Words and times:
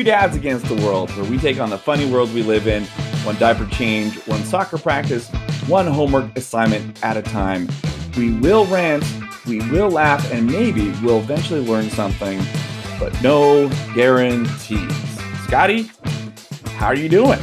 Two 0.00 0.04
Dads 0.04 0.34
Against 0.34 0.64
the 0.64 0.76
World, 0.76 1.10
where 1.10 1.30
we 1.30 1.36
take 1.36 1.60
on 1.60 1.68
the 1.68 1.76
funny 1.76 2.10
world 2.10 2.32
we 2.32 2.42
live 2.42 2.66
in, 2.66 2.84
one 3.22 3.36
diaper 3.36 3.66
change, 3.66 4.16
one 4.26 4.42
soccer 4.44 4.78
practice, 4.78 5.28
one 5.66 5.86
homework 5.86 6.34
assignment 6.38 7.04
at 7.04 7.18
a 7.18 7.22
time. 7.22 7.68
We 8.16 8.32
will 8.38 8.64
rant, 8.64 9.04
we 9.46 9.58
will 9.70 9.90
laugh, 9.90 10.32
and 10.32 10.46
maybe 10.46 10.90
we'll 11.02 11.18
eventually 11.18 11.60
learn 11.60 11.90
something, 11.90 12.42
but 12.98 13.12
no 13.22 13.68
guarantees. 13.94 15.20
Scotty, 15.44 15.90
how 16.76 16.86
are 16.86 16.96
you 16.96 17.10
doing? 17.10 17.38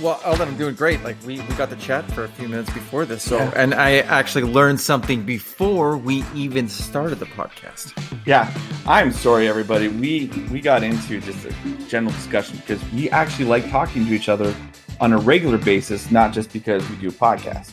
Well, 0.00 0.18
Eldon, 0.24 0.48
I'm 0.48 0.56
doing 0.56 0.74
great. 0.74 1.02
Like 1.04 1.16
we, 1.26 1.40
we 1.40 1.54
got 1.56 1.68
the 1.68 1.76
chat 1.76 2.10
for 2.12 2.24
a 2.24 2.28
few 2.28 2.48
minutes 2.48 2.70
before 2.72 3.04
this, 3.04 3.22
so 3.22 3.36
Yeah. 3.36 3.52
and 3.54 3.74
I 3.74 3.98
actually 3.98 4.44
learned 4.44 4.80
something 4.80 5.24
before 5.24 5.98
we 5.98 6.24
even 6.34 6.68
started 6.68 7.18
the 7.18 7.26
podcast. 7.26 7.92
Yeah, 8.26 8.50
I'm 8.86 9.12
sorry, 9.12 9.46
everybody. 9.46 9.88
We 9.88 10.30
we 10.50 10.60
got 10.62 10.82
into 10.82 11.20
just 11.20 11.44
a 11.44 11.52
general 11.88 12.12
discussion 12.14 12.56
because 12.58 12.82
we 12.92 13.10
actually 13.10 13.44
like 13.44 13.68
talking 13.70 14.06
to 14.06 14.12
each 14.12 14.28
other 14.30 14.54
on 15.00 15.12
a 15.12 15.18
regular 15.18 15.58
basis, 15.58 16.10
not 16.10 16.32
just 16.32 16.50
because 16.52 16.88
we 16.88 16.96
do 16.96 17.08
a 17.08 17.12
podcast. 17.12 17.72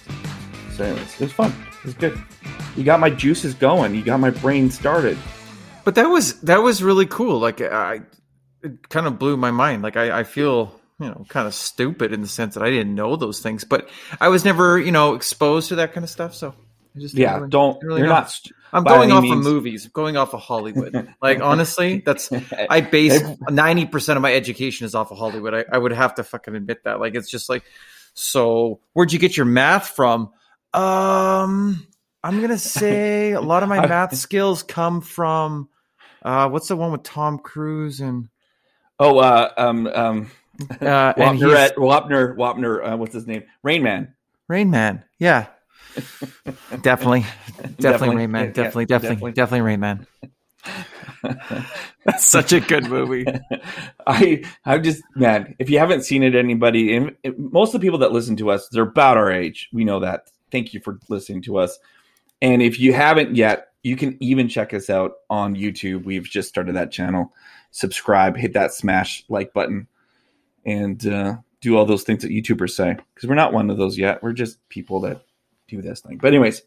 So, 0.76 0.84
anyways, 0.84 1.14
it 1.14 1.22
was 1.22 1.32
fun. 1.34 1.54
It 1.80 1.86
was 1.86 1.94
good. 1.94 2.22
You 2.76 2.84
got 2.84 3.00
my 3.00 3.10
juices 3.10 3.54
going. 3.54 3.96
You 3.96 4.04
got 4.04 4.20
my 4.20 4.32
brain 4.32 4.70
started. 4.70 5.18
But 5.86 5.96
that 5.96 6.08
was 6.08 6.42
that 6.42 6.62
was 6.62 6.84
really 6.84 7.06
cool. 7.06 7.40
Like 7.40 7.62
I, 7.62 8.02
it 8.62 8.90
kind 8.90 9.08
of 9.08 9.18
blew 9.18 9.38
my 9.38 9.52
mind. 9.52 9.82
Like 9.82 9.96
I, 9.96 10.20
I 10.20 10.24
feel 10.24 10.77
you 11.00 11.08
know 11.08 11.26
kind 11.30 11.48
of 11.48 11.54
stupid 11.54 12.12
in 12.14 12.22
the 12.22 12.28
sense 12.28 12.56
that 12.56 12.64
I 12.64 12.70
didn't 12.70 12.96
know 12.96 13.16
those 13.16 13.40
things, 13.40 13.64
but 13.64 13.90
I 14.20 14.28
was 14.30 14.44
never 14.46 14.80
you 14.80 14.92
know 14.92 15.14
exposed 15.16 15.70
to 15.70 15.76
that 15.76 15.94
kind 15.94 16.04
of 16.04 16.10
stuff. 16.10 16.34
So 16.36 16.54
I 16.96 17.00
just 17.00 17.16
Yeah, 17.16 17.36
really- 17.38 17.50
don't. 17.50 17.84
really 17.84 18.00
you're 18.02 18.08
know. 18.10 18.16
not. 18.16 18.32
st- 18.32 18.54
I'm 18.74 18.84
going 18.84 19.12
off 19.14 19.22
means- 19.24 19.46
of 19.46 19.54
movies. 19.54 19.86
I'm 19.86 19.92
going 19.94 20.18
off 20.18 20.34
of 20.34 20.42
Hollywood. 20.42 21.14
like 21.22 21.40
honestly, 21.42 22.02
that's 22.06 22.30
I 22.70 22.82
base 22.82 23.22
ninety 23.50 23.86
percent 23.86 24.18
of 24.18 24.22
my 24.24 24.34
education 24.34 24.86
is 24.86 24.94
off 24.96 25.12
of 25.12 25.18
Hollywood. 25.18 25.54
I, 25.54 25.66
I 25.72 25.78
would 25.78 25.94
have 25.94 26.16
to 26.16 26.24
fucking 26.24 26.54
admit 26.56 26.84
that. 26.84 27.00
Like 27.00 27.16
it's 27.16 27.30
just 27.32 27.48
like, 27.50 27.64
so 28.14 28.80
where'd 28.94 29.14
you 29.14 29.20
get 29.20 29.38
your 29.38 29.46
math 29.46 29.90
from? 29.90 30.32
Um, 30.74 31.88
I'm 32.24 32.42
gonna 32.42 32.58
say 32.58 33.32
a 33.32 33.42
lot 33.42 33.64
of 33.64 33.70
my 33.70 33.86
math 33.88 34.16
skills 34.16 34.64
come 34.64 35.02
from, 35.02 35.70
uh, 36.24 36.50
what's 36.50 36.68
the 36.68 36.76
one 36.76 36.92
with 36.92 37.04
Tom 37.04 37.40
Cruise 37.40 38.00
and 38.02 38.28
Oh, 39.00 39.20
uh, 39.20 39.52
um, 39.58 39.86
um, 39.88 40.32
uh, 40.82 41.14
and 41.18 41.40
Wapner, 41.40 41.56
at, 41.56 41.76
Wapner, 41.76 42.36
Wapner. 42.36 42.94
Uh, 42.94 42.98
what's 42.98 43.14
his 43.14 43.28
name? 43.28 43.44
Rain 43.64 43.84
Man. 43.84 44.14
Rain 44.48 44.70
Man. 44.70 45.04
Yeah, 45.20 45.48
definitely, 46.82 46.82
definitely, 46.82 47.76
Definitely. 47.80 48.16
Rain 48.16 48.32
Man. 48.32 48.46
Yeah, 48.46 48.52
Definitely, 48.52 48.84
yeah, 48.84 48.98
definitely, 48.98 49.32
definitely. 49.32 49.32
definitely 49.34 49.62
Rain 49.62 49.80
Man. 49.80 50.08
That's 52.06 52.26
such 52.26 52.54
a 52.54 52.60
good 52.60 52.90
movie. 52.90 53.26
I 54.06 54.44
I'm 54.66 54.84
just 54.84 55.04
man, 55.16 55.56
if 55.60 55.70
you 55.70 55.80
haven't 55.80 56.04
seen 56.04 56.24
it, 56.24 56.36
anybody, 56.36 56.96
and 56.96 57.16
most 57.38 57.74
of 57.74 57.82
the 57.82 57.86
people 57.86 58.00
that 58.00 58.12
listen 58.12 58.36
to 58.38 58.52
us, 58.52 58.68
they're 58.70 58.84
about 58.84 59.18
our 59.18 59.32
age. 59.32 59.70
We 59.74 59.84
know 59.84 60.00
that. 60.00 60.30
Thank 60.52 60.74
you 60.74 60.80
for 60.80 61.00
listening 61.10 61.42
to 61.44 61.58
us. 61.58 61.78
And 62.42 62.62
if 62.62 62.80
you 62.80 62.94
haven't 62.94 63.36
yet, 63.36 63.70
you 63.84 63.96
can 63.96 64.18
even 64.20 64.48
check 64.48 64.74
us 64.74 64.90
out 64.90 65.14
on 65.30 65.56
YouTube. 65.56 66.04
We've 66.04 66.24
just 66.24 66.50
started 66.50 66.76
that 66.76 66.92
channel. 66.92 67.34
Subscribe, 67.72 68.38
hit 68.38 68.54
that 68.54 68.74
smash 68.74 69.24
like 69.30 69.54
button, 69.54 69.88
and 70.68 71.08
uh, 71.08 71.38
do 71.62 71.76
all 71.76 71.86
those 71.86 72.04
things 72.04 72.22
that 72.22 72.32
YouTubers 72.32 72.72
say. 72.72 72.98
Because 73.16 73.28
we're 73.28 73.36
not 73.36 73.54
one 73.54 73.72
of 73.72 73.78
those 73.78 73.98
yet. 73.98 74.22
We're 74.22 74.34
just 74.34 74.58
people 74.70 75.00
that 75.02 75.22
do 75.68 75.82
this 75.82 76.02
thing. 76.02 76.18
But 76.18 76.28
anyways, 76.28 76.62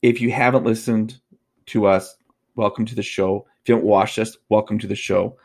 if 0.00 0.20
you 0.20 0.32
haven't 0.32 0.64
listened 0.64 1.20
to 1.66 1.86
us, 1.86 2.16
welcome 2.56 2.84
to 2.86 2.94
the 2.94 3.02
show. 3.02 3.46
If 3.62 3.68
you 3.68 3.76
haven't 3.76 3.88
watched 3.88 4.18
us, 4.18 4.36
welcome 4.48 4.78
to 4.80 4.88
the 4.88 4.96
show. 4.96 5.36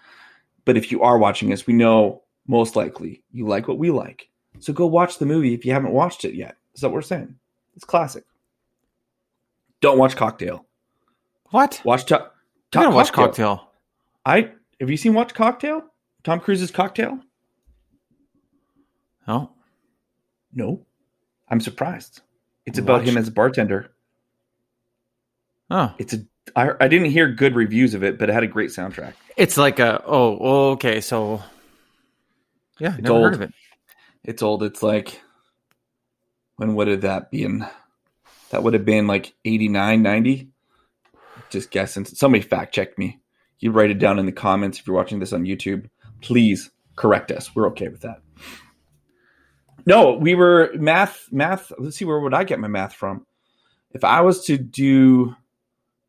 But 0.66 0.78
if 0.78 0.92
you 0.92 1.04
are 1.04 1.20
watching 1.20 1.54
us, 1.54 1.68
we 1.68 1.74
know 1.74 2.24
most 2.48 2.76
likely 2.76 3.22
you 3.32 3.46
like 3.46 3.68
what 3.68 3.78
we 3.78 3.92
like. 3.92 4.30
So 4.60 4.74
go 4.74 4.88
watch 4.88 5.20
the 5.20 5.26
movie 5.26 5.54
if 5.54 5.66
you 5.66 5.74
haven't 5.74 5.92
watched 5.92 6.26
it 6.26 6.34
yet. 6.34 6.58
Is 6.74 6.82
that 6.82 6.88
what 6.88 6.96
we're 6.96 7.02
saying? 7.04 7.36
It's 7.76 7.86
classic. 7.86 8.24
Don't 9.82 10.00
watch 10.00 10.16
Cocktail. 10.16 10.66
What? 11.52 11.82
Watch 11.86 12.06
to- 12.06 12.32
gotta 12.72 12.90
watch 12.90 13.12
Cocktail. 13.12 13.70
I 14.26 14.52
have 14.80 14.90
you 14.90 14.98
seen 14.98 15.14
Watch 15.14 15.34
Cocktail? 15.34 15.84
Tom 16.24 16.40
Cruise's 16.40 16.72
Cocktail? 16.72 17.20
Oh, 19.28 19.52
No. 20.54 20.86
I'm 21.50 21.60
surprised. 21.62 22.22
It's 22.66 22.78
about 22.80 23.00
Watch- 23.02 23.08
him 23.10 23.18
as 23.18 23.28
a 23.28 23.32
bartender. 23.32 23.92
oh, 25.70 25.94
It's 25.98 26.14
a 26.14 26.18
I, 26.56 26.72
I 26.80 26.88
didn't 26.88 27.12
hear 27.12 27.30
good 27.30 27.56
reviews 27.56 27.94
of 27.94 28.04
it, 28.04 28.18
but 28.18 28.30
it 28.30 28.34
had 28.34 28.44
a 28.44 28.48
great 28.48 28.70
soundtrack. 28.70 29.14
it's 29.36 29.58
like 29.58 29.80
a 29.80 30.02
oh, 30.06 30.72
okay. 30.72 31.02
So, 31.02 31.44
yeah, 32.80 32.96
never 33.00 33.16
old. 33.16 33.24
heard 33.26 33.34
of 33.34 33.42
it. 33.42 33.54
It's 34.24 34.42
old. 34.42 34.64
It's 34.64 34.82
like 34.82 35.22
when 36.56 36.76
would 36.76 36.88
have 36.88 37.02
that 37.02 37.32
been? 37.32 37.66
That 38.52 38.64
would 38.64 38.74
have 38.76 38.86
been 38.86 39.08
like 39.08 39.34
89, 39.44 40.02
90. 40.02 40.50
Just 41.50 41.70
guessing. 41.70 42.06
Somebody 42.06 42.42
fact 42.44 42.74
check 42.74 42.98
me. 42.98 43.20
You 43.60 43.72
write 43.72 43.92
it 43.92 44.00
down 44.00 44.20
in 44.20 44.26
the 44.26 44.32
comments 44.32 44.80
if 44.80 44.88
you're 44.88 44.96
watching 44.96 45.20
this 45.20 45.34
on 45.34 45.44
YouTube. 45.44 45.90
Please 46.22 46.72
correct 46.96 47.30
us. 47.32 47.54
We're 47.56 47.68
okay 47.70 47.90
with 47.90 48.02
that. 48.02 48.22
No, 49.88 50.12
we 50.12 50.36
were 50.36 50.72
math 50.76 51.30
math. 51.32 51.72
Let's 51.80 51.96
see 51.96 52.04
where 52.04 52.20
would 52.20 52.34
I 52.34 52.44
get 52.44 52.60
my 52.60 52.68
math 52.68 52.94
from? 52.94 53.26
If 53.92 54.04
I 54.04 54.20
was 54.20 54.44
to 54.48 54.58
do 54.58 55.34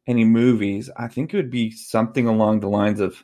any 0.09 0.25
movies, 0.25 0.91
I 0.97 1.07
think 1.07 1.33
it 1.33 1.37
would 1.37 1.51
be 1.51 1.71
something 1.71 2.27
along 2.27 2.59
the 2.61 2.69
lines 2.69 2.99
of 2.99 3.23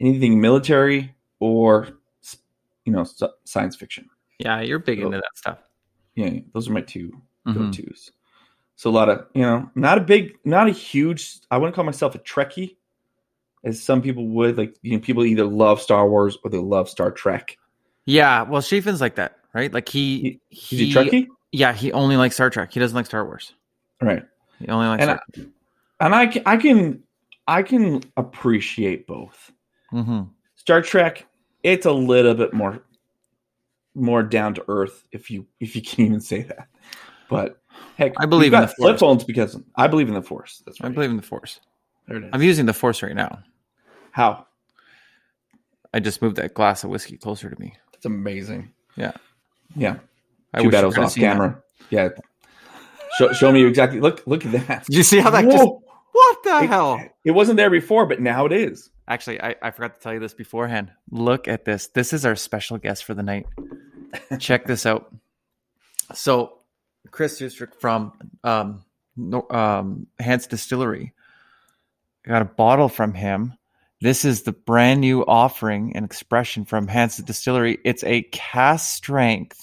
anything 0.00 0.40
military 0.40 1.14
or 1.38 1.88
you 2.86 2.92
know 2.92 3.04
science 3.44 3.76
fiction. 3.76 4.08
Yeah, 4.38 4.62
you're 4.62 4.78
big 4.78 5.00
Oh. 5.02 5.06
into 5.06 5.18
that 5.18 5.36
stuff. 5.36 5.58
Yeah, 6.14 6.30
those 6.54 6.66
are 6.68 6.72
my 6.72 6.80
2 6.80 7.12
Mhm. 7.46 7.54
go 7.54 7.70
tos. 7.70 8.10
So 8.76 8.88
a 8.88 8.92
lot 8.92 9.10
of 9.10 9.26
you 9.34 9.42
know, 9.42 9.70
not 9.74 9.98
a 9.98 10.00
big, 10.00 10.32
not 10.46 10.66
a 10.66 10.70
huge. 10.70 11.40
I 11.50 11.58
wouldn't 11.58 11.74
call 11.76 11.84
myself 11.84 12.14
a 12.14 12.18
Trekkie, 12.20 12.76
as 13.64 13.82
some 13.82 14.00
people 14.00 14.28
would. 14.28 14.56
Like 14.56 14.76
you 14.80 14.92
know, 14.96 15.00
people 15.02 15.26
either 15.26 15.44
love 15.44 15.82
Star 15.82 16.08
Wars 16.08 16.38
or 16.42 16.48
they 16.48 16.56
love 16.58 16.88
Star 16.88 17.10
Trek. 17.10 17.58
Yeah, 18.06 18.42
well, 18.42 18.62
Chaffin's 18.62 19.00
like 19.02 19.16
that, 19.16 19.38
right? 19.54 19.72
Like 19.72 19.88
he, 19.88 20.40
he, 20.50 20.86
he 20.86 20.92
Trekkie? 20.92 21.26
yeah, 21.52 21.72
he 21.72 21.92
only 21.92 22.16
likes 22.16 22.34
Star 22.34 22.50
Trek. 22.50 22.72
He 22.72 22.80
doesn't 22.80 22.96
like 22.96 23.06
Star 23.06 23.24
Wars. 23.24 23.54
Right. 24.02 24.24
He 24.58 24.68
only 24.68 24.86
likes. 24.88 25.02
and 25.02 25.10
I, 25.12 25.18
Star- 25.32 25.44
and 26.00 26.14
I 26.14 26.26
can, 26.26 26.42
I 26.46 26.56
can, 26.56 27.02
I 27.46 27.62
can 27.62 28.02
appreciate 28.16 29.06
both. 29.06 29.52
Mhm. 29.92 30.28
Star 30.56 30.82
Trek, 30.82 31.26
it's 31.62 31.86
a 31.86 31.92
little 31.92 32.34
bit 32.34 32.52
more, 32.52 32.82
more 33.94 34.22
down 34.22 34.54
to 34.54 34.64
earth, 34.68 35.06
if 35.12 35.30
you 35.30 35.46
if 35.60 35.76
you 35.76 35.82
can 35.86 36.06
even 36.06 36.20
say 36.20 36.42
that. 36.42 36.68
But 37.30 37.60
heck, 37.96 38.12
I 38.18 38.26
believe 38.26 38.52
in 38.52 38.60
the 38.60 38.66
flip 38.68 38.90
Force. 38.98 39.00
phones 39.00 39.24
because 39.24 39.58
I 39.76 39.86
believe 39.86 40.08
in 40.08 40.14
the 40.14 40.22
Force. 40.22 40.62
That's 40.66 40.80
right. 40.80 40.90
I 40.90 40.92
believe 40.92 41.10
in 41.10 41.16
the 41.16 41.22
force. 41.22 41.60
There 42.06 42.18
it 42.18 42.24
is. 42.24 42.30
I'm 42.32 42.42
using 42.42 42.66
the 42.66 42.72
Force 42.74 43.02
right 43.02 43.14
now. 43.14 43.38
How? 44.10 44.46
I 45.92 46.00
just 46.00 46.20
moved 46.20 46.36
that 46.36 46.54
glass 46.54 46.84
of 46.84 46.90
whiskey 46.90 47.16
closer 47.16 47.48
to 47.50 47.60
me. 47.60 47.74
It's 47.94 48.04
amazing. 48.04 48.72
Yeah. 48.96 49.12
Yeah. 49.76 49.96
I 50.52 50.58
Too 50.60 50.66
wish 50.66 50.72
bad 50.72 50.84
it 50.84 50.86
was 50.88 50.98
off 50.98 51.12
seen 51.12 51.22
that. 51.24 51.32
camera. 51.32 51.62
Yeah. 51.90 52.08
Show, 53.18 53.32
show 53.32 53.52
me 53.52 53.64
exactly. 53.64 54.00
Look, 54.00 54.22
look 54.26 54.44
at 54.46 54.52
that. 54.66 54.84
Did 54.86 54.94
you 54.96 55.02
see 55.02 55.18
how 55.20 55.30
that 55.30 55.44
Whoa. 55.44 55.50
just? 55.52 55.64
What 56.12 56.36
the 56.44 56.58
It- 56.64 56.68
hell? 56.68 57.00
It 57.24 57.30
wasn't 57.32 57.56
there 57.56 57.70
before, 57.70 58.06
but 58.06 58.20
now 58.20 58.46
it 58.46 58.52
is. 58.52 58.90
Actually, 59.08 59.40
I, 59.42 59.54
I 59.62 59.70
forgot 59.70 59.94
to 59.96 60.00
tell 60.00 60.14
you 60.14 60.20
this 60.20 60.34
beforehand. 60.34 60.90
Look 61.10 61.46
at 61.48 61.64
this. 61.64 61.88
This 61.88 62.12
is 62.12 62.24
our 62.24 62.36
special 62.36 62.78
guest 62.78 63.04
for 63.04 63.14
the 63.14 63.22
night. 63.22 63.46
Check 64.38 64.66
this 64.66 64.86
out. 64.86 65.12
So, 66.14 66.58
Chris 67.10 67.38
District 67.38 67.80
from 67.80 68.12
um, 68.44 68.84
um, 69.50 70.06
Hanson 70.18 70.50
Distillery. 70.50 71.12
Got 72.24 72.42
a 72.42 72.46
bottle 72.46 72.88
from 72.88 73.12
him. 73.12 73.54
This 74.00 74.24
is 74.24 74.42
the 74.42 74.52
brand 74.52 75.00
new 75.00 75.22
offering 75.24 75.94
and 75.96 76.04
expression 76.04 76.64
from 76.64 76.88
Hanson 76.88 77.24
Distillery. 77.24 77.78
It's 77.84 78.04
a 78.04 78.22
cask 78.32 78.94
strength 78.94 79.62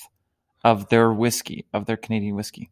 of 0.64 0.90
their 0.90 1.12
whiskey, 1.12 1.66
of 1.74 1.86
their 1.86 1.98
Canadian 1.98 2.36
whiskey. 2.36 2.70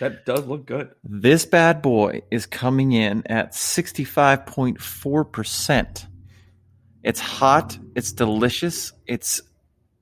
That 0.00 0.24
does 0.26 0.44
look 0.46 0.66
good. 0.66 0.90
This 1.04 1.46
bad 1.46 1.80
boy 1.82 2.22
is 2.30 2.46
coming 2.46 2.92
in 2.92 3.22
at 3.26 3.52
65.4%. 3.54 6.06
It's 7.02 7.20
hot, 7.20 7.78
it's 7.94 8.12
delicious, 8.12 8.92
it's 9.06 9.40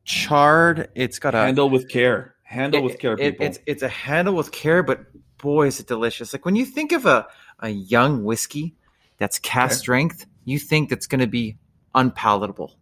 charred, 0.05 0.88
it's 0.94 1.19
got 1.19 1.34
a 1.34 1.38
Handle 1.38 1.69
with 1.69 1.88
care. 1.88 2.34
Handle 2.44 2.81
it- 2.81 2.84
with 2.84 2.99
care, 2.99 3.14
it- 3.14 3.32
people. 3.32 3.46
it's 3.46 3.58
it's 3.67 3.82
a 3.82 3.88
handle 3.88 4.34
with 4.34 4.52
care, 4.52 4.82
but 4.82 5.00
boy 5.38 5.67
is 5.67 5.81
it 5.81 5.87
delicious. 5.88 6.32
Like 6.32 6.44
when 6.44 6.55
you 6.55 6.64
think 6.64 6.93
of 6.93 7.06
a, 7.06 7.26
a 7.61 7.70
young 7.70 8.23
whiskey 8.25 8.76
that's 9.19 9.38
cask 9.40 9.73
Okay. 9.73 9.79
strength, 9.81 10.26
you 10.44 10.58
think 10.58 10.90
that's 10.90 11.06
gonna 11.06 11.26
be 11.26 11.56
unpalatable. 11.94 12.76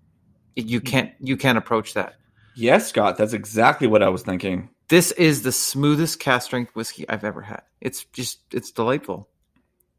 You 0.57 0.81
can't 0.81 1.13
you 1.21 1.37
can't 1.39 1.57
approach 1.57 1.95
that. 1.95 2.15
Yes, 2.55 2.89
Scott. 2.89 3.17
That's 3.17 3.33
exactly 3.33 3.87
what 3.87 4.03
I 4.03 4.09
was 4.09 4.23
thinking. 4.23 4.71
This 4.89 5.13
is 5.13 5.43
the 5.43 5.53
smoothest 5.53 6.19
cask 6.19 6.47
strength 6.47 6.75
whiskey 6.75 7.09
I've 7.09 7.25
ever 7.25 7.43
had. 7.43 7.63
It's 7.81 8.05
just 8.07 8.41
it's 8.53 8.71
delightful. 8.71 9.29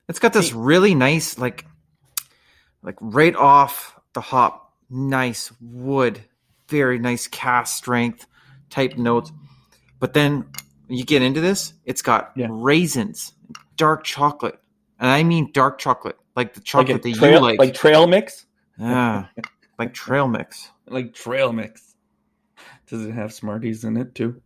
It's 0.09 0.19
got 0.19 0.33
this 0.33 0.51
really 0.51 0.93
nice 0.95 1.37
like 1.37 1.65
like 2.83 2.97
right 2.99 3.35
off 3.35 3.97
the 4.13 4.21
hop, 4.21 4.73
nice 4.89 5.51
wood, 5.61 6.19
very 6.67 6.99
nice 6.99 7.27
cask 7.27 7.77
strength 7.77 8.27
type 8.69 8.97
notes. 8.97 9.31
But 9.99 10.13
then 10.13 10.45
you 10.89 11.05
get 11.05 11.21
into 11.21 11.39
this, 11.39 11.73
it's 11.85 12.01
got 12.01 12.31
Yeah. 12.35 12.47
raisins, 12.49 13.33
dark 13.77 14.03
chocolate, 14.03 14.59
and 14.99 15.09
I 15.09 15.23
mean 15.23 15.51
dark 15.53 15.77
chocolate, 15.77 16.17
like 16.35 16.53
the 16.53 16.59
Like 16.59 16.65
chocolate 16.65 17.03
that 17.03 17.13
trail, 17.15 17.33
you 17.35 17.39
like, 17.39 17.59
like 17.59 17.73
trail 17.73 18.07
mix, 18.07 18.45
yeah, 18.77 19.27
like 19.79 19.93
trail 19.93 20.27
mix. 20.27 20.69
like 20.87 21.13
trail 21.13 21.53
mix. 21.53 21.90
Does 22.91 23.05
it 23.05 23.13
have 23.13 23.31
Smarties 23.33 23.85
in 23.85 23.95
it 23.95 24.13
too 24.13 24.41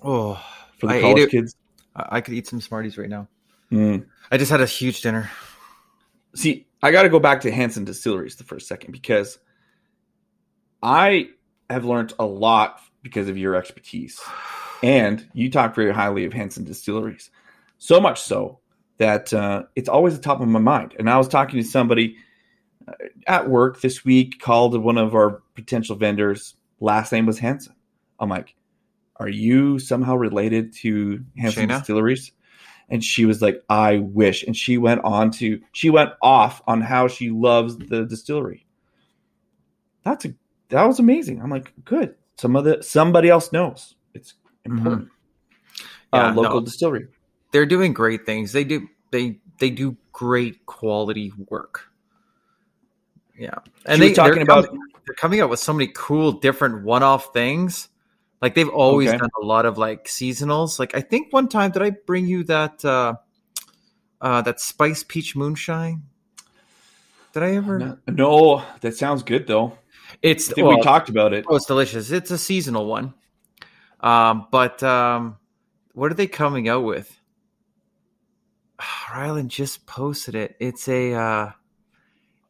Oh, 0.00 0.40
for 0.78 0.86
the 0.86 0.94
I 0.94 1.00
college 1.00 1.30
kids? 1.30 1.56
I 1.96 2.06
I 2.12 2.20
could 2.20 2.34
eat 2.34 2.46
some 2.46 2.60
Smarties 2.60 2.96
right 2.96 3.08
now. 3.08 3.26
Mm. 3.72 4.06
I 4.30 4.38
just 4.38 4.50
had 4.50 4.60
a 4.60 4.66
huge 4.66 5.02
dinner. 5.02 5.28
See, 6.36 6.68
I 6.82 6.92
got 6.92 7.02
to 7.02 7.08
go 7.08 7.18
back 7.18 7.40
to 7.40 7.50
Hanson 7.50 7.84
Distilleries 7.84 8.36
the 8.36 8.44
first 8.44 8.68
second 8.68 8.92
because 8.92 9.40
I 10.84 11.30
have 11.68 11.84
learned 11.84 12.12
a 12.20 12.24
lot 12.24 12.80
because 13.02 13.28
of 13.28 13.36
your 13.36 13.56
expertise, 13.56 14.20
and 14.84 15.26
you 15.34 15.50
talk 15.50 15.74
very 15.74 15.92
highly 15.92 16.24
of 16.24 16.32
Hanson 16.32 16.62
Distilleries, 16.62 17.30
so 17.78 18.00
much 18.00 18.20
so 18.20 18.60
that 18.98 19.34
uh, 19.34 19.64
it's 19.74 19.88
always 19.88 20.14
the 20.14 20.22
top 20.22 20.40
of 20.40 20.46
my 20.46 20.60
mind. 20.60 20.94
And 20.96 21.10
I 21.10 21.18
was 21.18 21.26
talking 21.26 21.60
to 21.60 21.68
somebody 21.68 22.16
uh, 22.86 22.92
at 23.26 23.50
work 23.50 23.80
this 23.80 24.04
week, 24.04 24.40
called 24.40 24.80
one 24.80 24.96
of 24.96 25.16
our 25.16 25.42
potential 25.56 25.96
vendors. 25.96 26.54
Last 26.78 27.10
name 27.10 27.26
was 27.26 27.40
Hanson. 27.40 27.74
I'm 28.20 28.28
like, 28.28 28.54
"Are 29.16 29.28
you 29.28 29.78
somehow 29.78 30.16
related 30.16 30.72
to 30.76 31.24
Hanson? 31.36 31.68
Distilleries?" 31.68 32.32
and 32.92 33.04
she 33.04 33.24
was 33.24 33.40
like 33.40 33.62
i 33.68 33.98
wish 33.98 34.42
and 34.42 34.56
she 34.56 34.76
went 34.76 35.00
on 35.04 35.30
to 35.30 35.60
she 35.70 35.90
went 35.90 36.10
off 36.20 36.60
on 36.66 36.80
how 36.80 37.06
she 37.06 37.30
loves 37.30 37.78
the 37.78 38.04
distillery 38.04 38.66
that's 40.04 40.24
a 40.24 40.34
that 40.70 40.84
was 40.86 40.98
amazing 40.98 41.40
i'm 41.40 41.50
like 41.50 41.72
good 41.84 42.16
some 42.36 42.56
of 42.56 42.64
the 42.64 42.82
somebody 42.82 43.28
else 43.28 43.52
knows 43.52 43.94
it's 44.12 44.34
important 44.64 45.08
Yeah, 46.12 46.30
uh, 46.30 46.34
local 46.34 46.60
no. 46.60 46.64
distillery 46.66 47.06
They're 47.52 47.66
doing 47.66 47.92
great 47.92 48.26
things. 48.26 48.52
They 48.52 48.64
do 48.64 48.88
they 49.10 49.38
they 49.58 49.70
do 49.70 49.96
great 50.12 50.66
quality 50.66 51.32
work. 51.48 51.90
Yeah, 53.36 53.58
and 53.86 54.00
they, 54.00 54.08
they 54.08 54.14
talking 54.14 54.34
they're 54.34 54.42
about 54.42 54.66
coming, 54.66 54.80
they're 55.06 55.14
coming 55.14 55.40
out 55.40 55.50
with 55.50 55.60
so 55.60 55.72
many 55.72 55.90
cool 55.94 56.32
different 56.32 56.84
one-off 56.84 57.32
things. 57.32 57.88
Like 58.40 58.54
they've 58.54 58.68
always 58.68 59.10
Okay. 59.10 59.18
done 59.18 59.30
a 59.40 59.44
lot 59.44 59.66
of 59.66 59.76
like 59.78 60.06
seasonals. 60.06 60.78
Like 60.78 60.94
I 60.94 61.00
think 61.00 61.32
one 61.32 61.48
time 61.48 61.70
did 61.72 61.82
I 61.82 61.90
bring 61.90 62.26
you 62.26 62.44
that 62.44 62.84
uh 62.84 63.14
uh 64.20 64.42
that 64.42 64.60
spice 64.60 65.04
peach 65.06 65.36
moonshine? 65.36 66.04
Did 67.32 67.42
I 67.42 67.54
ever? 67.56 67.78
no, 67.78 67.98
no, 68.08 68.64
that 68.80 68.96
sounds 68.96 69.22
good 69.22 69.46
though 69.46 69.78
It's 70.22 70.50
i 70.50 70.54
think 70.54 70.66
well, 70.66 70.78
we 70.78 70.82
talked 70.82 71.08
about 71.08 71.32
it 71.32 71.46
Oh, 71.48 71.56
it's 71.56 71.66
delicious. 71.66 72.10
It's 72.10 72.30
a 72.30 72.38
seasonal 72.38 72.86
one. 72.86 73.14
Um, 74.00 74.46
but 74.50 74.82
um, 74.82 75.36
what 75.94 76.10
are 76.10 76.14
they 76.14 76.26
coming 76.26 76.68
out 76.68 76.84
with? 76.84 77.14
Rylan 78.80 79.48
just 79.48 79.86
posted 79.86 80.34
it. 80.34 80.56
It's 80.60 80.88
a. 80.88 81.12
Uh, 81.14 81.50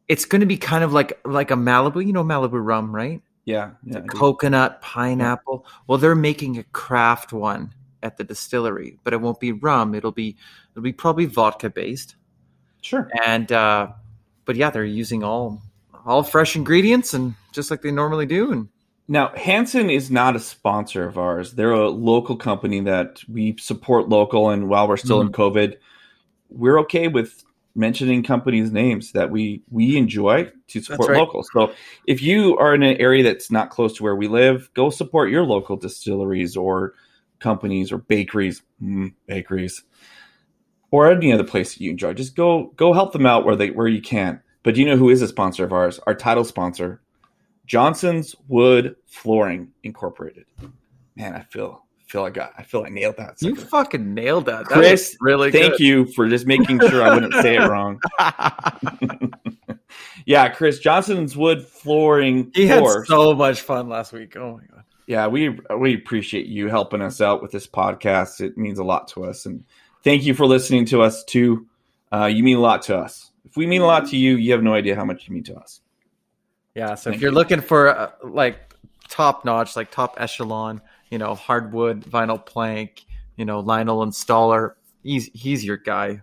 it's 0.07 0.25
going 0.25 0.41
to 0.41 0.45
be 0.45 0.57
kind 0.57 0.83
of 0.83 0.93
like 0.93 1.19
like 1.25 1.51
a 1.51 1.55
Malibu, 1.55 2.05
you 2.05 2.13
know, 2.13 2.23
Malibu 2.23 2.63
rum, 2.63 2.93
right? 2.93 3.21
Yeah, 3.45 3.71
yeah 3.83 4.01
Coconut, 4.01 4.81
pineapple. 4.81 5.65
Well, 5.87 5.97
they're 5.97 6.15
making 6.15 6.57
a 6.57 6.63
craft 6.63 7.33
one 7.33 7.73
at 8.03 8.17
the 8.17 8.23
distillery, 8.23 8.97
but 9.03 9.13
it 9.13 9.21
won't 9.21 9.39
be 9.39 9.51
rum. 9.51 9.95
It'll 9.95 10.11
be 10.11 10.37
it'll 10.71 10.83
be 10.83 10.93
probably 10.93 11.25
vodka 11.25 11.69
based, 11.69 12.15
sure 12.81 13.09
and 13.25 13.51
uh, 13.51 13.87
but 14.45 14.55
yeah, 14.55 14.69
they're 14.69 14.83
using 14.83 15.23
all 15.23 15.61
all 16.05 16.23
fresh 16.23 16.55
ingredients 16.55 17.13
and 17.13 17.35
just 17.51 17.69
like 17.69 17.81
they 17.81 17.91
normally 17.91 18.25
do, 18.25 18.51
and 18.51 18.69
Now, 19.07 19.33
Hanson 19.35 19.89
is 19.89 20.09
not 20.09 20.35
a 20.35 20.39
sponsor 20.39 21.07
of 21.07 21.17
ours. 21.17 21.53
They're 21.53 21.71
a 21.71 21.89
local 21.89 22.37
company 22.37 22.79
that 22.81 23.21
we 23.27 23.57
support 23.59 24.07
local, 24.09 24.49
and 24.49 24.69
while 24.69 24.87
we're 24.87 24.97
still 24.97 25.21
in 25.21 25.31
COVID, 25.31 25.75
we're 26.49 26.79
okay 26.81 27.07
with 27.07 27.43
mentioning 27.75 28.23
companies' 28.23 28.71
names 28.71 29.11
that 29.13 29.31
we 29.31 29.61
we 29.69 29.97
enjoy 29.97 30.51
to 30.67 30.81
support 30.81 31.09
right. 31.09 31.17
local. 31.17 31.43
So, 31.53 31.73
if 32.05 32.21
you 32.21 32.57
are 32.57 32.75
in 32.75 32.83
an 32.83 32.97
area 32.97 33.23
that's 33.23 33.51
not 33.51 33.69
close 33.69 33.93
to 33.97 34.03
where 34.03 34.15
we 34.15 34.27
live, 34.27 34.69
go 34.73 34.89
support 34.89 35.29
your 35.29 35.43
local 35.43 35.77
distilleries 35.77 36.57
or 36.57 36.93
companies 37.39 37.91
or 37.91 37.97
bakeries, 37.97 38.61
mm, 38.81 39.13
bakeries, 39.25 39.83
or 40.91 41.11
any 41.11 41.33
other 41.33 41.43
place 41.43 41.73
that 41.73 41.81
you 41.81 41.91
enjoy. 41.91 42.13
Just 42.13 42.35
go 42.35 42.71
go 42.75 42.93
help 42.93 43.13
them 43.13 43.25
out 43.25 43.45
where 43.45 43.55
they 43.55 43.71
where 43.71 43.87
you 43.87 44.01
can. 44.01 44.41
But 44.63 44.75
do 44.75 44.81
you 44.81 44.87
know 44.87 44.97
who 44.97 45.09
is 45.09 45.21
a 45.21 45.27
sponsor 45.27 45.63
of 45.63 45.73
ours? 45.73 45.99
Our 46.05 46.13
title 46.13 46.43
sponsor, 46.43 47.01
Johnson's 47.65 48.35
Wood 48.47 48.95
Flooring 49.07 49.71
Incorporated. 49.83 50.45
Man, 51.15 51.35
I 51.35 51.41
feel 51.41 51.85
feel 52.11 52.23
I 52.23 52.49
I 52.57 52.63
feel 52.63 52.81
like 52.81 52.91
nailed 52.91 53.17
that. 53.17 53.41
You 53.41 53.55
fucking 53.55 54.13
nailed 54.13 54.45
that. 54.45 54.67
That 54.69 54.75
Chris, 54.75 55.15
really 55.21 55.51
Thank 55.51 55.73
good. 55.73 55.79
you 55.79 56.05
for 56.07 56.27
just 56.27 56.45
making 56.45 56.79
sure 56.81 57.01
I 57.01 57.13
wouldn't 57.13 57.33
say 57.35 57.55
it 57.55 57.67
wrong. 57.67 57.99
Yeah, 60.25 60.49
Chris 60.49 60.79
Johnson's 60.79 61.35
Wood 61.35 61.65
Flooring 61.65 62.51
he 62.53 62.67
had 62.67 62.83
so 63.05 63.33
much 63.33 63.61
fun 63.61 63.89
last 63.89 64.13
week. 64.13 64.37
Oh 64.37 64.57
my 64.57 64.63
god. 64.73 64.83
yeah, 65.07 65.27
we 65.27 65.57
we 65.77 65.95
appreciate 65.95 66.45
you 66.45 66.67
helping 66.67 67.01
us 67.01 67.21
out 67.21 67.41
with 67.41 67.51
this 67.51 67.67
podcast. 67.67 68.41
It 68.41 68.57
means 68.57 68.79
a 68.79 68.83
lot 68.83 69.07
to 69.09 69.25
us, 69.25 69.45
and 69.45 69.63
thank 70.03 70.23
you 70.23 70.33
for 70.33 70.45
listening 70.45 70.85
to 70.87 71.01
us 71.01 71.23
too. 71.23 71.67
Uh, 72.11 72.25
you 72.25 72.43
mean 72.43 72.57
a 72.57 72.61
lot 72.61 72.83
to 72.83 72.97
us. 72.97 73.31
If 73.45 73.57
we 73.57 73.65
mean 73.65 73.81
a 73.81 73.85
lot 73.85 74.07
to 74.09 74.17
you, 74.17 74.35
you 74.35 74.51
have 74.51 74.63
no 74.63 74.73
idea 74.73 74.95
how 74.95 75.05
much 75.05 75.27
you 75.27 75.33
mean 75.33 75.43
to 75.45 75.55
us. 75.55 75.81
Yeah, 76.75 76.95
so 76.95 77.09
Thank 77.09 77.15
if 77.15 77.21
you're 77.21 77.31
you. 77.31 77.35
looking 77.35 77.61
for 77.61 77.89
uh, 77.89 78.11
like 78.23 78.75
top 79.09 79.43
notch, 79.43 79.75
like 79.75 79.91
top 79.91 80.15
echelon, 80.19 80.81
you 81.11 81.17
know, 81.19 81.35
hardwood, 81.35 82.03
vinyl 82.05 82.43
plank, 82.43 83.05
you 83.35 83.45
know, 83.45 83.59
Lionel 83.59 84.05
installer, 84.05 84.73
he's 85.03 85.29
he's 85.33 85.63
your 85.63 85.77
guy. 85.77 86.21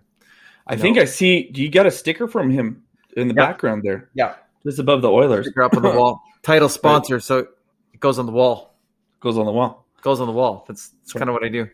I 0.67 0.75
think 0.75 0.97
I 0.97 1.05
see. 1.05 1.49
Do 1.49 1.61
you 1.63 1.69
got 1.69 1.85
a 1.85 1.91
sticker 1.91 2.27
from 2.27 2.49
him 2.51 2.83
in 3.17 3.27
the 3.27 3.33
Yeah. 3.33 3.47
background 3.47 3.83
there, 3.83 4.09
Yeah, 4.13 4.35
just 4.65 4.79
above 4.79 5.01
the 5.01 5.09
Oilers? 5.09 5.45
sticker 5.47 5.63
up 5.63 5.75
on 5.75 5.81
the 5.83 5.89
wall. 5.89 6.21
Title 6.43 6.69
sponsor, 6.69 7.19
so 7.19 7.39
it 7.93 7.99
goes 7.99 8.19
on 8.19 8.25
the 8.25 8.31
wall. 8.31 8.77
Goes 9.19 9.37
on 9.37 9.45
the 9.45 9.51
wall. 9.51 9.85
Goes 10.01 10.19
on 10.21 10.27
the 10.27 10.33
wall. 10.33 10.65
That's 10.67 10.89
that's 10.89 11.13
kind 11.13 11.29
of 11.29 11.33
what 11.33 11.43
I 11.43 11.49
do. 11.49 11.67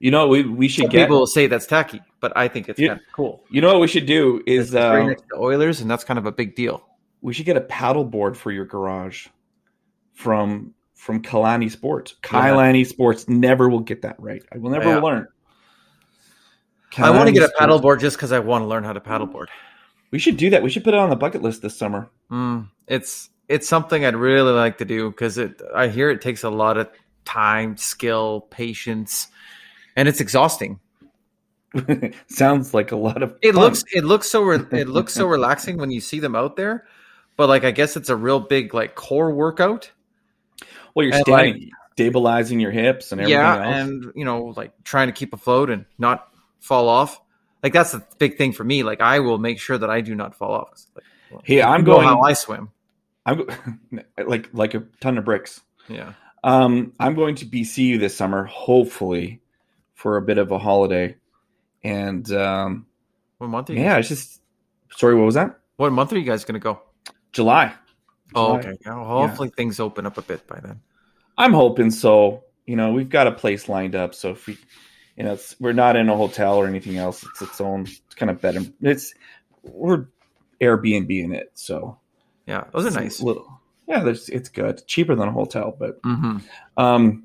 You 0.00 0.10
know, 0.12 0.28
we 0.28 0.44
we 0.44 0.68
should 0.68 0.84
Some 0.84 0.90
get. 0.92 1.06
people 1.06 1.18
will 1.18 1.26
say 1.26 1.46
that's 1.48 1.66
tacky, 1.66 2.00
but 2.20 2.32
I 2.36 2.46
think 2.48 2.68
it's 2.68 2.78
Yeah. 2.80 2.88
kind 2.88 3.00
of 3.00 3.06
cool. 3.12 3.44
You 3.50 3.60
know 3.60 3.72
what 3.72 3.80
we 3.80 3.88
should 3.88 4.06
do 4.06 4.42
is 4.46 4.68
It's 4.68 4.74
right 4.74 5.02
uh, 5.02 5.06
next 5.06 5.22
to 5.22 5.28
the 5.32 5.36
Oilers, 5.38 5.80
and 5.80 5.90
that's 5.90 6.04
kind 6.04 6.18
of 6.18 6.26
a 6.26 6.32
big 6.32 6.54
deal. 6.54 6.84
we 7.20 7.34
should 7.34 7.46
get 7.46 7.56
a 7.56 7.60
paddle 7.62 8.04
board 8.04 8.36
for 8.36 8.52
your 8.52 8.64
garage 8.64 9.26
from 10.14 10.72
from 10.98 11.22
Kalani 11.22 11.70
Sports. 11.70 12.16
Kailani 12.22 12.84
Sports 12.84 13.28
never 13.28 13.68
will 13.68 13.80
get 13.80 14.02
that 14.02 14.16
right. 14.18 14.42
I 14.52 14.58
will 14.58 14.70
never 14.70 14.88
Yeah. 14.90 14.98
learn. 14.98 15.28
I 16.96 17.10
want 17.10 17.28
to 17.28 17.32
get 17.32 17.48
a 17.48 17.52
paddleboard 17.58 18.00
just 18.00 18.16
because 18.16 18.32
I 18.32 18.40
want 18.40 18.62
to 18.62 18.66
learn 18.66 18.82
how 18.82 18.92
to 18.92 19.00
paddleboard. 19.00 19.46
We 20.10 20.18
should 20.18 20.36
do 20.36 20.50
that. 20.50 20.62
We 20.62 20.70
should 20.70 20.82
put 20.84 20.94
it 20.94 21.00
on 21.00 21.10
the 21.10 21.16
bucket 21.16 21.40
list 21.42 21.62
this 21.62 21.76
summer. 21.76 22.10
Mm, 22.30 22.68
it's 22.88 23.30
it's 23.48 23.68
something 23.68 24.04
I'd 24.04 24.16
really 24.16 24.52
like 24.52 24.78
to 24.78 24.84
do 24.84 25.10
because 25.10 25.38
it. 25.38 25.60
I 25.74 25.88
hear 25.88 26.10
it 26.10 26.20
takes 26.20 26.42
a 26.44 26.50
lot 26.50 26.76
of 26.78 26.88
time, 27.24 27.76
skill, 27.76 28.40
patience, 28.50 29.28
and 29.96 30.08
it's 30.08 30.20
exhausting. 30.20 30.80
Sounds 32.26 32.74
like 32.74 32.90
a 32.90 32.96
lot 32.96 33.22
of. 33.22 33.36
It 33.42 33.52
fun. 33.54 33.62
looks 33.62 33.84
it 33.94 34.02
looks 34.04 34.28
so 34.28 34.42
re- 34.42 34.66
it 34.80 34.88
looks 34.88 35.12
so 35.14 35.26
relaxing 35.26 35.76
when 35.76 35.90
you 35.90 36.00
see 36.00 36.18
them 36.20 36.34
out 36.34 36.56
there, 36.56 36.86
but 37.36 37.48
like 37.48 37.64
I 37.64 37.70
guess 37.70 37.96
it's 37.96 38.08
a 38.08 38.16
real 38.16 38.40
big 38.40 38.74
like 38.74 38.94
core 38.94 39.30
workout. 39.32 39.92
Well. 40.94 41.04
You're 41.04 41.14
and, 41.14 41.24
standing, 41.24 41.70
stabilizing 41.92 42.60
your 42.60 42.70
hips 42.70 43.12
and 43.12 43.20
everything 43.20 43.40
yeah, 43.40 43.56
else. 43.56 43.76
and 43.76 44.12
you 44.14 44.24
know 44.24 44.54
like 44.56 44.72
trying 44.84 45.08
to 45.08 45.12
keep 45.12 45.32
afloat 45.32 45.70
and 45.70 45.84
not 45.98 46.28
fall 46.60 46.88
off. 46.88 47.20
Like 47.62 47.72
that's 47.72 47.92
the 47.92 48.04
big 48.18 48.36
thing 48.36 48.52
for 48.52 48.64
me. 48.64 48.82
Like 48.82 49.00
I 49.00 49.18
will 49.20 49.38
make 49.38 49.58
sure 49.58 49.76
that 49.76 49.90
I 49.90 50.00
do 50.00 50.14
not 50.14 50.36
fall 50.36 50.52
off. 50.52 50.84
Like, 50.94 51.44
hey, 51.44 51.62
I'm 51.62 51.84
going. 51.84 52.06
how 52.06 52.20
I 52.20 52.34
swim. 52.34 52.70
I'm 53.26 53.46
like 54.26 54.50
like 54.52 54.74
a 54.74 54.84
ton 55.00 55.18
of 55.18 55.24
bricks. 55.24 55.60
Yeah. 55.88 56.12
Um, 56.44 56.92
I'm 57.00 57.14
going 57.14 57.34
to 57.36 57.46
BCU 57.46 57.98
this 57.98 58.16
summer, 58.16 58.44
hopefully, 58.44 59.40
for 59.94 60.16
a 60.16 60.22
bit 60.22 60.38
of 60.38 60.52
a 60.52 60.58
holiday. 60.58 61.16
And 61.82 62.30
um, 62.32 62.86
What 63.38 63.48
month 63.48 63.70
are 63.70 63.72
you? 63.74 63.80
yeah, 63.80 63.98
it's 63.98 64.08
just 64.08 64.40
sorry. 64.90 65.14
What 65.14 65.24
was 65.24 65.34
that? 65.34 65.58
What 65.76 65.92
month 65.92 66.12
are 66.12 66.18
you 66.18 66.24
guys 66.24 66.44
going 66.44 66.54
to 66.54 66.60
go? 66.60 66.80
July. 67.32 67.74
Oh, 68.34 68.56
okay. 68.58 68.76
Yeah, 68.84 68.94
hopefully 69.04 69.50
things 69.56 69.80
open 69.80 70.06
up 70.06 70.18
a 70.18 70.22
bit 70.22 70.46
by 70.46 70.60
then. 70.60 70.80
I'm 71.36 71.52
hoping 71.52 71.90
so. 71.90 72.44
You 72.66 72.76
know, 72.76 72.92
we've 72.92 73.08
got 73.08 73.26
a 73.26 73.32
place 73.32 73.68
lined 73.68 73.94
up, 73.94 74.14
so 74.14 74.32
if 74.32 74.46
we, 74.46 74.58
you 75.16 75.24
know, 75.24 75.32
it's, 75.32 75.56
we're 75.58 75.72
not 75.72 75.96
in 75.96 76.10
a 76.10 76.16
hotel 76.16 76.56
or 76.56 76.66
anything 76.66 76.98
else. 76.98 77.24
It's 77.24 77.40
its 77.40 77.60
own 77.62 77.82
it's 77.82 78.14
kind 78.14 78.28
of 78.30 78.40
bed. 78.42 78.56
and- 78.56 78.74
It's 78.82 79.14
we're 79.62 80.06
Airbnb 80.60 81.10
in 81.24 81.32
it, 81.32 81.50
so 81.54 81.98
Yeah, 82.46 82.64
those 82.72 82.84
are 82.84 82.88
it's 82.88 82.96
a 82.96 83.00
nice. 83.00 83.20
Little, 83.22 83.60
yeah, 83.86 84.00
there's, 84.02 84.28
it's 84.28 84.50
good, 84.50 84.86
cheaper 84.86 85.14
than 85.14 85.28
a 85.28 85.32
hotel, 85.32 85.74
but 85.78 86.02
Mm-hmm. 86.02 86.38
um, 86.76 87.24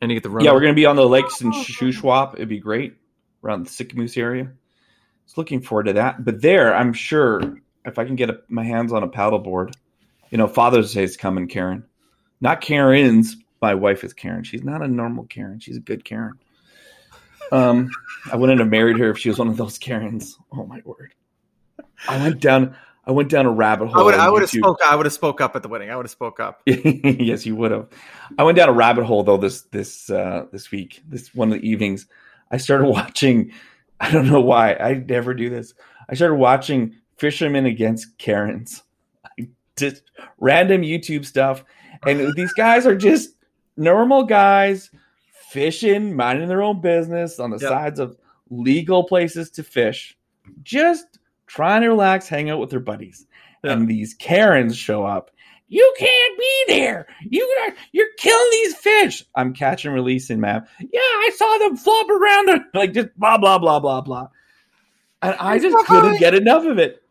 And 0.00 0.10
you 0.10 0.16
get 0.16 0.22
the 0.22 0.30
run. 0.30 0.42
yeah, 0.44 0.52
we're 0.52 0.60
gonna 0.62 0.72
be 0.72 0.86
on 0.86 0.96
the 0.96 1.06
lakes 1.06 1.42
in 1.42 1.52
Shuswap. 1.52 2.34
It'd 2.36 2.48
be 2.48 2.58
great 2.60 2.94
around 3.44 3.66
the 3.66 3.70
Sicamous 3.70 4.16
area. 4.16 4.52
Just 5.26 5.36
looking 5.36 5.60
forward 5.60 5.84
to 5.88 5.92
that. 5.94 6.24
But 6.24 6.40
there, 6.40 6.74
I'm 6.74 6.94
sure 6.94 7.58
if 7.84 7.98
I 7.98 8.06
can 8.06 8.16
get 8.16 8.30
a, 8.30 8.40
my 8.48 8.64
hands 8.64 8.92
on 8.94 9.02
a 9.02 9.08
paddleboard, 9.08 9.74
You 10.36 10.42
know, 10.42 10.48
Father's 10.48 10.92
Day 10.92 11.02
is 11.02 11.16
coming, 11.16 11.48
Karen. 11.48 11.82
Not 12.42 12.60
Karen's. 12.60 13.38
My 13.62 13.72
wife 13.72 14.04
is 14.04 14.12
Karen. 14.12 14.44
She's 14.44 14.62
not 14.62 14.82
a 14.82 14.86
normal 14.86 15.24
Karen. 15.24 15.60
She's 15.60 15.78
a 15.78 15.80
good 15.80 16.04
Karen. 16.04 16.34
Um, 17.50 17.88
I 18.30 18.36
wouldn't 18.36 18.60
have 18.60 18.68
married 18.68 18.98
her 18.98 19.08
if 19.08 19.16
she 19.16 19.30
was 19.30 19.38
one 19.38 19.48
of 19.48 19.56
those 19.56 19.78
Karens. 19.78 20.36
Oh 20.52 20.66
my 20.66 20.82
word! 20.84 21.14
I 22.06 22.18
went 22.18 22.40
down. 22.40 22.76
I 23.06 23.12
went 23.12 23.30
down 23.30 23.46
a 23.46 23.50
rabbit 23.50 23.88
hole. 23.88 23.98
I 23.98 24.04
would. 24.04 24.14
I 24.14 24.28
would 24.28 24.42
have 24.42 24.50
spoke. 24.50 24.80
I 24.84 24.94
would 24.94 25.06
have 25.06 25.14
spoke 25.14 25.40
up 25.40 25.56
at 25.56 25.62
the 25.62 25.68
wedding. 25.68 25.88
I 25.88 25.96
would 25.96 26.04
have 26.04 26.10
spoke 26.10 26.38
up. 26.38 26.60
yes, 26.66 27.46
you 27.46 27.56
would 27.56 27.70
have. 27.70 27.88
I 28.38 28.42
went 28.42 28.58
down 28.58 28.68
a 28.68 28.74
rabbit 28.74 29.06
hole 29.06 29.22
though 29.22 29.38
this 29.38 29.62
this 29.72 30.10
uh, 30.10 30.44
this 30.52 30.70
week. 30.70 31.02
This 31.08 31.34
one 31.34 31.50
of 31.50 31.62
the 31.62 31.66
evenings, 31.66 32.08
I 32.50 32.58
started 32.58 32.88
watching. 32.88 33.52
I 33.98 34.10
don't 34.10 34.28
know 34.28 34.42
why 34.42 34.74
I 34.74 35.02
never 35.02 35.32
do 35.32 35.48
this. 35.48 35.72
I 36.10 36.14
started 36.14 36.34
watching 36.34 36.96
Fishermen 37.16 37.64
Against 37.64 38.18
Karens. 38.18 38.82
Just 39.78 40.02
random 40.38 40.82
YouTube 40.82 41.26
stuff, 41.26 41.64
and 42.06 42.32
these 42.34 42.52
guys 42.54 42.86
are 42.86 42.96
just 42.96 43.30
normal 43.76 44.22
guys 44.24 44.90
fishing, 45.50 46.16
minding 46.16 46.48
their 46.48 46.62
own 46.62 46.80
business 46.80 47.38
on 47.38 47.50
the 47.50 47.58
Yep. 47.58 47.68
sides 47.68 47.98
of 48.00 48.16
legal 48.50 49.04
places 49.04 49.50
to 49.50 49.62
fish, 49.62 50.16
just 50.62 51.18
trying 51.46 51.82
to 51.82 51.88
relax, 51.88 52.26
hang 52.28 52.48
out 52.48 52.58
with 52.58 52.70
their 52.70 52.80
buddies. 52.80 53.26
Yeah. 53.62 53.72
And 53.72 53.86
these 53.88 54.14
Karens 54.14 54.76
show 54.76 55.04
up. 55.04 55.30
You 55.68 55.94
can't 55.98 56.38
be 56.38 56.64
there. 56.68 57.06
You 57.28 57.42
are 57.66 57.74
you're 57.92 58.06
killing 58.18 58.48
these 58.52 58.76
fish. 58.76 59.24
I'm 59.34 59.52
catch 59.52 59.84
and 59.84 59.92
releasing, 59.92 60.40
man. 60.40 60.64
Yeah, 60.80 61.00
I 61.00 61.30
saw 61.36 61.58
them 61.58 61.76
flop 61.76 62.08
around 62.08 62.48
the- 62.48 62.64
like 62.72 62.92
just 62.94 63.08
blah 63.18 63.36
blah 63.36 63.58
blah 63.58 63.80
blah 63.80 64.00
blah. 64.00 64.28
And 65.22 65.34
I 65.40 65.58
just 65.58 65.76
couldn't 65.86 66.18
get 66.18 66.34
enough 66.34 66.64
of 66.64 66.78
it. 66.78 67.02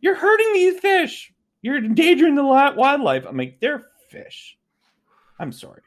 You're 0.00 0.14
hurting 0.16 0.52
these 0.54 0.78
fish. 0.80 1.32
You're 1.62 1.76
endangering 1.76 2.34
the 2.34 2.44
wildlife. 2.44 3.26
I'm 3.28 3.36
like, 3.36 3.60
they're 3.60 3.84
fish. 4.08 4.56
I'm 5.38 5.52
sorry. 5.52 5.82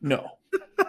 No, 0.00 0.38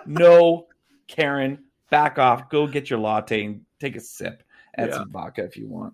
no, 0.05 0.67
Karen, 1.07 1.63
back 1.89 2.17
off. 2.17 2.50
Go 2.50 2.65
get 2.67 2.89
your 2.89 3.00
latte 3.00 3.43
and 3.45 3.62
take 3.79 3.95
a 3.95 4.00
sip. 4.00 4.43
Add 4.77 4.89
Yeah. 4.89 4.95
some 4.95 5.12
vodka 5.12 5.43
if 5.43 5.55
you 5.57 5.67
want. 5.67 5.93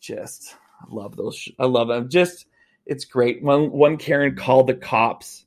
Just, 0.00 0.56
I 0.82 0.84
love 0.94 1.16
those. 1.16 1.36
Sh- 1.36 1.50
I 1.58 1.64
love 1.66 1.88
them. 1.88 2.08
Just, 2.10 2.46
it's 2.84 3.04
great. 3.06 3.42
One 3.42 3.70
one 3.72 3.96
Karen 3.96 4.36
called 4.36 4.66
the 4.66 4.74
cops. 4.74 5.46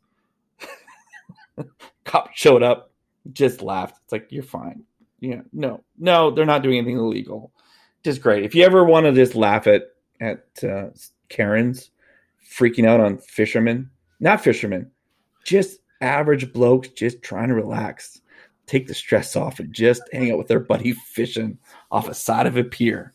Cop 2.06 2.30
showed 2.34 2.64
up, 2.64 2.92
just 3.34 3.62
laughed. 3.62 4.00
It's 4.04 4.12
like 4.12 4.28
you're 4.32 4.44
fine. 4.44 4.84
Yeah, 5.20 5.42
no, 5.54 5.84
no, 5.98 6.32
they're 6.32 6.46
not 6.46 6.64
doing 6.64 6.78
anything 6.78 6.98
illegal. 6.98 7.52
Just 8.04 8.22
great. 8.22 8.44
If 8.44 8.56
you 8.56 8.64
ever 8.64 8.84
want 8.84 9.06
to 9.06 9.12
just 9.12 9.36
laugh 9.36 9.68
at 9.68 9.84
at 10.22 10.46
uh, 10.64 10.90
Karens 11.30 11.92
freaking 12.50 12.88
out 12.88 13.00
on 13.00 13.18
fishermen, 13.18 13.90
not 14.20 14.42
fishermen, 14.42 14.92
just 15.44 15.80
average 16.02 16.52
blokes 16.54 16.90
just 16.90 17.22
trying 17.22 17.50
to 17.50 17.56
relax, 17.56 18.22
take 18.66 18.88
the 18.88 18.94
stress 18.94 19.36
off, 19.36 19.60
and 19.60 19.74
just 19.74 20.02
hang 20.12 20.32
out 20.32 20.38
with 20.38 20.48
their 20.48 20.60
buddy 20.60 20.94
fishing 20.94 21.58
off 21.92 22.10
a 22.10 22.14
side 22.14 22.48
of 22.48 22.58
a 22.58 22.64
pier. 22.64 23.14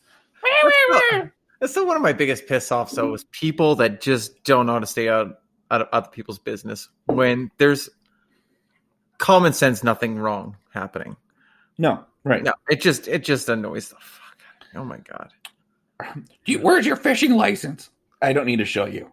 That's 1.60 1.72
still 1.72 1.86
one 1.86 1.96
of 1.96 2.02
my 2.02 2.12
biggest 2.12 2.46
piss 2.46 2.70
offs, 2.70 2.92
though, 2.92 3.14
is 3.14 3.24
people 3.24 3.74
that 3.76 4.00
just 4.00 4.44
don't 4.44 4.66
know 4.66 4.74
how 4.74 4.78
to 4.80 4.86
stay 4.86 5.08
out, 5.08 5.38
out 5.70 5.80
of 5.80 5.88
other 5.92 6.08
people's 6.08 6.38
business 6.38 6.88
when 7.06 7.50
there's 7.56 7.88
common 9.18 9.52
sense, 9.52 9.82
nothing 9.82 10.18
wrong 10.18 10.56
happening. 10.72 11.16
No, 11.78 12.04
right. 12.24 12.42
No, 12.42 12.52
it 12.68 12.80
just 12.80 13.08
it 13.08 13.24
just 13.24 13.48
annoys 13.48 13.88
the 13.88 13.96
fuck. 13.96 14.23
Out 14.76 14.82
of 14.82 14.86
me. 14.88 14.94
Oh 14.94 14.98
my 14.98 14.98
god. 14.98 15.30
Do 16.44 16.52
you- 16.52 16.60
where's 16.60 16.86
your 16.86 16.96
fishing 16.96 17.34
license? 17.36 17.90
I 18.20 18.32
don't 18.32 18.46
need 18.46 18.56
to 18.58 18.64
show 18.64 18.86
you. 18.86 19.12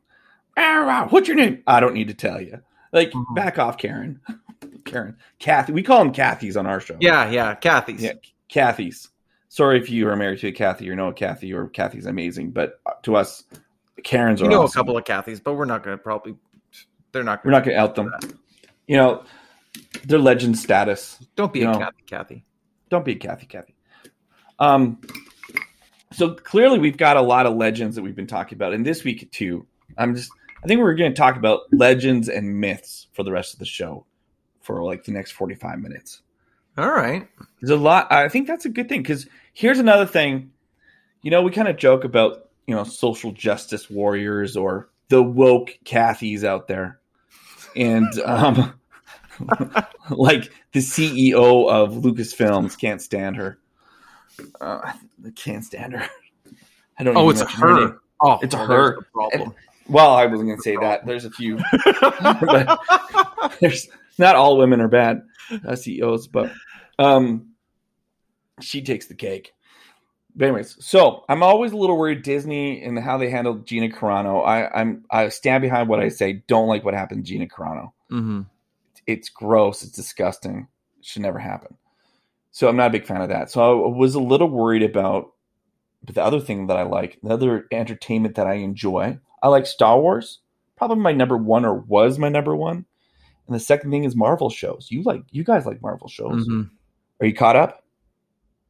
Ah, 0.58 1.08
What's 1.10 1.28
your 1.28 1.38
name? 1.38 1.64
I 1.68 1.80
don't 1.80 1.94
need 1.94 2.08
to 2.10 2.14
tell 2.14 2.42
you. 2.42 2.62
Like, 2.92 3.12
Mhm. 3.12 3.36
back 3.36 3.58
off, 3.60 3.78
Karen. 3.78 4.20
Karen. 4.86 5.16
Kathy. 5.40 5.72
We 5.74 5.84
call 5.84 6.00
them 6.00 6.12
Kathy's 6.14 6.58
on 6.58 6.66
our 6.66 6.80
show. 6.80 6.98
Yeah, 7.00 7.30
yeah, 7.30 7.56
Kathy's. 7.56 8.02
Yeah. 8.02 8.14
Kathy's. 8.50 9.10
Sorry 9.48 9.80
if 9.80 9.90
you 9.90 10.08
are 10.10 10.16
married 10.16 10.40
to 10.40 10.48
a 10.48 10.52
Kathy 10.52 10.90
or 10.90 10.96
know 10.96 11.08
a 11.10 11.14
Kathy 11.14 11.54
or 11.54 11.68
Kathy's 11.68 12.06
amazing, 12.06 12.52
but 12.52 12.80
to 13.04 13.16
us, 13.16 13.44
Karens 14.04 14.42
are 14.42 14.46
You 14.46 14.52
know 14.52 14.64
awesome. 14.64 14.80
a 14.80 14.84
couple 14.84 14.98
of 14.98 15.06
Kathy's, 15.06 15.40
but 15.40 15.54
we're 15.54 15.66
not 15.66 15.84
going 15.84 15.98
to 15.98 16.02
probably. 16.02 16.36
They're 17.12 17.24
not. 17.24 17.44
Gonna 17.44 17.54
We're 17.54 17.60
not 17.60 17.66
going 17.66 17.76
to 17.76 17.82
out 17.82 17.96
them. 17.96 18.12
You 18.88 18.98
know, 18.98 19.24
they're 20.06 20.20
legend 20.20 20.58
status. 20.58 21.18
Don't 21.36 21.54
be 21.54 21.62
a 21.62 21.66
know. 21.66 21.78
Kathy, 21.78 22.04
Kathy. 22.08 22.46
Don't 22.90 23.06
be 23.06 23.12
a 23.14 23.16
Kathy, 23.16 23.46
Kathy. 23.46 23.76
Um, 24.60 25.00
so 26.12 26.34
clearly 26.34 26.80
we've 26.80 26.98
got 26.98 27.18
a 27.18 27.22
lot 27.22 27.46
of 27.46 27.56
legends 27.56 27.96
that 27.96 28.02
we've 28.02 28.16
been 28.16 28.28
talking 28.28 28.58
about, 28.58 28.74
and 28.74 28.86
this 28.86 29.04
week 29.04 29.32
too. 29.32 29.66
I'm 29.98 30.16
just, 30.16 30.32
I 30.64 30.68
think 30.68 30.80
we're 30.80 30.96
going 30.96 31.12
to 31.12 31.18
talk 31.18 31.36
about 31.36 31.62
legends 31.72 32.30
and 32.30 32.60
myths 32.60 33.08
for 33.14 33.24
the 33.24 33.32
rest 33.32 33.54
of 33.54 33.60
the 33.60 33.66
show, 33.66 34.06
for 34.62 34.84
like 34.84 35.04
the 35.04 35.12
next 35.12 35.32
45 35.32 35.80
minutes. 35.80 36.22
All 36.78 36.90
right. 36.90 37.28
There's 37.60 37.72
a 37.72 37.82
lot. 37.82 38.12
I 38.12 38.30
think 38.30 38.48
that's 38.48 38.66
a 38.66 38.70
good 38.70 38.88
thing 38.88 39.02
because 39.02 39.28
here's 39.54 39.80
another 39.80 40.06
thing. 40.06 40.52
You 41.22 41.32
know, 41.32 41.42
we 41.42 41.52
kind 41.52 41.68
of 41.68 41.78
joke 41.78 42.04
about 42.04 42.50
you 42.68 42.76
know 42.76 42.84
social 42.84 43.32
justice 43.32 43.90
warriors 43.90 44.56
or 44.56 44.90
the 45.10 45.22
woke 45.22 45.78
Cathys 45.84 46.44
out 46.44 46.68
there, 46.68 47.00
and 47.76 48.08
um, 48.22 48.74
like 50.10 50.52
the 50.72 50.80
CEO 50.80 51.70
of 51.70 51.96
Lucasfilms 51.96 52.80
can't 52.80 53.02
stand 53.02 53.36
her. 53.36 53.60
Uh, 54.60 54.80
I 54.84 55.30
can't 55.36 55.64
stand 55.64 55.94
her. 55.94 56.08
I 57.00 57.04
don't. 57.04 57.14
Know. 57.14 57.22
Oh, 57.22 57.30
even 57.30 57.42
it's 57.42 57.42
mention 57.42 57.62
her 57.62 57.68
her. 57.68 57.80
name. 57.88 58.00
Oh, 58.22 58.40
It's 58.42 58.56
well, 58.56 58.66
her. 58.68 58.74
there's 58.76 58.96
the 59.00 59.06
problem. 59.14 59.56
Well, 59.90 60.14
I 60.14 60.26
wasn't 60.28 60.50
going 60.50 60.58
to 60.58 60.64
say 60.64 60.76
that. 60.78 61.06
There's 61.06 61.26
a 61.26 61.32
few. 61.32 61.58
but 62.22 62.80
there's 63.60 63.90
not 64.18 64.36
all 64.36 64.58
women 64.58 64.80
are 64.80 64.88
bad 64.88 65.24
uh, 65.68 65.76
CEOs, 65.76 66.28
but 66.28 66.52
um, 67.00 67.48
she 68.62 68.82
takes 68.84 69.08
the 69.08 69.16
cake. 69.16 69.54
But 70.36 70.46
anyways, 70.46 70.78
so 70.86 71.26
I'm 71.28 71.44
always 71.44 71.74
a 71.74 71.78
little 71.78 71.98
worried 71.98 72.22
Disney 72.22 72.84
and 72.84 72.98
how 72.98 73.18
they 73.18 73.30
handled 73.30 73.66
Gina 73.68 73.90
Carano. 73.90 74.46
I, 74.46 74.68
I'm 74.70 75.04
I 75.12 75.28
stand 75.30 75.62
behind 75.62 75.90
what 75.90 76.00
I 76.00 76.08
say. 76.08 76.44
Don't 76.48 76.68
like 76.68 76.86
what 76.86 76.94
happened 76.94 77.26
to 77.26 77.30
Gina 77.32 77.48
Carano. 77.48 77.92
Mhm. 78.10 78.46
It's 79.08 79.28
gross. 79.30 79.84
It's 79.84 79.92
disgusting. 79.92 80.68
It 81.00 81.06
should 81.06 81.24
never 81.24 81.40
happen. 81.40 81.76
So 82.52 82.68
I'm 82.68 82.76
not 82.76 82.88
a 82.88 82.92
big 82.92 83.06
fan 83.06 83.22
of 83.22 83.30
that. 83.30 83.50
So 83.50 83.86
I 83.86 83.96
was 83.98 84.16
a 84.16 84.20
little 84.20 84.50
worried 84.50 84.84
about 84.84 85.32
but 86.04 86.16
the 86.16 86.24
other 86.24 86.40
thing 86.40 86.66
that 86.68 86.78
I 86.78 86.82
like, 86.84 87.20
the 87.22 87.30
other 87.30 87.68
entertainment 87.72 88.34
that 88.36 88.48
I 88.48 88.54
enjoy. 88.56 89.20
I 89.44 89.50
like 89.50 89.68
Star 89.68 90.00
Wars. 90.00 90.40
Probably 90.76 90.98
my 90.98 91.12
number 91.12 91.38
one 91.38 91.64
or 91.64 91.76
was 91.76 92.18
my 92.18 92.28
number 92.30 92.56
one. 92.56 92.86
And 93.46 93.56
the 93.56 93.60
second 93.60 93.92
thing 93.92 94.04
is 94.04 94.16
Marvel 94.16 94.50
shows. 94.50 94.88
You 94.90 95.04
like 95.04 95.22
you 95.32 95.44
guys 95.44 95.66
like 95.68 95.82
Marvel 95.82 96.08
shows. 96.08 96.48
Mhm. 96.48 96.72
Are 97.20 97.26
you 97.28 97.36
caught 97.36 97.56
up? 97.56 97.84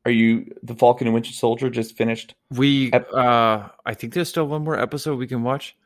Are 0.03 0.11
you 0.11 0.53
the 0.63 0.75
Falcon 0.75 1.07
and 1.07 1.13
Winter 1.13 1.31
Soldier 1.31 1.69
just 1.69 1.95
finished? 1.95 2.35
We, 2.49 2.91
Ep- 2.91 3.13
uh, 3.13 3.69
I 3.85 3.93
think 3.93 4.13
there's 4.13 4.27
still 4.29 4.47
one 4.47 4.63
more 4.63 4.77
episode 4.77 5.17
we 5.17 5.27
can 5.27 5.43
watch. 5.43 5.77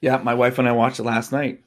Yeah, 0.00 0.18
my 0.18 0.34
wife 0.34 0.58
and 0.58 0.68
I 0.68 0.72
watched 0.72 1.00
it 1.00 1.04
last 1.04 1.32
night. 1.32 1.64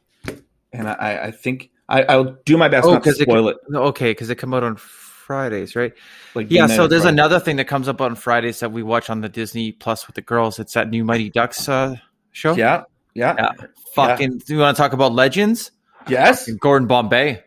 And 0.72 0.88
I, 0.88 1.26
I 1.26 1.32
think 1.32 1.72
I, 1.90 2.04
I'll 2.04 2.38
do 2.46 2.58
my 2.58 2.68
best 2.70 2.88
Oh, 2.88 2.94
not 2.94 3.04
to 3.04 3.10
'cause 3.10 3.20
it 3.20 3.24
spoil 3.24 3.50
it. 3.50 3.58
Okay, 3.74 4.12
because 4.12 4.30
it 4.30 4.36
come 4.36 4.54
out 4.54 4.64
on 4.64 4.76
Fridays, 4.78 5.76
right? 5.76 5.94
Like 6.36 6.48
Yeah. 6.50 6.68
So 6.68 6.88
there's 6.88 7.04
Friday. 7.04 7.16
another 7.16 7.40
thing 7.40 7.58
that 7.58 7.66
comes 7.66 7.88
up 7.88 8.02
on 8.02 8.16
Fridays 8.16 8.60
that 8.62 8.72
we 8.72 8.84
watch 8.84 9.10
on 9.10 9.22
the 9.22 9.30
Disney 9.30 9.72
Plus 9.72 10.08
with 10.08 10.16
the 10.16 10.22
girls. 10.22 10.60
It's 10.60 10.74
that 10.74 10.90
new 10.90 11.04
Mighty 11.04 11.30
Ducks 11.30 11.68
uh, 11.70 11.96
show. 12.32 12.54
Yeah, 12.56 12.84
yeah, 13.14 13.36
Yeah. 13.38 13.68
Fucking. 13.96 14.40
Do 14.40 14.54
you 14.54 14.60
want 14.60 14.76
to 14.76 14.82
talk 14.82 14.94
about 14.94 15.14
legends? 15.14 15.72
yes. 16.08 16.50
Gordon 16.52 16.88
Bombay, 16.88 17.44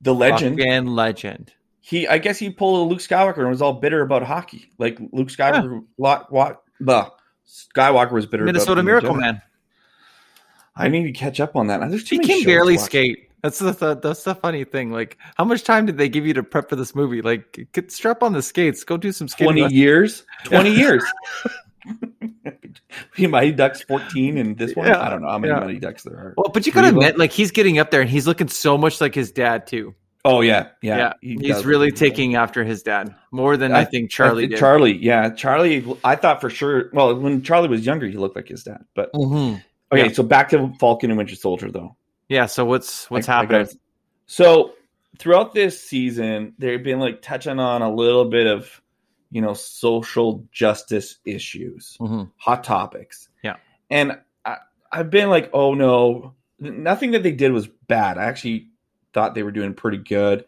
The 0.00 0.14
legend. 0.14 0.58
Fucking 0.58 0.86
legend. 0.86 1.52
he 1.80 2.06
I 2.08 2.18
guess 2.18 2.38
he 2.38 2.50
pulled 2.50 2.86
a 2.86 2.88
Luke 2.90 3.00
Skywalker 3.00 3.38
and 3.38 3.48
was 3.48 3.60
all 3.62 3.74
bitter 3.74 4.02
about 4.02 4.22
hockey. 4.22 4.70
Like 4.78 4.98
Luke 5.12 5.28
Skywalker, 5.28 5.84
lot, 5.98 6.30
what, 6.32 6.62
the 6.80 7.10
Skywalker 7.76 8.12
was 8.12 8.26
bitter. 8.26 8.44
Minnesota 8.44 8.82
Miracle. 8.82 9.14
Man. 9.14 9.42
I 10.76 10.88
need 10.88 11.04
to 11.04 11.12
catch 11.12 11.40
up 11.40 11.56
on 11.56 11.66
that. 11.68 11.80
There's 11.90 12.04
too 12.04 12.18
He 12.20 12.26
can 12.26 12.44
barely 12.44 12.78
skate. 12.78 13.28
That's 13.42 13.58
the, 13.58 13.72
the 13.72 13.94
that's 13.96 14.24
the 14.24 14.34
funny 14.34 14.64
thing. 14.64 14.92
Like, 14.92 15.16
how 15.36 15.44
much 15.44 15.64
time 15.64 15.86
did 15.86 15.96
they 15.96 16.08
give 16.08 16.26
you 16.26 16.34
to 16.34 16.42
prep 16.42 16.68
for 16.68 16.76
this 16.76 16.94
movie? 16.94 17.22
Like, 17.22 17.68
get, 17.72 17.90
strap 17.90 18.22
on 18.22 18.34
the 18.34 18.42
skates, 18.42 18.84
go 18.84 18.96
do 18.96 19.12
some 19.12 19.28
skating. 19.28 19.56
Twenty 19.56 19.74
years. 19.74 20.24
Twenty 20.44 20.70
years. 20.76 21.04
Mighty 23.18 23.52
Ducks 23.52 23.82
fourteen 23.82 24.36
and 24.36 24.58
this 24.58 24.76
one. 24.76 24.86
Yeah, 24.86 25.00
I 25.00 25.08
don't 25.08 25.22
know 25.22 25.30
how 25.30 25.38
many 25.38 25.54
yeah. 25.54 25.60
Mighty 25.60 25.78
Ducks 25.78 26.02
there 26.02 26.16
are. 26.16 26.34
Well, 26.36 26.50
but 26.52 26.66
you 26.66 26.72
gotta 26.72 26.88
admit, 26.88 27.18
like, 27.18 27.32
he's 27.32 27.50
getting 27.50 27.78
up 27.78 27.90
there, 27.90 28.02
and 28.02 28.10
he's 28.10 28.26
looking 28.26 28.48
so 28.48 28.76
much 28.76 29.00
like 29.00 29.14
his 29.14 29.32
dad 29.32 29.66
too. 29.66 29.94
Oh 30.22 30.42
yeah, 30.42 30.68
yeah. 30.82 30.96
Yeah, 30.96 31.12
he 31.22 31.38
he's 31.40 31.64
really 31.64 31.90
taking 31.90 32.34
after 32.34 32.62
his 32.62 32.82
dad 32.82 33.14
more 33.30 33.56
than 33.56 33.72
I, 33.72 33.86
think 33.86 34.10
Charlie 34.10 34.48
did. 34.48 34.58
Charlie, 34.58 34.98
yeah, 34.98 35.30
Charlie. 35.30 35.82
I 36.04 36.14
thought 36.14 36.42
for 36.42 36.50
sure. 36.50 36.90
Well, 36.92 37.18
when 37.18 37.42
Charlie 37.42 37.68
was 37.68 37.86
younger, 37.86 38.06
he 38.06 38.18
looked 38.18 38.36
like 38.36 38.48
his 38.48 38.62
dad. 38.62 38.84
But 38.94 39.10
Mhm. 39.14 39.62
Okay, 39.92 40.06
Yeah. 40.06 40.12
so 40.12 40.22
back 40.22 40.48
to 40.50 40.72
Falcon 40.80 41.10
and 41.10 41.18
Winter 41.18 41.34
Soldier, 41.36 41.70
though. 41.70 41.96
Yeah. 42.28 42.46
So 42.46 42.64
what's 42.64 43.10
what's 43.10 43.28
I- 43.28 43.32
I 43.32 43.36
happening? 43.42 43.64
gotta- 43.64 43.78
so 44.26 44.72
throughout 45.18 45.52
this 45.54 45.82
season, 45.82 46.54
they've 46.58 46.82
been 46.82 47.00
like 47.00 47.22
touching 47.22 47.58
on 47.58 47.82
a 47.82 47.92
little 47.92 48.24
bit 48.26 48.46
of 48.46 48.80
you 49.32 49.40
know, 49.40 49.54
social 49.54 50.44
justice 50.50 51.18
issues, 51.24 51.96
hmm 52.00 52.24
hot 52.36 52.64
topics. 52.64 53.28
Yeah. 53.44 53.56
And 53.88 54.18
I, 54.44 54.56
I've 54.90 55.08
been 55.10 55.30
like, 55.30 55.50
oh 55.52 55.74
no, 55.74 56.34
nothing 56.58 57.12
that 57.12 57.22
they 57.22 57.30
did 57.30 57.52
was 57.52 57.68
bad. 57.86 58.18
I 58.18 58.24
actually 58.24 58.70
thought 59.12 59.36
they 59.36 59.44
were 59.44 59.52
doing 59.52 59.72
pretty 59.74 59.98
good. 59.98 60.44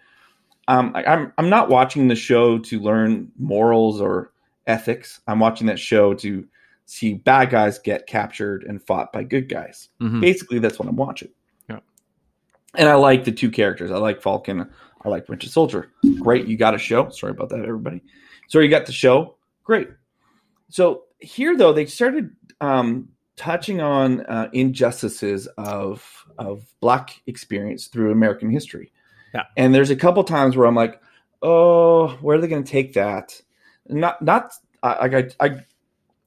Um, 0.66 0.90
I, 0.96 1.04
I'm 1.04 1.32
I'm 1.38 1.48
not 1.48 1.68
watching 1.68 2.08
the 2.08 2.16
show 2.16 2.58
to 2.58 2.80
learn 2.80 3.30
morals 3.38 4.00
or 4.00 4.32
ethics. 4.66 5.20
I'm 5.28 5.38
watching 5.38 5.68
that 5.68 5.78
show 5.78 6.14
to 6.14 6.44
see 6.92 7.14
bad 7.14 7.48
guys 7.48 7.78
get 7.78 8.06
captured 8.06 8.64
and 8.64 8.82
fought 8.82 9.14
by 9.14 9.22
good 9.22 9.48
guys. 9.48 9.88
hmm 9.98 10.20
Basically, 10.20 10.58
that's 10.58 10.78
what 10.78 10.86
I'm 10.88 10.96
watching. 10.96 11.30
Yeah. 11.68 11.78
And 12.74 12.86
I 12.88 12.94
like 12.94 13.24
the 13.24 13.32
two 13.32 13.50
characters. 13.50 13.90
I 13.90 13.96
like 13.96 14.20
Falcon. 14.20 14.68
I 15.02 15.08
like 15.08 15.26
Winter 15.26 15.48
Soldier. 15.48 15.90
Great, 16.20 16.46
you 16.46 16.58
got 16.58 16.74
a 16.74 16.78
show. 16.78 17.08
Sorry 17.08 17.30
about 17.30 17.48
that, 17.48 17.60
everybody. 17.60 18.02
So 18.48 18.58
you 18.60 18.68
got 18.68 18.84
the 18.84 18.92
show. 18.92 19.36
Great. 19.64 19.88
So 20.68 21.04
here, 21.18 21.56
though, 21.56 21.72
they 21.72 21.86
started 21.86 22.30
um, 22.60 23.08
touching 23.36 23.80
on 23.80 24.20
uh, 24.26 24.50
injustices 24.52 25.46
of 25.56 26.26
of 26.38 26.64
Black 26.80 27.22
experience 27.26 27.86
through 27.86 28.12
American 28.12 28.50
history. 28.50 28.92
Yeah. 29.34 29.44
And 29.56 29.74
there's 29.74 29.90
a 29.90 29.96
couple 29.96 30.22
times 30.24 30.56
where 30.56 30.66
I'm 30.66 30.74
like, 30.74 31.00
oh, 31.40 32.08
where 32.20 32.36
are 32.36 32.40
they 32.40 32.48
going 32.48 32.64
to 32.64 32.70
take 32.70 32.92
that? 32.94 33.40
Not 33.88 34.20
not 34.20 34.52
I 34.82 34.90
I. 35.40 35.46
I 35.46 35.64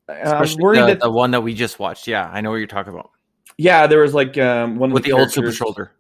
I'm 0.10 0.48
worried 0.58 0.82
the, 0.82 0.86
that 0.88 1.00
the 1.02 1.12
one 1.12 1.32
that 1.32 1.42
we 1.42 1.54
just 1.54 1.80
watched. 1.80 2.08
Yeah, 2.08 2.30
I 2.32 2.42
know 2.42 2.52
what 2.52 2.58
you're 2.58 2.68
talking 2.68 2.94
about 2.94 3.12
yeah, 3.58 3.88
there 3.88 4.02
was 4.02 4.14
like 4.14 4.38
um, 4.38 4.78
one 4.78 4.90
of 4.90 4.94
with 4.94 5.04
the, 5.04 5.14
old 5.14 5.32
super 5.32 5.52
soldier. 5.52 5.92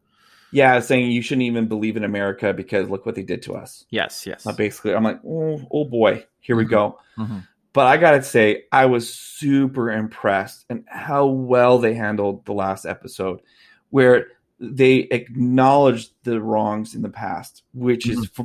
Yeah, 0.51 0.79
saying 0.79 1.11
you 1.11 1.21
shouldn't 1.21 1.43
even 1.43 1.67
believe 1.67 1.97
in 1.97 2.03
America 2.03 2.53
because 2.53 2.89
look 2.89 3.05
what 3.05 3.15
they 3.15 3.23
did 3.23 3.41
to 3.43 3.53
us. 3.55 3.85
Yes, 3.89 4.25
yes. 4.25 4.45
Uh, 4.45 4.51
basically, 4.53 4.93
I'm 4.93 5.03
like, 5.03 5.19
oh, 5.25 5.61
oh 5.71 5.85
boy, 5.85 6.25
here 6.39 6.55
we 6.55 6.65
Mhm. 6.65 6.69
go. 6.69 6.99
Mhm. 7.17 7.47
But 7.73 7.87
I 7.87 7.97
gotta 7.97 8.23
say, 8.23 8.63
I 8.71 8.85
was 8.85 9.13
super 9.13 9.91
impressed 9.91 10.65
and 10.69 10.85
how 10.87 11.27
well 11.27 11.79
they 11.79 11.93
handled 11.93 12.45
the 12.45 12.53
last 12.53 12.85
episode, 12.85 13.41
where 13.89 14.27
they 14.59 14.99
acknowledged 15.11 16.11
the 16.23 16.41
wrongs 16.41 16.95
in 16.95 17.01
the 17.01 17.09
past, 17.09 17.63
which 17.73 18.07
is 18.07 18.29
Mm-hmm. 18.29 18.43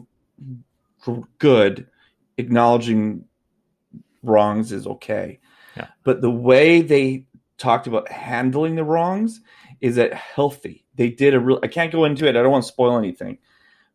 f- 1.09 1.19
f- 1.19 1.25
good. 1.39 1.87
Acknowledging 2.39 3.25
wrongs 4.23 4.73
is 4.73 4.87
okay, 4.87 5.40
Yeah. 5.81 5.89
but 6.05 6.21
the 6.23 6.31
way 6.31 6.83
they 6.83 7.27
talked 7.59 7.87
about 7.87 8.11
handling 8.11 8.77
the 8.77 8.85
wrongs 8.85 9.41
is 9.81 9.97
that 9.97 10.13
healthy. 10.15 10.85
They 10.97 11.11
did 11.11 11.35
a 11.35 11.41
real. 11.41 11.59
I 11.63 11.69
can't 11.69 11.93
go 11.93 12.05
into 12.05 12.27
it. 12.27 12.37
I 12.37 12.43
don't 12.43 12.51
want 12.53 12.65
to 12.65 12.69
spoil 12.69 12.99
anything, 12.99 13.39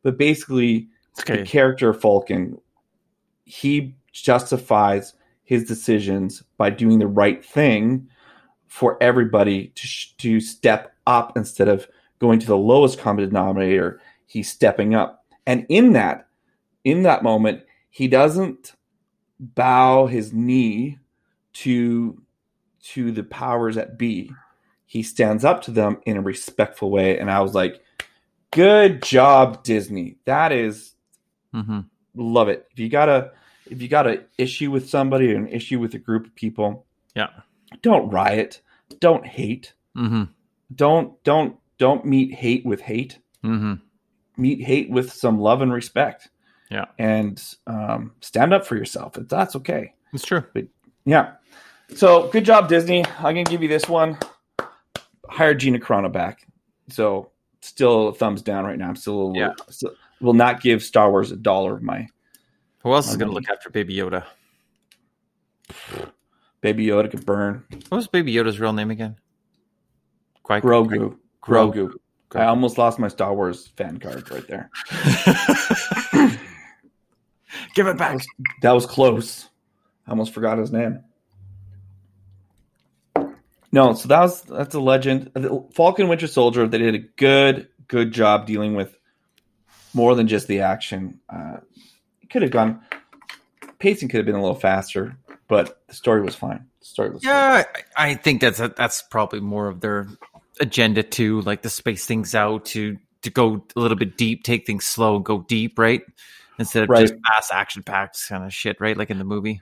but 0.04 0.18
basically, 0.18 0.88
It's 1.12 1.24
the 1.24 1.34
okay. 1.34 1.44
character 1.46 1.94
Falcon, 1.94 2.58
he 3.46 3.96
justifies 4.12 5.14
his 5.44 5.66
decisions 5.66 6.42
by 6.58 6.70
doing 6.72 7.00
the 7.00 7.08
right 7.08 7.46
thing 7.46 8.08
for 8.68 8.98
everybody 9.02 9.68
to 9.76 9.88
sh- 9.88 10.14
to 10.18 10.40
step 10.40 10.94
up 11.06 11.38
instead 11.38 11.68
of 11.68 11.88
going 12.20 12.40
to 12.40 12.48
the 12.48 12.58
lowest 12.58 12.98
common 12.98 13.26
denominator. 13.26 14.02
He's 14.26 14.50
stepping 14.52 14.96
up, 14.96 15.24
and 15.46 15.66
in 15.70 15.94
that, 15.94 16.28
in 16.84 17.04
that 17.04 17.22
moment, 17.24 17.62
he 17.90 18.08
doesn't 18.08 18.74
bow 19.40 20.08
his 20.08 20.34
knee 20.34 20.98
to 21.56 22.22
to 22.84 23.12
the 23.12 23.24
powers 23.24 23.76
that 23.76 23.98
be. 23.98 24.32
He 24.86 25.02
stands 25.02 25.44
up 25.44 25.64
to 25.64 25.72
them 25.72 25.98
in 26.06 26.18
a 26.18 26.22
respectful 26.22 26.92
way, 26.92 27.18
and 27.18 27.30
I 27.32 27.42
was 27.42 27.56
like, 27.56 27.82
"Good 28.52 29.02
job, 29.02 29.64
Disney. 29.64 30.18
That 30.26 30.52
is 30.52 30.94
mm-hmm. 31.54 31.82
love 32.16 32.50
it. 32.50 32.68
If 32.72 32.80
you 32.80 32.90
got 32.90 33.10
a 33.10 33.32
if 33.70 33.82
you 33.82 33.88
got 33.88 34.08
an 34.08 34.24
issue 34.38 34.70
with 34.70 34.90
somebody 34.90 35.34
or 35.34 35.38
an 35.38 35.48
issue 35.48 35.80
with 35.80 35.94
a 35.96 36.00
group 36.00 36.28
of 36.28 36.36
people, 36.36 36.86
Yeah. 37.16 37.30
don't 37.82 38.10
riot, 38.10 38.62
don't 39.00 39.26
hate, 39.26 39.74
mm-hmm. 39.98 40.26
don't 40.76 41.24
don't 41.24 41.58
don't 41.78 42.06
meet 42.06 42.34
hate 42.34 42.66
with 42.66 42.82
hate. 42.82 43.20
Mm-hmm. 43.44 43.74
Meet 44.38 44.62
hate 44.62 44.90
with 44.90 45.12
some 45.12 45.40
love 45.40 45.62
and 45.62 45.74
respect. 45.74 46.30
Yeah. 46.72 46.86
and 46.98 47.42
um, 47.68 48.14
stand 48.22 48.52
up 48.52 48.66
for 48.66 48.76
yourself. 48.76 49.14
That's 49.14 49.56
okay. 49.56 49.94
It's 50.14 50.26
true. 50.26 50.44
Yeah. 51.06 51.34
So 51.96 52.30
good 52.32 52.46
job, 52.46 52.68
Disney. 52.68 53.06
I'm 53.18 53.24
gonna 53.24 53.44
give 53.44 53.62
you 53.62 53.68
this 53.70 53.88
one. 53.88 54.18
Hire 55.30 55.54
Gina 55.54 55.80
Carano 55.80 56.12
back. 56.12 56.48
So 56.90 57.32
still 57.62 58.12
thumbs 58.12 58.42
down 58.42 58.66
right 58.66 58.78
now. 58.78 58.88
I'm 58.90 58.96
still 58.96 59.14
a 59.14 59.18
little, 59.28 59.36
Yeah. 59.38 59.54
still, 59.70 59.92
will 60.22 60.34
not 60.34 60.62
give 60.62 60.82
Star 60.84 61.10
Wars 61.12 61.32
a 61.32 61.36
dollar 61.36 61.74
of 61.76 61.82
my 61.84 62.08
Who 62.80 62.94
else 62.94 63.10
is 63.10 63.18
going 63.18 63.30
to 63.30 63.34
look 63.34 63.50
after 63.50 63.70
Baby 63.70 63.96
Yoda? 63.96 64.24
baby 66.62 66.86
Yoda 66.86 67.10
could 67.10 67.26
burn. 67.26 67.64
What 67.90 67.98
was 67.98 68.08
Baby 68.08 68.34
Yoda's 68.34 68.60
real 68.60 68.74
name 68.74 68.92
again? 68.92 69.18
Qui- 70.44 70.62
Grogu. 70.62 71.18
Grogu. 71.42 71.92
Grogu. 71.92 71.96
I 72.36 72.46
almost 72.46 72.78
lost 72.78 73.00
my 73.00 73.08
Star 73.08 73.34
Wars 73.34 73.68
fan 73.78 73.98
card 73.98 74.30
right 74.32 74.48
there. 74.48 74.70
Give 77.74 77.88
it 77.88 77.98
back. 77.98 78.20
That 78.62 78.74
was 78.74 78.86
close. 78.86 79.50
I 80.08 80.12
almost 80.12 80.34
forgot 80.34 80.58
his 80.58 80.72
name. 80.72 81.04
No, 83.72 83.94
so 83.94 84.08
that 84.08 84.22
was 84.22 84.42
that's 84.44 84.74
a 84.76 84.80
legend. 84.80 85.32
Falcon 85.74 86.08
Winter 86.08 86.28
Soldier. 86.28 86.68
They 86.68 86.78
did 86.78 86.96
a 86.96 87.00
good 87.00 87.68
good 87.88 88.12
job 88.12 88.46
dealing 88.46 88.76
with 88.76 88.96
more 89.94 90.16
than 90.16 90.28
just 90.28 90.48
the 90.48 90.62
action. 90.62 91.20
Uh, 91.30 91.58
it 92.22 92.30
could 92.30 92.42
have 92.42 92.52
gone 92.52 92.82
pacing 93.80 94.08
could 94.10 94.18
have 94.18 94.26
been 94.26 94.36
a 94.36 94.42
little 94.42 94.56
faster, 94.56 95.18
but 95.48 95.82
the 95.88 95.94
story 95.94 96.22
was 96.22 96.36
fine. 96.36 96.66
The 96.80 96.86
story 96.86 97.10
was 97.12 97.24
Yeah, 97.24 97.64
I, 97.98 98.12
I 98.12 98.14
think 98.16 98.42
that's 98.42 98.60
that's 98.60 99.02
probably 99.02 99.42
more 99.42 99.68
of 99.68 99.82
their 99.82 100.08
agenda 100.62 101.04
too, 101.04 101.42
like 101.42 101.62
to 101.64 101.70
space 101.70 102.06
things 102.06 102.34
out, 102.34 102.66
to 102.66 102.98
to 103.24 103.30
go 103.30 103.66
a 103.76 103.80
little 103.80 103.98
bit 103.98 104.18
deep, 104.18 104.44
take 104.44 104.66
things 104.66 104.86
slow, 104.86 105.18
and 105.18 105.26
go 105.26 105.42
deep, 105.42 105.78
right? 105.78 106.02
Instead 106.58 106.84
of 106.84 106.90
Right. 106.90 107.02
just 107.02 107.16
fast 107.28 107.52
action 107.52 107.84
packed 107.84 108.18
kind 108.30 108.46
of 108.46 108.54
shit, 108.54 108.78
right? 108.80 108.96
Like 108.96 109.10
in 109.10 109.18
the 109.18 109.26
movie. 109.26 109.60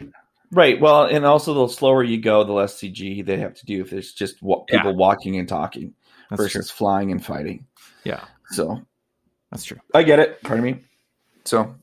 Right. 0.54 0.80
Well, 0.80 1.04
and 1.06 1.26
also 1.26 1.54
the 1.54 1.74
slower 1.74 2.04
you 2.04 2.20
go, 2.22 2.44
the 2.44 2.54
less 2.54 2.76
CG 2.76 3.26
they 3.26 3.38
have 3.38 3.54
to 3.56 3.66
do 3.66 3.82
if 3.82 3.92
it's 3.94 4.14
just 4.14 4.42
wa- 4.42 4.64
Yeah. 4.70 4.78
people 4.80 4.96
walking 4.96 5.38
and 5.38 5.48
talking 5.48 5.94
That's 6.30 6.42
versus 6.42 6.72
flying 6.72 7.12
and 7.12 7.24
fighting. 7.24 7.66
Yeah, 8.06 8.24
So 8.52 8.82
that's 9.52 9.64
true. 9.66 9.80
I 9.94 10.04
get 10.04 10.20
it. 10.20 10.42
Pardon 10.44 10.64
me. 10.66 10.80
So 11.46 11.76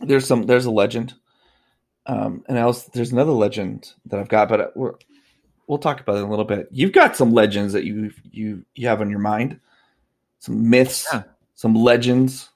there's 0.00 0.26
some 0.26 0.44
there's 0.44 0.64
a 0.66 0.70
legend, 0.70 1.14
um, 2.06 2.44
and 2.48 2.58
else 2.58 2.84
there's 2.84 3.12
another 3.12 3.32
legend 3.32 3.92
that 4.06 4.18
I've 4.20 4.28
got, 4.28 4.48
but 4.48 4.76
we're, 4.76 4.94
we'll 5.66 5.78
talk 5.78 6.00
about 6.00 6.16
it 6.16 6.20
in 6.20 6.24
a 6.24 6.30
little 6.30 6.44
bit. 6.44 6.68
You've 6.70 6.92
got 6.92 7.16
some 7.16 7.32
legends 7.32 7.72
that 7.74 7.84
you 7.84 8.12
you 8.30 8.64
you 8.74 8.88
have 8.88 9.00
on 9.00 9.08
your 9.10 9.18
mind, 9.20 9.60
some 10.40 10.68
myths, 10.68 11.06
Yeah. 11.12 11.22
some 11.54 11.74
legends. 11.74 12.50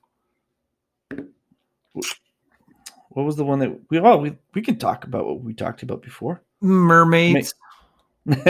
What 3.18 3.26
was 3.26 3.34
the 3.34 3.44
one 3.44 3.58
that 3.58 3.76
we 3.90 3.98
well 3.98 4.20
we 4.20 4.36
we 4.54 4.62
can 4.62 4.78
talk 4.78 5.02
about 5.02 5.26
what 5.26 5.40
we 5.42 5.52
talked 5.52 5.82
about 5.82 6.02
before? 6.02 6.40
Mermaids. 6.60 7.52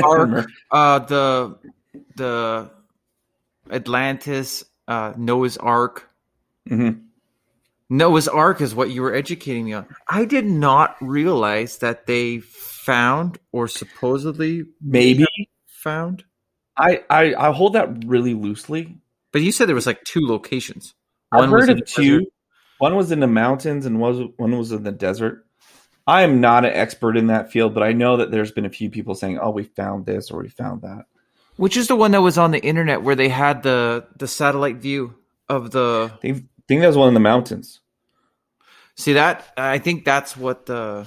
Ark. 0.04 0.46
Uh, 0.70 0.98
the 0.98 1.58
the 2.16 2.70
Atlantis, 3.70 4.66
uh, 4.86 5.14
Noah's 5.16 5.56
Ark. 5.56 6.10
Mhm. 6.68 7.04
Noah's 7.88 8.28
Ark 8.28 8.60
is 8.60 8.74
what 8.74 8.90
you 8.90 9.00
were 9.00 9.14
educating 9.14 9.64
me 9.64 9.72
on. 9.72 9.86
I 10.06 10.26
did 10.26 10.44
not 10.44 10.96
realize 11.00 11.78
that 11.78 12.04
they 12.04 12.40
found 12.40 13.38
or 13.52 13.68
supposedly 13.68 14.66
Maybe 14.82 15.24
found. 15.64 16.24
I, 16.76 17.04
I 17.08 17.34
I 17.34 17.52
hold 17.52 17.72
that 17.72 18.04
really 18.04 18.34
loosely. 18.34 18.98
But 19.32 19.40
you 19.40 19.50
said 19.50 19.66
there 19.66 19.74
was 19.74 19.86
like 19.86 20.04
two 20.04 20.26
locations. 20.26 20.92
I've 21.32 21.50
was 21.50 21.62
heard 21.62 21.70
of 21.70 21.86
two. 21.86 22.18
desert. 22.18 22.32
One 22.78 22.96
was 22.96 23.12
in 23.12 23.20
the 23.20 23.26
mountains 23.26 23.86
and 23.86 24.00
was 24.00 24.20
one 24.36 24.56
was 24.56 24.72
in 24.72 24.82
the 24.82 24.92
desert. 24.92 25.44
I 26.06 26.22
am 26.22 26.40
not 26.40 26.64
an 26.64 26.72
expert 26.72 27.16
in 27.16 27.26
that 27.26 27.52
field, 27.52 27.74
but 27.74 27.82
I 27.82 27.92
know 27.92 28.16
that 28.16 28.30
there's 28.30 28.52
been 28.52 28.64
a 28.64 28.70
few 28.70 28.88
people 28.88 29.14
saying, 29.14 29.38
"Oh, 29.38 29.50
we 29.50 29.64
found 29.64 30.06
this 30.06 30.30
or 30.30 30.40
we 30.40 30.48
found 30.48 30.82
that." 30.82 31.06
Which 31.56 31.76
is 31.76 31.88
the 31.88 31.96
one 31.96 32.12
that 32.12 32.22
was 32.22 32.38
on 32.38 32.52
the 32.52 32.60
internet 32.60 33.02
where 33.02 33.16
they 33.16 33.28
had 33.28 33.62
the 33.62 34.06
the 34.16 34.28
satellite 34.28 34.76
view 34.76 35.14
of 35.48 35.70
the 35.70 36.10
I 36.14 36.16
think, 36.18 36.36
I 36.36 36.62
think 36.68 36.80
that 36.80 36.86
was 36.86 36.96
one 36.96 37.08
in 37.08 37.14
the 37.14 37.20
mountains. 37.20 37.80
See 38.94 39.12
that? 39.12 39.46
I 39.56 39.78
think 39.78 40.04
that's 40.04 40.36
what 40.36 40.66
the 40.66 41.06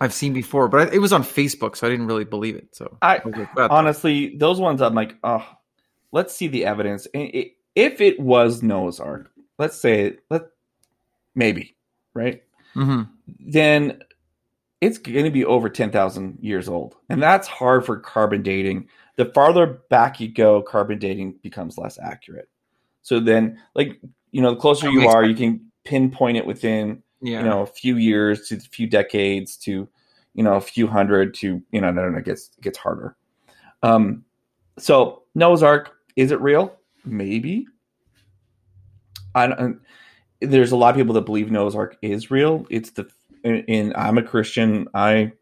I've 0.00 0.14
seen 0.14 0.32
before, 0.32 0.68
but 0.68 0.92
it 0.92 0.98
was 0.98 1.12
on 1.12 1.22
Facebook, 1.22 1.76
so 1.76 1.86
I 1.86 1.90
didn't 1.90 2.06
really 2.06 2.24
believe 2.24 2.56
it. 2.56 2.74
So 2.74 2.96
I 3.00 3.20
like, 3.24 3.48
honestly, 3.56 4.36
those 4.36 4.58
ones 4.60 4.82
I'm 4.82 4.94
like, 4.94 5.14
oh, 5.22 5.46
let's 6.10 6.34
see 6.34 6.48
the 6.48 6.64
evidence. 6.64 7.06
And 7.14 7.30
it, 7.34 7.52
if 7.74 8.00
it 8.00 8.18
was 8.18 8.62
Noah's 8.62 8.98
Ark, 8.98 9.30
let's 9.58 9.78
say 9.80 10.16
let 10.30 10.42
maybe 11.34 11.76
right, 12.14 12.42
mm-hmm. 12.74 13.02
then 13.40 14.02
it's 14.80 14.98
going 14.98 15.24
to 15.24 15.30
be 15.30 15.44
over 15.44 15.68
ten 15.68 15.90
thousand 15.90 16.38
years 16.40 16.68
old, 16.68 16.96
and 17.08 17.22
that's 17.22 17.48
hard 17.48 17.86
for 17.86 17.98
carbon 17.98 18.42
dating. 18.42 18.88
The 19.16 19.26
farther 19.26 19.66
back 19.88 20.20
you 20.20 20.28
go, 20.28 20.60
carbon 20.62 20.98
dating 20.98 21.38
becomes 21.42 21.78
less 21.78 21.98
accurate. 21.98 22.48
So 23.02 23.20
then, 23.20 23.60
like 23.74 24.00
you 24.32 24.42
know, 24.42 24.50
the 24.50 24.56
closer 24.56 24.86
That 24.86 24.92
you 24.92 25.08
are, 25.08 25.24
you 25.24 25.34
can 25.34 25.70
pinpoint 25.84 26.36
it 26.36 26.46
within 26.46 27.02
Yeah. 27.20 27.38
you 27.38 27.44
know 27.44 27.62
a 27.62 27.66
few 27.66 27.96
years 27.96 28.48
to 28.48 28.56
a 28.56 28.60
few 28.60 28.86
decades 28.86 29.56
to 29.58 29.88
you 30.34 30.42
know 30.42 30.54
a 30.54 30.60
few 30.60 30.86
hundred 30.86 31.34
to 31.34 31.62
you 31.70 31.80
know 31.80 31.90
no, 31.90 32.08
no, 32.08 32.18
it 32.18 32.24
gets 32.24 32.50
it 32.58 32.62
gets 32.62 32.78
harder. 32.78 33.16
Um, 33.82 34.24
so 34.78 35.22
Noah's 35.34 35.62
Ark 35.62 35.92
is 36.16 36.30
it 36.30 36.40
real? 36.40 36.76
Maybe. 37.04 37.66
I 39.34 39.46
don't. 39.48 39.80
There's 40.40 40.72
a 40.72 40.76
lot 40.76 40.90
of 40.90 40.96
people 40.96 41.14
that 41.14 41.22
believe 41.26 41.50
Noah's 41.50 41.74
Ark 41.74 41.96
is 42.02 42.30
real. 42.30 42.66
It's 42.70 42.90
the 42.90 43.08
in 43.44 43.92
I'm 43.96 44.18
a 44.18 44.22
Christian. 44.22 44.88
I 44.94 45.32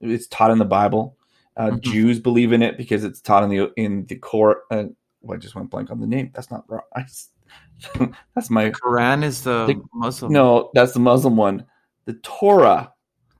it's 0.00 0.26
taught 0.28 0.50
in 0.50 0.58
the 0.58 0.64
Bible. 0.64 1.16
Uh, 1.56 1.70
Mhm. 1.70 1.80
Jews 1.80 2.20
believe 2.20 2.52
in 2.52 2.62
it 2.62 2.76
because 2.76 3.02
it's 3.04 3.20
taught 3.20 3.42
in 3.42 3.50
the 3.50 3.72
in 3.76 4.04
the 4.06 4.16
core. 4.16 4.62
Uh, 4.70 4.84
well, 5.22 5.36
I 5.36 5.38
just 5.38 5.54
went 5.54 5.70
blank 5.70 5.90
on 5.90 6.00
the 6.00 6.06
name. 6.06 6.30
That's 6.34 6.50
not 6.50 6.64
right. 6.68 6.82
that's 8.34 8.50
my 8.50 8.70
Quran 8.70 9.22
is 9.22 9.42
the, 9.42 9.66
The- 9.66 9.82
Muslim. 9.94 10.32
no. 10.32 10.70
That's 10.74 10.92
the 10.92 11.00
Muslim 11.00 11.36
one. 11.36 11.64
The 12.04 12.14
Torah. 12.14 12.92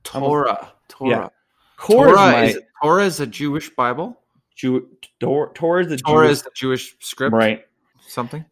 Torah. 0.03 0.73
Torah. 0.87 1.09
Yeah. 1.11 1.27
Torah, 1.79 2.11
Torah 2.15 2.43
is 2.43 2.55
is, 2.55 2.61
Torah 2.81 3.05
is 3.05 3.19
a 3.19 3.27
Jewish 3.27 3.69
Bible. 3.75 4.19
Jew, 4.55 4.87
Tor, 5.19 5.51
Torah 5.53 5.83
is 5.83 5.89
the 5.89 5.97
Torah 5.97 6.25
Jewish, 6.27 6.31
is 6.37 6.41
the 6.43 6.51
Jewish 6.55 6.95
script. 6.99 7.33
right, 7.35 7.61
Something. 8.07 8.43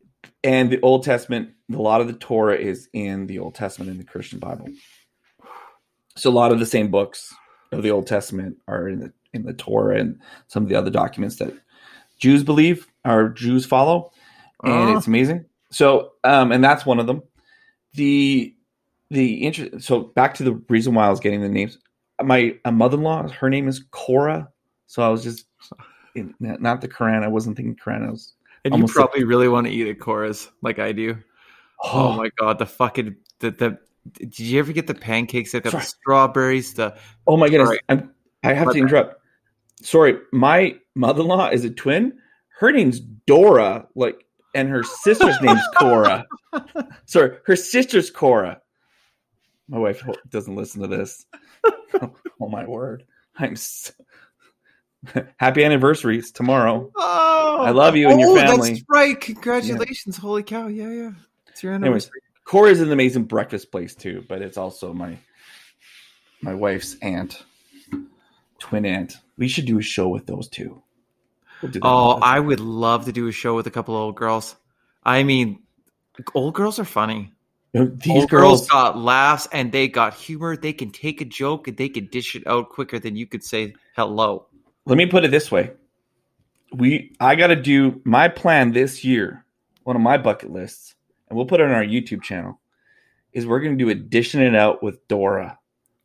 And 0.45 0.69
the 0.69 0.79
Old 0.81 1.03
Testament. 1.03 1.49
A 1.73 1.77
lot 1.77 1.99
of 1.99 2.07
the 2.07 2.13
Torah 2.13 2.55
is 2.55 2.87
in 2.93 3.25
the 3.27 3.39
Old 3.39 3.55
Testament 3.55 3.89
in 3.91 3.97
the 3.97 4.03
Christian 4.03 4.39
Bible. 4.39 4.67
So 6.15 6.29
a 6.29 6.31
lot 6.31 6.51
of 6.51 6.59
the 6.59 6.65
same 6.65 6.91
books 6.91 7.33
of 7.71 7.81
the 7.83 7.91
Old 7.91 8.07
Testament 8.07 8.57
are 8.67 8.87
in 8.87 8.99
the 8.99 9.13
in 9.33 9.43
the 9.43 9.53
Torah 9.53 9.99
and 9.99 10.17
some 10.47 10.63
of 10.63 10.69
the 10.69 10.75
other 10.75 10.91
documents 10.91 11.37
that 11.37 11.53
Jews 12.19 12.43
believe 12.43 12.87
or 13.03 13.29
Jews 13.29 13.65
follow, 13.65 14.11
and 14.63 14.91
Oh. 14.91 14.97
it's 14.97 15.07
amazing. 15.07 15.45
So, 15.71 16.11
um, 16.23 16.51
and 16.53 16.63
that's 16.63 16.85
one 16.85 16.99
of 16.99 17.07
them. 17.07 17.21
The 17.95 18.55
the 19.09 19.33
interest. 19.43 19.85
So 19.85 20.01
back 20.15 20.35
to 20.35 20.43
the 20.43 20.53
reason 20.69 20.93
why 20.93 21.07
I 21.07 21.09
was 21.09 21.19
getting 21.19 21.41
the 21.41 21.49
names. 21.49 21.77
My 22.23 22.55
a 22.63 22.71
mother 22.71 22.97
in 22.97 23.03
law, 23.03 23.27
her 23.27 23.49
name 23.49 23.67
is 23.67 23.83
Cora. 23.91 24.47
So 24.87 25.01
I 25.01 25.09
was 25.09 25.23
just 25.23 25.45
in, 26.13 26.33
not 26.39 26.79
the 26.81 26.87
Quran. 26.87 27.23
I 27.23 27.27
wasn't 27.27 27.57
thinking 27.57 27.75
Quran. 27.75 28.07
I 28.07 28.11
was 28.11 28.34
And 28.65 28.73
Almost 28.73 28.95
you 28.95 29.01
probably 29.01 29.23
really 29.23 29.47
want 29.47 29.67
to 29.67 29.73
eat 29.73 29.87
at 29.87 29.99
Cora's 29.99 30.49
like 30.61 30.79
I 30.79 30.91
do. 30.91 31.17
Oh, 31.83 32.09
oh, 32.09 32.13
my 32.13 32.29
god, 32.37 32.57
the 32.57 32.65
fucking 32.65 33.15
the, 33.39 33.51
the 33.51 33.77
did 34.13 34.39
you 34.39 34.59
ever 34.59 34.73
get 34.73 34.87
the 34.87 34.95
pancakes 34.95 35.51
that 35.51 35.63
got 35.63 35.71
Sorry. 35.71 35.83
the 35.83 35.87
strawberries? 35.87 36.73
The 36.73 36.97
oh 37.27 37.37
my 37.37 37.47
goodness. 37.47 37.77
I 37.89 38.53
have 38.53 38.67
My 38.67 38.73
to 38.73 38.79
interrupt. 38.79 39.21
Sorry, 39.81 40.17
my 40.31 40.75
mother 40.95 41.21
in 41.21 41.27
law 41.27 41.49
is 41.49 41.63
a 41.63 41.69
twin. 41.69 42.13
Her 42.59 42.71
name's 42.71 42.99
Dora, 42.99 43.87
like, 43.95 44.25
and 44.53 44.69
her 44.69 44.83
sister's 44.83 45.39
name's 45.41 45.61
Cora. 45.77 46.25
Sorry, 47.05 47.37
her 47.45 47.55
sister's 47.55 48.09
Cora. 48.09 48.61
My 49.67 49.79
wife 49.79 50.03
doesn't 50.29 50.55
listen 50.55 50.81
to 50.81 50.87
this. 50.87 51.25
oh 52.01 52.49
my 52.49 52.65
word! 52.65 53.05
I'm 53.37 53.55
so... 53.55 53.91
happy 55.37 55.63
anniversaries 55.63 56.31
tomorrow. 56.31 56.91
oh, 56.95 57.57
I 57.61 57.71
love 57.71 57.95
you 57.95 58.09
and 58.09 58.19
your 58.19 58.31
oh, 58.31 58.35
family. 58.35 58.71
That's 58.71 58.83
right. 58.89 59.19
Congratulations. 59.19 60.17
Holy 60.17 60.43
cow. 60.43 60.67
Yeah, 60.67 60.91
yeah. 60.91 61.11
It's 61.47 61.63
your 61.63 61.73
Anyways, 61.73 62.05
anniversary. 62.05 62.21
Cora 62.45 62.69
is 62.69 62.81
an 62.81 62.91
amazing 62.91 63.23
breakfast 63.23 63.71
place 63.71 63.95
too, 63.95 64.23
but 64.27 64.41
it's 64.41 64.57
also 64.57 64.93
my 64.93 65.17
my 66.41 66.53
wife's 66.53 66.95
aunt, 67.01 67.43
twin 68.59 68.85
aunt. 68.85 69.17
We 69.37 69.47
should 69.47 69.65
do 69.65 69.79
a 69.79 69.81
show 69.81 70.07
with 70.07 70.25
those 70.25 70.47
two. 70.47 70.81
We'll 71.61 71.71
Oh, 71.81 72.19
I 72.21 72.39
would 72.39 72.59
love 72.59 73.05
to 73.05 73.11
do 73.11 73.27
a 73.27 73.31
show 73.31 73.55
with 73.55 73.67
a 73.67 73.71
couple 73.71 73.95
of 73.95 74.01
old 74.01 74.15
girls. 74.15 74.55
I 75.03 75.23
mean, 75.23 75.59
old 76.33 76.53
girls 76.53 76.79
are 76.79 76.85
funny. 76.85 77.31
Uh, 77.75 77.85
these 77.93 78.11
old 78.11 78.29
girls. 78.29 78.67
girls 78.67 78.67
got 78.67 78.97
laughs 78.97 79.47
and 79.51 79.71
they 79.71 79.87
got 79.87 80.13
humor. 80.13 80.55
They 80.55 80.73
can 80.73 80.91
take 80.91 81.21
a 81.21 81.25
joke 81.25 81.67
and 81.67 81.75
they 81.75 81.89
can 81.89 82.07
dish 82.07 82.35
it 82.35 82.45
out 82.47 82.69
quicker 82.69 82.99
than 82.99 83.15
you 83.15 83.27
could 83.27 83.43
say 83.43 83.73
hello. 83.95 84.47
Let 84.85 84.97
me 84.97 85.05
put 85.05 85.25
it 85.25 85.31
this 85.31 85.51
way: 85.51 85.71
we 86.73 87.15
I 87.19 87.35
got 87.35 87.47
to 87.47 87.55
do 87.55 88.01
my 88.03 88.27
plan 88.27 88.71
this 88.71 89.03
year. 89.03 89.45
One 89.83 89.95
of 89.95 90.01
my 90.01 90.17
bucket 90.17 90.51
lists, 90.51 90.95
and 91.29 91.37
we'll 91.37 91.45
put 91.45 91.59
it 91.59 91.65
on 91.65 91.71
our 91.71 91.83
YouTube 91.83 92.21
channel. 92.23 92.59
Is 93.33 93.45
we're 93.45 93.59
going 93.59 93.77
to 93.77 93.83
do 93.83 93.89
a 93.91 93.95
dishing 93.95 94.41
it 94.41 94.55
out 94.55 94.81
with 94.81 95.05
Dora. 95.07 95.59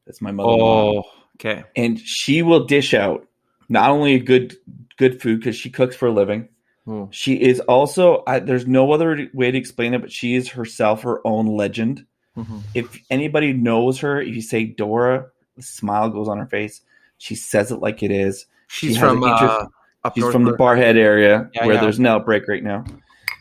That's 0.06 0.20
my 0.20 0.32
mother. 0.32 0.48
Oh, 0.50 1.04
okay. 1.36 1.64
and 1.76 1.98
she 2.00 2.42
will 2.42 2.64
dish 2.66 2.92
out 2.94 3.26
not 3.68 3.90
only 3.90 4.14
a 4.14 4.18
good 4.18 4.56
good 4.96 5.22
food 5.22 5.38
because 5.40 5.56
she 5.56 5.70
cooks 5.70 5.94
for 5.94 6.08
a 6.08 6.12
living. 6.12 6.48
Ooh. 6.88 7.08
She 7.12 7.40
is 7.40 7.60
also 7.60 8.24
I, 8.26 8.40
there's 8.40 8.66
no 8.66 8.90
other 8.92 9.28
way 9.32 9.50
to 9.50 9.58
explain 9.58 9.94
it, 9.94 10.00
but 10.00 10.10
she 10.10 10.34
is 10.34 10.48
herself 10.48 11.02
her 11.02 11.24
own 11.26 11.46
legend. 11.56 12.04
Mhm. 12.36 12.62
If 12.74 12.98
anybody 13.10 13.52
knows 13.52 13.98
her, 14.00 14.20
if 14.20 14.34
you 14.34 14.42
say 14.42 14.64
Dora, 14.64 15.26
the 15.56 15.62
smile 15.62 16.10
goes 16.10 16.28
on 16.28 16.38
her 16.38 16.46
face. 16.46 16.80
She 17.18 17.34
says 17.34 17.70
it 17.70 17.80
like 17.80 18.02
it 18.02 18.10
is. 18.10 18.46
She's 18.72 18.96
has 18.96 19.04
from 19.10 19.24
uh, 19.24 19.66
She's 20.14 20.24
from 20.30 20.44
the 20.44 20.52
Barrhead 20.52 20.96
area 20.96 21.50
Yeah, 21.54 21.66
where 21.66 21.74
yeah. 21.74 21.80
there's 21.80 21.98
an 21.98 22.06
outbreak 22.06 22.46
right 22.48 22.62
now. 22.62 22.84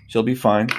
She'll 0.07 0.23
be 0.23 0.33
fine. 0.35 0.69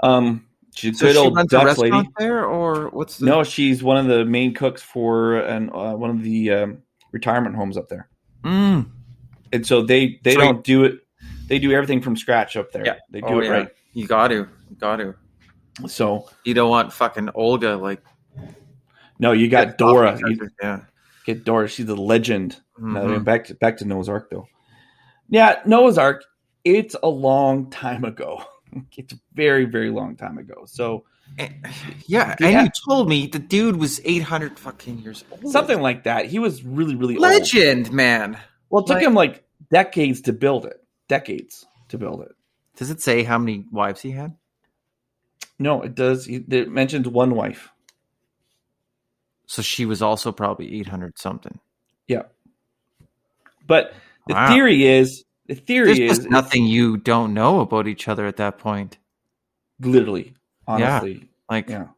Um, 0.00 0.44
she's 0.74 0.96
a 0.96 0.98
So 0.98 1.06
good 1.06 1.12
she 1.12 1.18
old 1.18 1.48
Dutch 1.48 1.78
lady. 1.78 2.08
there, 2.18 2.44
or 2.44 2.88
what's 2.90 3.18
the? 3.18 3.26
No, 3.26 3.44
she's 3.44 3.82
one 3.84 3.96
of 3.96 4.06
the 4.06 4.24
main 4.24 4.54
cooks 4.54 4.82
for 4.82 5.36
an 5.36 5.70
uh, 5.70 5.92
one 5.94 6.10
of 6.10 6.22
the 6.22 6.50
um, 6.50 6.82
retirement 7.12 7.54
homes 7.54 7.76
up 7.76 7.88
there. 7.88 8.08
Mm. 8.44 8.86
and 9.52 9.66
so 9.66 9.82
they 9.82 10.20
they 10.22 10.34
Sweet. 10.34 10.42
don't 10.44 10.64
do 10.64 10.84
it. 10.84 10.98
They 11.46 11.58
do 11.60 11.70
everything 11.72 12.00
from 12.02 12.16
scratch 12.16 12.56
up 12.56 12.72
there. 12.72 12.84
Yeah. 12.84 12.96
They 13.10 13.20
do 13.20 13.26
Oh, 13.28 13.38
it 13.38 13.44
yeah. 13.44 13.50
right. 13.50 13.68
You 13.92 14.06
got 14.06 14.28
to, 14.28 14.34
you 14.68 14.76
got 14.78 14.96
to. 14.96 15.14
So 15.86 16.28
You 16.44 16.54
don't 16.54 16.70
want 16.70 16.92
fucking 16.92 17.30
Olga 17.34 17.76
like 17.76 18.02
no, 19.18 19.32
you 19.32 19.48
got 19.48 19.78
Dora. 19.78 20.18
You 20.26 20.50
yeah. 20.60 20.80
Get 21.26 21.44
Dora. 21.44 21.68
She's 21.68 21.88
a 21.88 21.94
legend. 21.94 22.60
Mhm. 22.80 23.24
back 23.24 23.44
to 23.46 23.54
back 23.54 23.76
to 23.78 23.84
Noah's 23.84 24.08
Ark 24.08 24.28
though. 24.30 24.46
Yeah, 25.28 25.60
Noah's 25.66 25.98
Ark. 25.98 26.24
It's 26.64 26.96
a 27.02 27.08
long 27.08 27.70
time 27.70 28.04
ago. 28.04 28.42
It's 28.96 29.12
a 29.14 29.16
very 29.34 29.64
very 29.64 29.90
long 29.90 30.16
time 30.16 30.38
ago. 30.38 30.64
So 30.66 31.04
Eh, 31.38 31.48
Yeah, 32.06 32.36
Yeah. 32.38 32.46
and 32.48 32.66
you 32.66 32.72
told 32.88 33.08
me 33.08 33.26
the 33.26 33.38
dude 33.40 33.76
was 33.76 34.00
800 34.04 34.58
fucking 34.58 34.98
years 35.00 35.24
old. 35.30 35.50
something 35.50 35.80
like 35.80 36.04
that. 36.04 36.26
He 36.26 36.38
was 36.38 36.62
really 36.64 36.94
really 36.94 37.14
old. 37.16 37.22
legend, 37.22 37.90
man. 37.92 38.38
Well, 38.70 38.84
it 38.84 38.86
took 38.86 38.96
Like- 38.96 39.06
him 39.06 39.14
like 39.14 39.44
decades 39.70 40.20
to 40.22 40.32
build 40.32 40.66
it. 40.66 40.76
Decades 41.08 41.66
to 41.88 41.98
build 41.98 42.22
it. 42.22 42.32
Does 42.76 42.90
it 42.90 43.00
say 43.00 43.22
how 43.22 43.38
many 43.38 43.64
wives 43.72 44.02
he 44.02 44.10
had? 44.10 44.36
No, 45.58 45.82
it 45.82 45.94
does. 45.94 46.28
It 46.28 46.70
mentions 46.70 47.08
one 47.08 47.34
wife. 47.34 47.70
So 49.46 49.62
she 49.62 49.86
was 49.86 50.02
also 50.02 50.32
probably 50.32 50.78
800 50.80 51.18
something. 51.18 51.58
Yeah. 52.08 52.22
But 53.66 53.94
the 54.26 54.34
Wow. 54.34 54.48
theory 54.48 54.84
is 54.86 55.24
the 55.46 55.54
theory 55.54 55.94
There's 56.06 56.18
is 56.18 56.26
nothing 56.26 56.64
you 56.66 56.96
don't 56.96 57.32
know 57.34 57.60
about 57.60 57.86
each 57.86 58.08
other 58.08 58.26
at 58.26 58.36
that 58.36 58.58
point. 58.58 58.98
literally, 59.80 60.34
honestly, 60.66 61.28
Like, 61.50 61.68
yeah. 61.68 61.88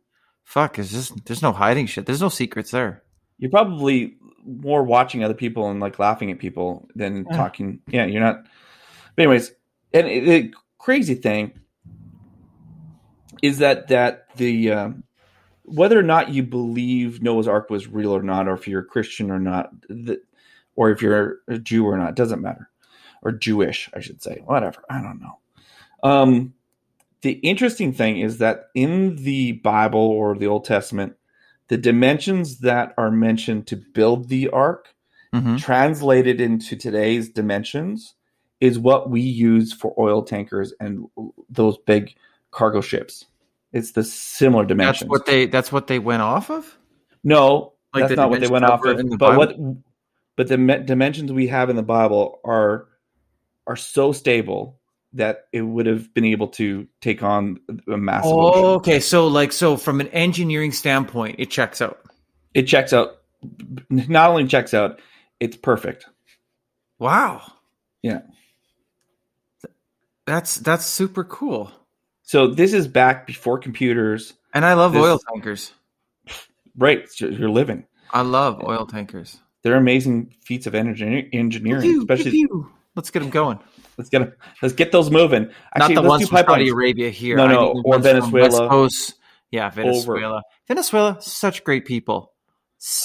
fuck, 0.44 0.78
is 0.78 0.90
this 0.90 1.10
there's 1.24 1.42
no 1.42 1.52
hiding 1.52 1.86
shit. 1.86 2.04
There's 2.06 2.20
no 2.20 2.28
secrets 2.28 2.70
there. 2.72 3.02
You're 3.38 3.50
probably 3.50 4.16
more 4.44 4.82
watching 4.82 5.22
other 5.24 5.34
people 5.34 5.70
and 5.70 5.78
like 5.80 5.98
laughing 5.98 6.30
at 6.30 6.38
people 6.38 6.88
than 6.94 7.24
Yeah. 7.30 7.36
talking. 7.36 7.80
Yeah, 7.88 8.04
you're 8.06 8.20
not. 8.22 8.44
But 9.16 9.22
anyways, 9.22 9.52
and 9.94 10.06
the 10.06 10.54
crazy 10.78 11.14
thing 11.14 11.52
is 13.42 13.58
that 13.58 13.88
that 13.88 14.26
the 14.36 14.72
um, 14.72 15.04
whether 15.70 15.98
or 15.98 16.02
not 16.02 16.30
you 16.30 16.42
believe 16.42 17.22
Noah's 17.22 17.48
Ark 17.48 17.70
was 17.70 17.86
real 17.86 18.14
or 18.14 18.22
not, 18.22 18.48
or 18.48 18.54
if 18.54 18.66
you're 18.68 18.80
a 18.80 18.86
Christian 18.86 19.30
or 19.30 19.38
not, 19.38 19.70
the, 19.88 20.20
or 20.76 20.90
if 20.90 21.02
you're 21.02 21.38
a 21.48 21.58
Jew 21.58 21.86
or 21.86 21.96
not, 21.96 22.14
doesn't 22.14 22.42
matter, 22.42 22.70
or 23.22 23.32
Jewish, 23.32 23.90
I 23.94 24.00
should 24.00 24.22
say, 24.22 24.42
whatever. 24.44 24.82
I 24.88 25.00
don't 25.00 25.20
know. 25.20 25.38
Um, 26.02 26.54
the 27.22 27.32
interesting 27.32 27.92
thing 27.92 28.20
is 28.20 28.38
that 28.38 28.66
in 28.74 29.16
the 29.16 29.52
Bible 29.52 30.00
or 30.00 30.36
the 30.36 30.46
Old 30.46 30.64
Testament, 30.64 31.16
the 31.68 31.76
dimensions 31.76 32.60
that 32.60 32.94
are 32.96 33.10
mentioned 33.10 33.66
to 33.68 33.76
build 33.76 34.28
the 34.28 34.48
ark 34.48 34.94
Mm-hmm. 35.34 35.56
translated 35.56 36.40
into 36.40 36.74
today's 36.74 37.28
dimensions 37.28 38.14
is 38.62 38.78
what 38.78 39.10
we 39.10 39.20
use 39.20 39.74
for 39.74 39.94
oil 39.98 40.22
tankers 40.22 40.72
and 40.80 41.04
those 41.50 41.76
big 41.86 42.14
cargo 42.50 42.80
ships. 42.80 43.26
It's 43.72 43.92
the 43.92 44.02
similar 44.04 44.64
That's 44.66 45.02
what 45.04 45.26
they. 45.26 45.46
That's 45.46 45.70
what 45.70 45.86
they 45.86 45.98
went 45.98 46.22
off 46.22 46.50
of. 46.50 46.78
no, 47.22 47.74
Like 47.92 48.04
that's 48.08 48.16
not 48.16 48.30
what 48.30 48.40
they 48.40 48.48
went 48.48 48.64
off 48.64 48.84
of. 48.84 48.96
But 48.96 49.18
Bible? 49.18 49.36
what? 49.38 49.56
But 50.36 50.48
the 50.48 50.56
me- 50.58 50.82
dimensions 50.84 51.32
we 51.32 51.48
have 51.48 51.68
in 51.68 51.76
the 51.76 51.82
Bible 51.82 52.40
are 52.44 52.86
are 53.66 53.76
so 53.76 54.12
stable 54.12 54.78
that 55.14 55.46
it 55.52 55.62
would 55.62 55.86
have 55.86 56.12
been 56.14 56.24
able 56.24 56.48
to 56.48 56.86
take 57.00 57.22
on 57.22 57.60
a 57.90 57.96
massive 57.96 58.30
Oh, 58.32 58.52
ocean. 58.52 58.64
okay. 58.76 59.00
So, 59.00 59.26
like, 59.26 59.52
so 59.52 59.76
from 59.76 60.00
an 60.00 60.08
engineering 60.08 60.70
standpoint, 60.72 61.36
it 61.38 61.50
checks 61.50 61.80
out. 61.82 61.98
It 62.54 62.62
checks 62.64 62.92
out. 62.92 63.16
Not 63.90 64.30
only 64.30 64.46
checks 64.46 64.74
out, 64.74 65.00
it's 65.40 65.56
perfect. 65.56 66.06
Wow. 66.98 67.42
Yeah. 68.02 68.20
That's 70.26 70.56
that's 70.56 70.84
super 70.84 71.24
cool. 71.24 71.72
So 72.28 72.46
this 72.48 72.74
is 72.74 72.86
back 72.86 73.26
before 73.26 73.58
computers. 73.58 74.34
And 74.52 74.62
I 74.62 74.74
love 74.74 74.92
This- 74.92 75.02
oil 75.02 75.18
tankers. 75.32 75.72
right. 76.76 76.98
It's 76.98 77.18
your, 77.22 77.30
your 77.30 77.48
living. 77.48 77.86
I 78.12 78.20
love 78.20 78.62
oil 78.62 78.84
tankers. 78.84 79.38
They're 79.62 79.76
amazing 79.76 80.34
feats 80.44 80.66
of 80.66 80.74
engineering, 80.74 81.30
engineering 81.32 82.00
especially. 82.00 82.46
Let's 82.94 83.10
get 83.10 83.20
them 83.20 83.30
going. 83.30 83.58
Let's 83.96 84.10
get 84.10 84.20
'em- 84.20 84.34
let's 84.60 84.74
get 84.74 84.92
those 84.92 85.10
moving. 85.10 85.50
Actually, 85.74 85.94
Not 85.94 86.02
the 86.02 86.08
let's 86.08 86.08
ones 86.10 86.22
do 86.24 86.36
from 86.36 86.46
Saudi. 86.46 86.68
Arabia 86.68 87.08
here. 87.08 87.36
No, 87.38 87.46
no, 87.46 87.82
or 87.82 87.98
Venezuela. 87.98 88.68
Coast. 88.68 89.14
Yeah, 89.50 89.70
Venezuela. 89.70 90.42
Venezuela, 90.68 91.16
such 91.22 91.64
great 91.64 91.86
people. 91.86 92.34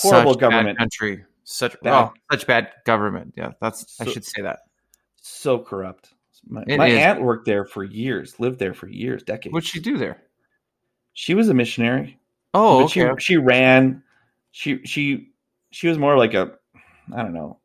Horrible 0.01 0.33
such 0.33 0.39
bad 0.41 0.49
government. 0.51 0.77
country. 0.77 1.23
Such 1.45 1.79
Bad. 1.81 1.91
well, 1.91 2.13
such 2.29 2.45
bad 2.45 2.71
government. 2.85 3.35
Yeah, 3.37 3.51
that's. 3.61 3.99
I 4.01 4.05
should 4.11 4.25
say 4.25 4.41
that. 4.41 4.59
So 5.21 5.59
corrupt. 5.59 6.13
My, 6.47 6.63
my 6.67 6.87
aunt 6.87 7.21
worked 7.21 7.45
there 7.45 7.65
for 7.65 7.83
years, 7.83 8.39
lived 8.39 8.59
there 8.59 8.73
for 8.73 8.87
years, 8.87 9.23
decades. 9.23 9.53
What'd 9.53 9.67
she 9.67 9.79
do 9.79 9.97
there? 9.97 10.21
She 11.13 11.33
was 11.33 11.49
a 11.49 11.53
missionary. 11.53 12.19
Oh, 12.53 12.79
but 12.79 12.85
okay. 12.85 13.09
she 13.17 13.25
she 13.25 13.37
ran. 13.37 14.03
She 14.51 14.83
she 14.85 15.31
she 15.71 15.87
was 15.87 15.97
more 15.97 16.17
like 16.17 16.33
a 16.33 16.51
I 17.13 17.21
don't 17.21 17.33
know. 17.33 17.59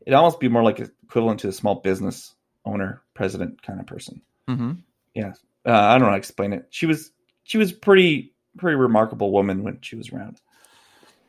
It'd 0.00 0.14
almost 0.14 0.40
be 0.40 0.48
more 0.48 0.62
like 0.62 0.80
equivalent 0.80 1.40
to 1.40 1.48
a 1.48 1.52
small 1.52 1.76
business 1.76 2.34
owner, 2.64 3.02
president 3.14 3.62
kind 3.62 3.80
of 3.80 3.86
person. 3.86 4.20
Mm-hmm. 4.48 4.72
Yeah, 5.14 5.32
uh, 5.64 5.72
I 5.72 5.92
don't 5.92 6.00
know 6.00 6.06
how 6.06 6.12
to 6.12 6.18
explain 6.18 6.52
it. 6.52 6.66
She 6.70 6.86
was 6.86 7.12
she 7.44 7.58
was 7.58 7.72
pretty 7.72 8.34
pretty 8.58 8.76
remarkable 8.76 9.32
woman 9.32 9.62
when 9.62 9.78
she 9.80 9.96
was 9.96 10.10
around. 10.10 10.40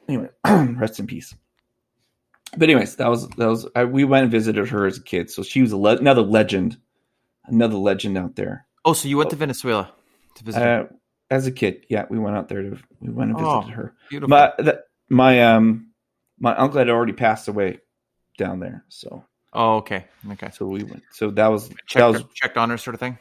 Anyway, 0.08 0.30
rest 0.48 1.00
in 1.00 1.08
peace. 1.08 1.34
But 2.56 2.70
anyways, 2.70 2.96
that 2.98 3.10
was 3.10 3.28
that 3.30 3.48
was 3.48 3.68
I, 3.76 3.86
we 3.86 4.04
went 4.06 4.24
and 4.24 4.32
visited 4.32 4.70
her 4.70 4.86
as 4.86 4.98
a 4.98 5.04
kid, 5.04 5.30
so 5.30 5.44
she 5.44 5.62
was 5.62 5.72
a 5.72 5.78
le- 5.78 5.98
another 5.98 6.22
legend, 6.22 6.78
another 7.46 7.76
legend 7.78 8.18
out 8.18 8.36
there. 8.36 8.66
Oh, 8.86 8.94
so 8.94 9.08
you 9.08 9.18
went 9.18 9.30
to 9.32 9.36
Venezuela 9.36 9.92
to 10.36 10.44
visit? 10.44 10.62
her. 10.62 10.82
Uh, 10.82 10.96
as 11.30 11.46
a 11.46 11.52
kid, 11.52 11.86
yeah, 11.90 12.06
we 12.10 12.18
went 12.18 12.38
out 12.38 12.48
there 12.48 12.62
to 12.62 12.78
we 13.02 13.10
went 13.10 13.32
and 13.32 13.40
Oh. 13.40 13.60
visited 13.60 13.76
her. 13.76 13.94
Beautiful. 14.10 14.30
My 14.30 14.54
that, 14.60 14.84
my 15.10 15.44
um 15.44 15.92
my 16.40 16.56
uncle 16.56 16.78
had 16.78 16.90
already 16.90 17.14
passed 17.14 17.48
away 17.50 17.80
down 18.38 18.60
there, 18.62 18.86
so 18.88 19.26
oh, 19.52 19.78
okay. 19.78 20.06
Okay. 20.32 20.50
so 20.54 20.66
we 20.66 20.84
went. 20.84 21.04
So 21.12 21.32
that 21.32 21.48
was 21.48 21.68
Checked, 21.68 21.94
that 21.96 22.06
was 22.08 22.24
checked 22.34 22.58
on 22.58 22.70
her, 22.70 22.78
sort 22.78 22.94
of 22.94 23.02
thing. 23.02 23.18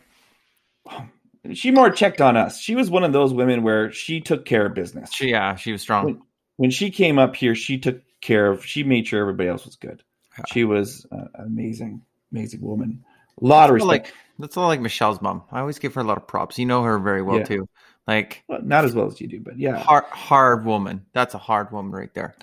she 1.54 1.70
more 1.72 1.90
checked 1.90 2.20
on 2.20 2.36
us. 2.36 2.60
She 2.60 2.74
was 2.76 2.90
one 2.90 3.02
of 3.04 3.12
those 3.12 3.32
women 3.34 3.62
where 3.62 3.90
she 3.92 4.20
took 4.20 4.44
care 4.44 4.66
of 4.66 4.74
business. 4.74 5.12
She, 5.12 5.30
yeah, 5.30 5.56
she 5.56 5.72
was 5.72 5.82
strong. 5.82 6.04
when, 6.04 6.22
when 6.56 6.70
she 6.70 6.90
came 6.90 7.18
up 7.18 7.34
here, 7.36 7.54
she 7.54 7.78
took 7.78 8.00
care 8.20 8.50
of. 8.50 8.64
She 8.64 8.82
made 8.82 9.06
sure 9.06 9.20
everybody 9.20 9.48
else 9.48 9.64
was 9.64 9.76
good. 9.76 10.02
She 10.48 10.64
was 10.64 11.06
an 11.10 11.28
amazing, 11.34 12.02
amazing 12.32 12.60
woman. 12.60 13.04
A 13.40 13.44
lot 13.46 13.70
of 13.70 13.74
That's 13.76 13.84
respect. 13.86 14.06
like 14.06 14.14
that's 14.38 14.56
all 14.56 14.68
like 14.68 14.80
Michelle's 14.80 15.22
mom. 15.22 15.42
I 15.50 15.60
always 15.60 15.78
give 15.78 15.94
her 15.94 16.00
a 16.02 16.04
lot 16.04 16.18
of 16.18 16.26
props. 16.26 16.58
You 16.58 16.66
know 16.66 16.82
her 16.82 16.98
very 16.98 17.22
well 17.22 17.38
Yeah. 17.38 17.44
too. 17.44 17.68
Like 18.06 18.44
Well, 18.48 18.60
not 18.62 18.84
as 18.84 18.94
well 18.94 19.06
as 19.06 19.20
you 19.20 19.28
do, 19.28 19.40
but 19.40 19.58
yeah. 19.58 19.78
hard, 19.78 20.04
hard 20.04 20.64
woman. 20.64 21.04
That's 21.12 21.34
a 21.34 21.38
hard 21.38 21.72
woman 21.72 21.92
right 21.92 22.12
there. 22.14 22.34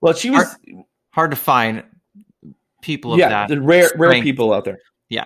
Well, 0.00 0.12
she 0.14 0.30
was. 0.30 0.56
Hard 1.10 1.30
to 1.32 1.36
find 1.36 1.82
people 2.82 3.14
of 3.14 3.18
yeah, 3.18 3.28
that. 3.30 3.48
the 3.48 3.60
rare, 3.60 3.90
rare 3.96 4.22
people 4.22 4.52
out 4.52 4.64
there. 4.64 4.78
Yeah. 5.08 5.24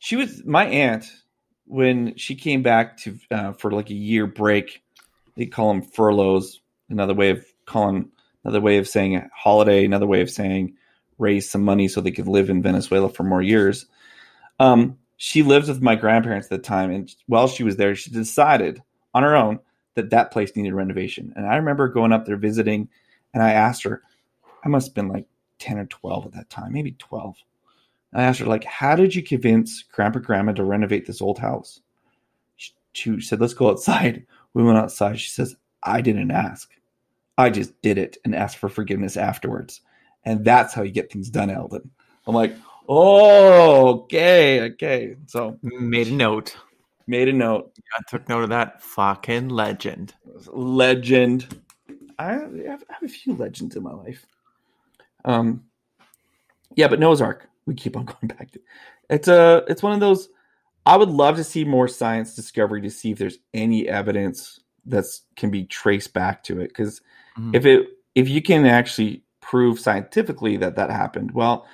She 0.00 0.16
was 0.16 0.44
my 0.44 0.66
aunt 0.66 1.06
when 1.66 2.16
she 2.16 2.34
came 2.34 2.62
back 2.62 2.96
to 2.98 3.18
uh, 3.30 3.52
for 3.52 3.70
like 3.70 3.88
a 3.90 3.94
year 3.94 4.26
break. 4.26 4.82
They 5.36 5.46
call 5.46 5.72
them 5.72 5.82
furloughs. 5.82 6.60
Another 6.90 7.14
way 7.14 7.30
of 7.30 7.46
calling, 7.64 8.10
another 8.44 8.60
way 8.60 8.78
of 8.78 8.88
saying 8.88 9.28
holiday. 9.34 9.84
Another 9.84 10.06
way 10.06 10.20
of 10.20 10.30
saying 10.30 10.74
raise 11.18 11.48
some 11.48 11.62
money 11.62 11.88
so 11.88 12.00
they 12.00 12.10
could 12.10 12.28
live 12.28 12.50
in 12.50 12.62
Venezuela 12.62 13.08
for 13.08 13.22
more 13.22 13.42
years. 13.42 13.86
Um, 14.58 14.98
she 15.16 15.42
lived 15.42 15.68
with 15.68 15.82
my 15.82 15.94
grandparents 15.94 16.46
at 16.46 16.50
the 16.50 16.58
time, 16.58 16.90
and 16.90 17.14
while 17.26 17.48
she 17.48 17.62
was 17.62 17.76
there, 17.76 17.94
she 17.94 18.10
decided 18.10 18.82
on 19.14 19.22
her 19.22 19.36
own 19.36 19.60
that 19.94 20.10
that 20.10 20.32
place 20.32 20.56
needed 20.56 20.74
renovation. 20.74 21.32
And 21.36 21.46
I 21.46 21.56
remember 21.56 21.86
going 21.88 22.12
up 22.12 22.26
there 22.26 22.36
visiting, 22.36 22.88
and 23.32 23.42
I 23.42 23.52
asked 23.52 23.84
her, 23.84 24.02
I 24.64 24.68
must 24.68 24.88
have 24.88 24.94
been 24.94 25.08
like 25.08 25.26
ten 25.58 25.78
or 25.78 25.86
twelve 25.86 26.26
at 26.26 26.32
that 26.32 26.50
time, 26.50 26.72
maybe 26.72 26.92
twelve. 26.98 27.36
I 28.14 28.24
asked 28.24 28.40
her, 28.40 28.46
like, 28.46 28.64
how 28.64 28.94
did 28.94 29.14
you 29.14 29.22
convince 29.22 29.84
Grandpa 29.84 30.18
Grandma 30.18 30.52
to 30.52 30.64
renovate 30.64 31.06
this 31.06 31.22
old 31.22 31.38
house? 31.38 31.80
She, 32.56 32.72
she 32.92 33.20
said, 33.22 33.40
let's 33.40 33.54
go 33.54 33.70
outside. 33.70 34.26
We 34.52 34.62
went 34.62 34.76
outside. 34.76 35.18
She 35.18 35.30
says, 35.30 35.56
I 35.82 36.02
didn't 36.02 36.30
ask. 36.30 36.70
I 37.38 37.50
just 37.50 37.80
did 37.82 37.98
it 37.98 38.18
and 38.24 38.34
asked 38.34 38.58
for 38.58 38.68
forgiveness 38.68 39.16
afterwards. 39.16 39.80
And 40.24 40.44
that's 40.44 40.74
how 40.74 40.82
you 40.82 40.92
get 40.92 41.10
things 41.10 41.30
done, 41.30 41.50
Eldon. 41.50 41.90
I'm 42.26 42.34
like, 42.34 42.54
oh, 42.88 43.88
okay, 44.02 44.60
okay. 44.72 45.16
So 45.26 45.58
Made 45.62 46.08
a 46.08 46.12
note. 46.12 46.56
made 47.06 47.28
a 47.28 47.32
note. 47.32 47.72
I 47.98 48.02
took 48.08 48.28
note 48.28 48.44
of 48.44 48.50
that. 48.50 48.82
Fucking 48.82 49.48
legend. 49.48 50.14
Legend. 50.46 51.60
I 52.18 52.32
have, 52.34 52.54
I 52.54 52.70
have 52.70 53.02
a 53.02 53.08
few 53.08 53.34
legends 53.34 53.74
in 53.74 53.82
my 53.82 53.92
life. 53.92 54.24
Um, 55.24 55.64
yeah, 56.76 56.88
but 56.88 57.00
Noah's 57.00 57.20
Ark. 57.20 57.48
We 57.66 57.74
keep 57.74 57.96
on 57.96 58.04
going 58.06 58.28
back 58.28 58.50
to. 58.52 58.60
It's 59.10 59.28
a. 59.28 59.64
It's 59.68 59.82
one 59.82 59.92
of 59.92 60.00
those. 60.00 60.28
I 60.86 60.96
would 60.96 61.10
love 61.10 61.36
to 61.36 61.44
see 61.44 61.64
more 61.64 61.86
science 61.88 62.34
discovery 62.34 62.80
to 62.82 62.90
see 62.90 63.12
if 63.12 63.18
there's 63.18 63.38
any 63.54 63.88
evidence 63.88 64.60
that's 64.84 65.22
can 65.36 65.50
be 65.50 65.64
traced 65.64 66.12
back 66.12 66.42
to 66.44 66.60
it. 66.60 66.68
Because 66.68 67.00
Mhm. 67.38 67.54
if 67.54 67.64
it 67.66 67.88
if 68.14 68.28
you 68.28 68.42
can 68.42 68.66
actually 68.66 69.22
prove 69.40 69.80
scientifically 69.80 70.56
that 70.58 70.76
that 70.76 70.90
happened, 70.90 71.30
well, 71.32 71.66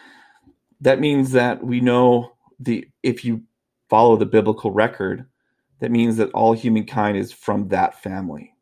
that 0.81 1.01
means 1.01 1.33
that 1.33 1.62
we 1.64 1.81
know 1.81 2.33
the 2.61 2.88
if 3.03 3.25
you 3.25 3.42
follow 3.88 4.16
the 4.16 4.27
biblical 4.27 4.71
record, 4.71 5.27
that 5.81 5.90
means 5.90 6.16
that 6.16 6.31
all 6.33 6.53
humankind 6.53 7.16
is 7.16 7.33
from 7.33 7.68
that 7.68 8.01
family 8.03 8.55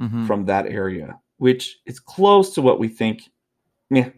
Mhm. 0.00 0.26
from 0.26 0.46
that 0.46 0.66
area, 0.66 1.18
which 1.38 1.78
is 1.86 2.00
close 2.00 2.54
to 2.54 2.62
what 2.62 2.78
we 2.78 2.88
think. 2.88 3.28
Yeah, 3.90 4.08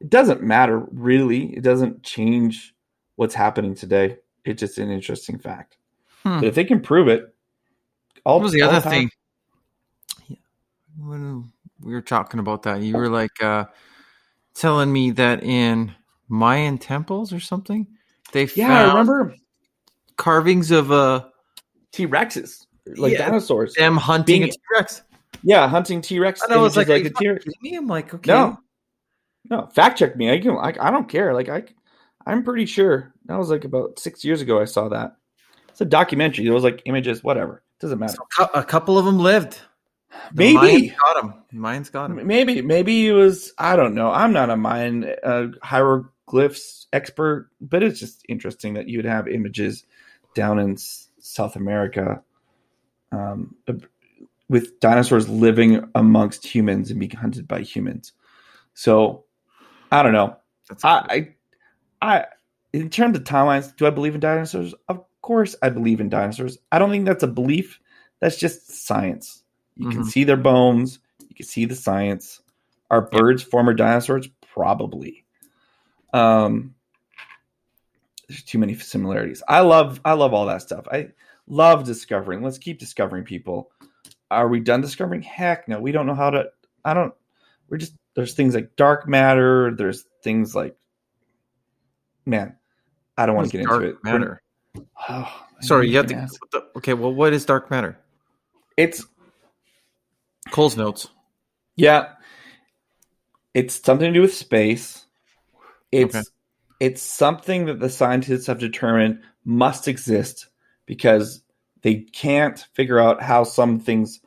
it 0.00 0.10
doesn't 0.10 0.42
matter 0.42 0.80
really. 0.90 1.54
It 1.56 1.62
doesn't 1.62 2.02
change 2.02 2.74
what's 3.16 3.34
happening 3.34 3.74
today. 3.76 4.16
It's 4.44 4.58
just 4.60 4.78
an 4.78 4.90
interesting 4.90 5.38
fact. 5.38 5.76
Hmm. 6.24 6.40
But 6.40 6.44
if 6.44 6.54
they 6.56 6.64
can 6.64 6.80
prove 6.80 7.06
it, 7.08 7.32
all 8.24 8.38
What 8.38 8.44
was 8.44 8.52
the 8.52 8.62
other 8.62 8.80
power- 8.80 8.90
thing? 8.90 9.10
Yeah. 10.26 10.36
We 11.82 11.92
were 11.92 12.02
talking 12.02 12.40
about 12.40 12.62
that, 12.64 12.80
you 12.82 12.94
were 12.96 13.08
like 13.08 13.42
uh, 13.42 13.64
telling 14.54 14.92
me 14.92 15.10
that 15.12 15.42
in 15.42 15.94
Mayan 16.28 16.78
temples 16.78 17.32
or 17.32 17.40
something, 17.40 17.86
they 18.32 18.46
Yeah, 18.54 18.68
found 18.68 18.72
I 18.72 18.92
remember 18.92 19.34
carvings 20.16 20.70
of 20.70 20.92
uh, 20.92 21.24
T 21.92 22.06
Rexes, 22.06 22.66
like 22.96 23.12
Yeah. 23.12 23.26
dinosaurs. 23.26 23.74
them 23.74 23.96
hunting 23.96 24.40
Being- 24.40 24.50
a 24.50 24.52
T 24.52 24.58
Rex. 24.76 25.02
Yeah, 25.42 25.66
hunting 25.68 26.00
T 26.02 26.20
Rex. 26.20 26.40
I 26.48 26.56
was 26.56 26.76
like, 26.76 26.88
like 26.88 27.02
"Are 27.04 27.06
a 27.06 27.10
T 27.10 27.28
Rex. 27.28 27.44
me? 27.62 27.74
I'm 27.74 27.86
like, 27.88 28.14
okay. 28.14 28.30
No, 28.32 28.58
no, 29.50 29.66
fact 29.74 29.98
check 29.98 30.14
me. 30.16 30.30
I 30.30 30.38
can. 30.38 30.52
I, 30.56 30.72
I 30.80 30.90
don't 30.92 31.08
care. 31.08 31.34
Like 31.34 31.48
I, 31.48 31.64
I'm 32.26 32.44
pretty 32.44 32.66
sure 32.66 33.12
that 33.26 33.36
was 33.36 33.50
like 33.50 33.64
about 33.64 33.98
six 33.98 34.24
years 34.24 34.40
ago. 34.40 34.60
I 34.60 34.66
saw 34.66 34.88
that. 34.90 35.16
It's 35.70 35.80
a 35.80 35.84
documentary. 35.84 36.46
It 36.46 36.50
was 36.50 36.62
like 36.62 36.82
images, 36.84 37.24
whatever. 37.24 37.62
It 37.78 37.82
doesn't 37.82 37.98
matter. 37.98 38.14
So 38.36 38.48
a 38.54 38.62
couple 38.62 38.98
of 38.98 39.04
them 39.04 39.18
lived. 39.18 39.58
Maybe. 40.34 40.58
Mayans 40.58 40.96
got 40.98 41.22
them. 41.22 41.34
Mayans 41.54 41.92
got 41.92 42.08
them. 42.08 42.26
Maybe, 42.26 42.62
maybe 42.62 43.08
it 43.08 43.12
was. 43.12 43.52
I 43.58 43.76
don't 43.76 43.94
know. 43.94 44.10
I'm 44.10 44.32
not 44.32 44.50
a 44.50 44.56
Mayan 44.56 45.04
uh, 45.22 45.48
hieroglyphs 45.62 46.86
expert, 46.92 47.50
but 47.60 47.82
it's 47.82 48.00
just 48.00 48.24
interesting 48.28 48.74
that 48.74 48.88
you 48.88 48.98
would 48.98 49.04
have 49.04 49.28
images 49.28 49.84
down 50.34 50.58
in 50.58 50.72
S- 50.72 51.08
South 51.20 51.56
America 51.56 52.22
um, 53.12 53.54
with 54.48 54.80
dinosaurs 54.80 55.28
living 55.28 55.88
amongst 55.94 56.46
humans 56.46 56.90
and 56.90 56.98
being 56.98 57.12
hunted 57.12 57.46
by 57.46 57.60
humans. 57.60 58.12
So, 58.74 59.24
I 59.90 60.02
don't 60.02 60.12
know. 60.12 60.36
That's 60.68 60.84
I, 60.84 60.98
I, 61.10 61.28
I, 62.00 62.24
in 62.72 62.88
terms 62.88 63.16
of 63.16 63.24
timelines, 63.24 63.76
do 63.76 63.86
I 63.86 63.90
believe 63.90 64.14
in 64.14 64.20
dinosaurs? 64.20 64.74
Of 64.88 65.04
course, 65.20 65.54
I 65.62 65.68
believe 65.68 66.00
in 66.00 66.08
dinosaurs. 66.08 66.58
I 66.70 66.78
don't 66.78 66.90
think 66.90 67.04
that's 67.04 67.22
a 67.22 67.28
belief. 67.28 67.80
That's 68.20 68.38
just 68.38 68.86
science. 68.86 69.41
You 69.76 69.88
can 69.90 70.02
Mhm. 70.02 70.06
see 70.06 70.24
their 70.24 70.36
bones. 70.36 70.98
You 71.28 71.34
can 71.34 71.46
see 71.46 71.64
the 71.64 71.74
science. 71.74 72.40
Are 72.90 73.00
birds 73.02 73.42
former 73.42 73.72
dinosaurs? 73.74 74.28
Probably. 74.52 75.24
Um, 76.12 76.74
there's 78.28 78.42
too 78.42 78.58
many 78.58 78.74
similarities. 78.74 79.42
I 79.48 79.60
love, 79.60 80.00
I 80.04 80.12
love 80.12 80.34
all 80.34 80.46
that 80.46 80.62
stuff. 80.62 80.86
I 80.90 81.08
love 81.46 81.84
discovering. 81.84 82.42
Let's 82.42 82.58
keep 82.58 82.78
discovering 82.78 83.24
people. 83.24 83.70
Are 84.30 84.48
we 84.48 84.60
done 84.60 84.80
discovering? 84.80 85.22
Heck 85.22 85.68
no. 85.68 85.80
We 85.80 85.92
don't 85.92 86.06
know 86.06 86.14
how 86.14 86.30
to. 86.30 86.50
I 86.84 86.94
don't. 86.94 87.14
We're 87.68 87.78
just 87.78 87.94
there's 88.14 88.34
things 88.34 88.54
like 88.54 88.76
dark 88.76 89.06
matter. 89.08 89.74
There's 89.74 90.04
things 90.22 90.54
like, 90.54 90.76
man, 92.26 92.56
I 93.16 93.26
don't 93.26 93.36
want 93.36 93.50
to 93.50 93.56
get 93.58 93.62
into 93.66 93.80
it. 93.82 93.96
matter. 94.04 94.42
Oh, 95.08 95.44
Sorry, 95.60 95.88
you 95.90 95.96
have 95.96 96.06
to. 96.06 96.14
ask. 96.14 96.40
okay, 96.76 96.94
well, 96.94 97.12
what 97.12 97.32
is 97.32 97.44
dark 97.44 97.70
matter? 97.70 97.98
It's 98.76 99.04
Cole's 100.52 100.76
notes. 100.76 101.08
yeah. 101.76 102.10
It's 103.54 103.82
something 103.84 104.06
to 104.12 104.14
do 104.14 104.22
with 104.22 104.32
space. 104.32 105.04
It's 105.90 106.14
Okay. 106.14 106.24
it's 106.80 107.02
something 107.02 107.66
that 107.66 107.80
the 107.80 107.90
scientists 107.90 108.46
have 108.46 108.58
determined 108.58 109.20
must 109.44 109.88
exist 109.88 110.46
because 110.86 111.42
they 111.82 111.96
can't 111.96 112.58
figure 112.74 112.98
out 112.98 113.20
how 113.22 113.44
some 113.44 113.78
things 113.80 114.20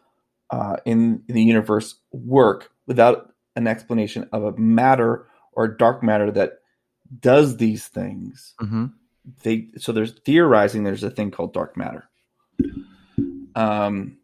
uh, 0.51 0.77
in, 0.85 1.23
in 1.27 1.35
the 1.35 1.41
universe 1.43 1.95
work 2.11 2.69
without 2.85 3.33
an 3.55 3.65
explanation 3.65 4.29
of 4.31 4.43
a 4.43 4.55
matter 4.57 5.27
or 5.53 5.67
dark 5.67 6.03
matter 6.03 6.29
that 6.31 6.59
does 7.19 7.57
these 7.57 7.87
things. 7.87 8.53
Mm-hmm. 8.61 8.85
They 9.41 9.69
so 9.77 9.91
there's 9.91 10.11
theorizing 10.19 10.83
there's 10.83 11.03
a 11.03 11.09
thing 11.09 11.31
called 11.31 11.53
dark 11.53 11.75
matter. 11.77 12.07
Um, 13.55 14.17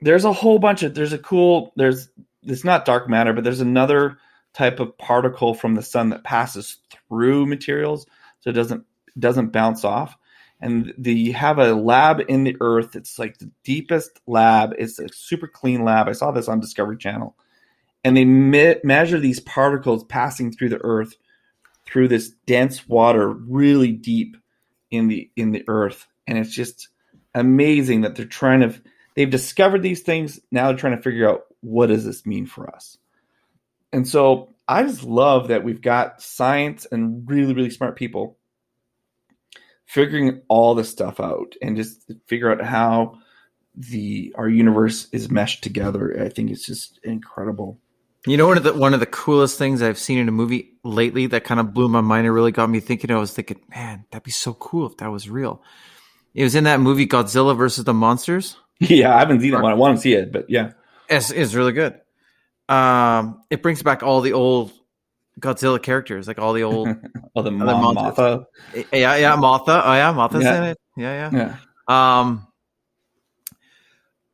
there's 0.00 0.24
a 0.24 0.32
whole 0.32 0.58
bunch 0.58 0.82
of 0.82 0.94
there's 0.94 1.12
a 1.12 1.18
cool 1.18 1.72
there's 1.76 2.08
it's 2.42 2.64
not 2.64 2.84
dark 2.84 3.08
matter, 3.08 3.32
but 3.32 3.44
there's 3.44 3.60
another 3.60 4.18
type 4.52 4.80
of 4.80 4.96
particle 4.98 5.52
from 5.52 5.74
the 5.74 5.82
sun 5.82 6.10
that 6.10 6.24
passes 6.24 6.78
through 7.08 7.46
materials, 7.46 8.06
so 8.40 8.50
it 8.50 8.54
doesn't 8.54 8.84
doesn't 9.18 9.52
bounce 9.52 9.84
off. 9.84 10.16
And 10.60 10.94
the 10.96 11.12
you 11.12 11.34
have 11.34 11.58
a 11.58 11.74
lab 11.74 12.22
in 12.28 12.44
the 12.44 12.56
earth. 12.60 12.96
It's 12.96 13.18
like 13.18 13.38
the 13.38 13.50
deepest 13.64 14.20
lab. 14.26 14.74
It's 14.78 14.98
a 14.98 15.08
super 15.12 15.46
clean 15.46 15.84
lab. 15.84 16.08
I 16.08 16.12
saw 16.12 16.30
this 16.30 16.48
on 16.48 16.60
Discovery 16.60 16.96
Channel, 16.96 17.36
and 18.04 18.16
they 18.16 18.24
me- 18.24 18.76
measure 18.82 19.18
these 19.18 19.40
particles 19.40 20.04
passing 20.04 20.52
through 20.52 20.70
the 20.70 20.82
earth 20.82 21.14
through 21.86 22.08
this 22.08 22.30
dense 22.46 22.88
water, 22.88 23.28
really 23.28 23.92
deep 23.92 24.36
in 24.90 25.08
the 25.08 25.30
in 25.36 25.52
the 25.52 25.64
earth, 25.68 26.06
and 26.26 26.38
it's 26.38 26.54
just 26.54 26.88
amazing 27.34 28.02
that 28.02 28.14
they're 28.14 28.24
trying 28.24 28.60
to. 28.60 28.74
They've 29.16 29.28
discovered 29.28 29.82
these 29.82 30.02
things. 30.02 30.38
Now 30.52 30.68
they're 30.68 30.76
trying 30.76 30.96
to 30.96 31.02
figure 31.02 31.28
out 31.28 31.46
what 31.60 31.86
does 31.86 32.04
this 32.04 32.24
mean 32.26 32.46
for 32.46 32.72
us. 32.72 32.98
And 33.92 34.06
so 34.06 34.54
I 34.68 34.82
just 34.82 35.02
love 35.02 35.48
that 35.48 35.64
we've 35.64 35.80
got 35.80 36.20
science 36.20 36.86
and 36.90 37.28
really, 37.28 37.54
really 37.54 37.70
smart 37.70 37.96
people 37.96 38.36
figuring 39.86 40.42
all 40.48 40.74
this 40.74 40.90
stuff 40.90 41.20
out 41.20 41.54
and 41.62 41.76
just 41.76 42.10
figure 42.26 42.50
out 42.50 42.64
how 42.64 43.18
the 43.74 44.34
our 44.36 44.48
universe 44.48 45.08
is 45.12 45.30
meshed 45.30 45.62
together. 45.62 46.22
I 46.22 46.28
think 46.28 46.50
it's 46.50 46.66
just 46.66 46.98
incredible. 47.02 47.78
You 48.26 48.36
know, 48.36 48.48
one 48.48 48.56
of 48.56 48.64
the 48.64 48.74
one 48.74 48.94
of 48.94 49.00
the 49.00 49.06
coolest 49.06 49.56
things 49.56 49.80
I've 49.80 49.98
seen 49.98 50.18
in 50.18 50.28
a 50.28 50.32
movie 50.32 50.72
lately 50.82 51.26
that 51.28 51.44
kind 51.44 51.60
of 51.60 51.72
blew 51.72 51.88
my 51.88 52.00
mind 52.00 52.26
and 52.26 52.34
really 52.34 52.52
got 52.52 52.68
me 52.68 52.80
thinking. 52.80 53.10
I 53.10 53.16
was 53.16 53.32
thinking, 53.32 53.60
man, 53.68 54.04
that'd 54.10 54.24
be 54.24 54.32
so 54.32 54.54
cool 54.54 54.86
if 54.86 54.96
that 54.96 55.12
was 55.12 55.30
real. 55.30 55.62
It 56.34 56.42
was 56.42 56.54
in 56.54 56.64
that 56.64 56.80
movie 56.80 57.06
Godzilla 57.06 57.56
versus 57.56 57.84
the 57.84 57.94
Monsters. 57.94 58.56
Yeah, 58.80 59.14
I 59.14 59.20
haven't 59.20 59.40
seen 59.40 59.54
it. 59.54 59.56
I 59.56 59.74
want 59.74 59.96
to 59.96 60.00
see 60.02 60.12
it, 60.14 60.32
but 60.32 60.50
yeah, 60.50 60.72
it's, 61.08 61.30
it's 61.30 61.54
really 61.54 61.72
good. 61.72 61.98
Um, 62.68 63.42
it 63.48 63.62
brings 63.62 63.82
back 63.82 64.02
all 64.02 64.20
the 64.20 64.32
old 64.34 64.72
Godzilla 65.40 65.82
characters, 65.82 66.26
like 66.28 66.38
all 66.38 66.52
the 66.52 66.62
old, 66.64 66.88
oh, 67.36 67.42
the 67.42 67.50
Mom, 67.50 67.96
Mothra. 67.96 68.44
Yeah, 68.92 69.16
yeah, 69.16 69.36
Mothra. 69.36 69.82
Oh 69.84 69.92
yeah, 69.94 70.12
Mothra's 70.12 70.44
Yeah. 70.44 70.56
in 70.58 70.64
it. 70.64 70.78
Yeah, 70.96 71.30
Yeah, 71.32 71.56
yeah. 71.88 72.20
Um, 72.20 72.46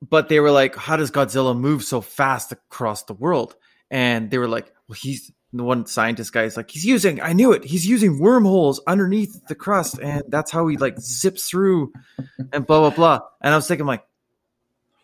but 0.08 0.28
they 0.28 0.40
were 0.40 0.50
like, 0.50 0.74
"How 0.74 0.96
does 0.96 1.10
Godzilla 1.10 1.56
move 1.56 1.84
so 1.84 2.00
fast 2.00 2.50
across 2.52 3.04
the 3.04 3.14
world?" 3.14 3.54
And 3.90 4.30
they 4.30 4.38
were 4.38 4.48
like, 4.48 4.72
"Well, 4.88 4.96
he's 5.00 5.30
the 5.52 5.62
one 5.62 5.84
scientist 5.86 6.32
guy 6.32 6.44
is 6.44 6.56
like, 6.56 6.70
he's 6.70 6.84
using. 6.84 7.20
I 7.20 7.34
knew 7.34 7.52
it. 7.52 7.62
He's 7.64 7.86
using 7.86 8.18
wormholes 8.18 8.80
underneath 8.86 9.46
the 9.46 9.54
crust, 9.54 9.98
and 10.00 10.22
that's 10.28 10.50
how 10.50 10.66
he 10.66 10.76
like 10.78 10.98
zips 10.98 11.48
through, 11.48 11.92
and 12.52 12.66
blah 12.66 12.80
blah 12.80 12.90
blah." 12.90 13.20
And 13.40 13.52
I 13.52 13.56
was 13.56 13.68
thinking, 13.68 13.86
like, 13.86 14.02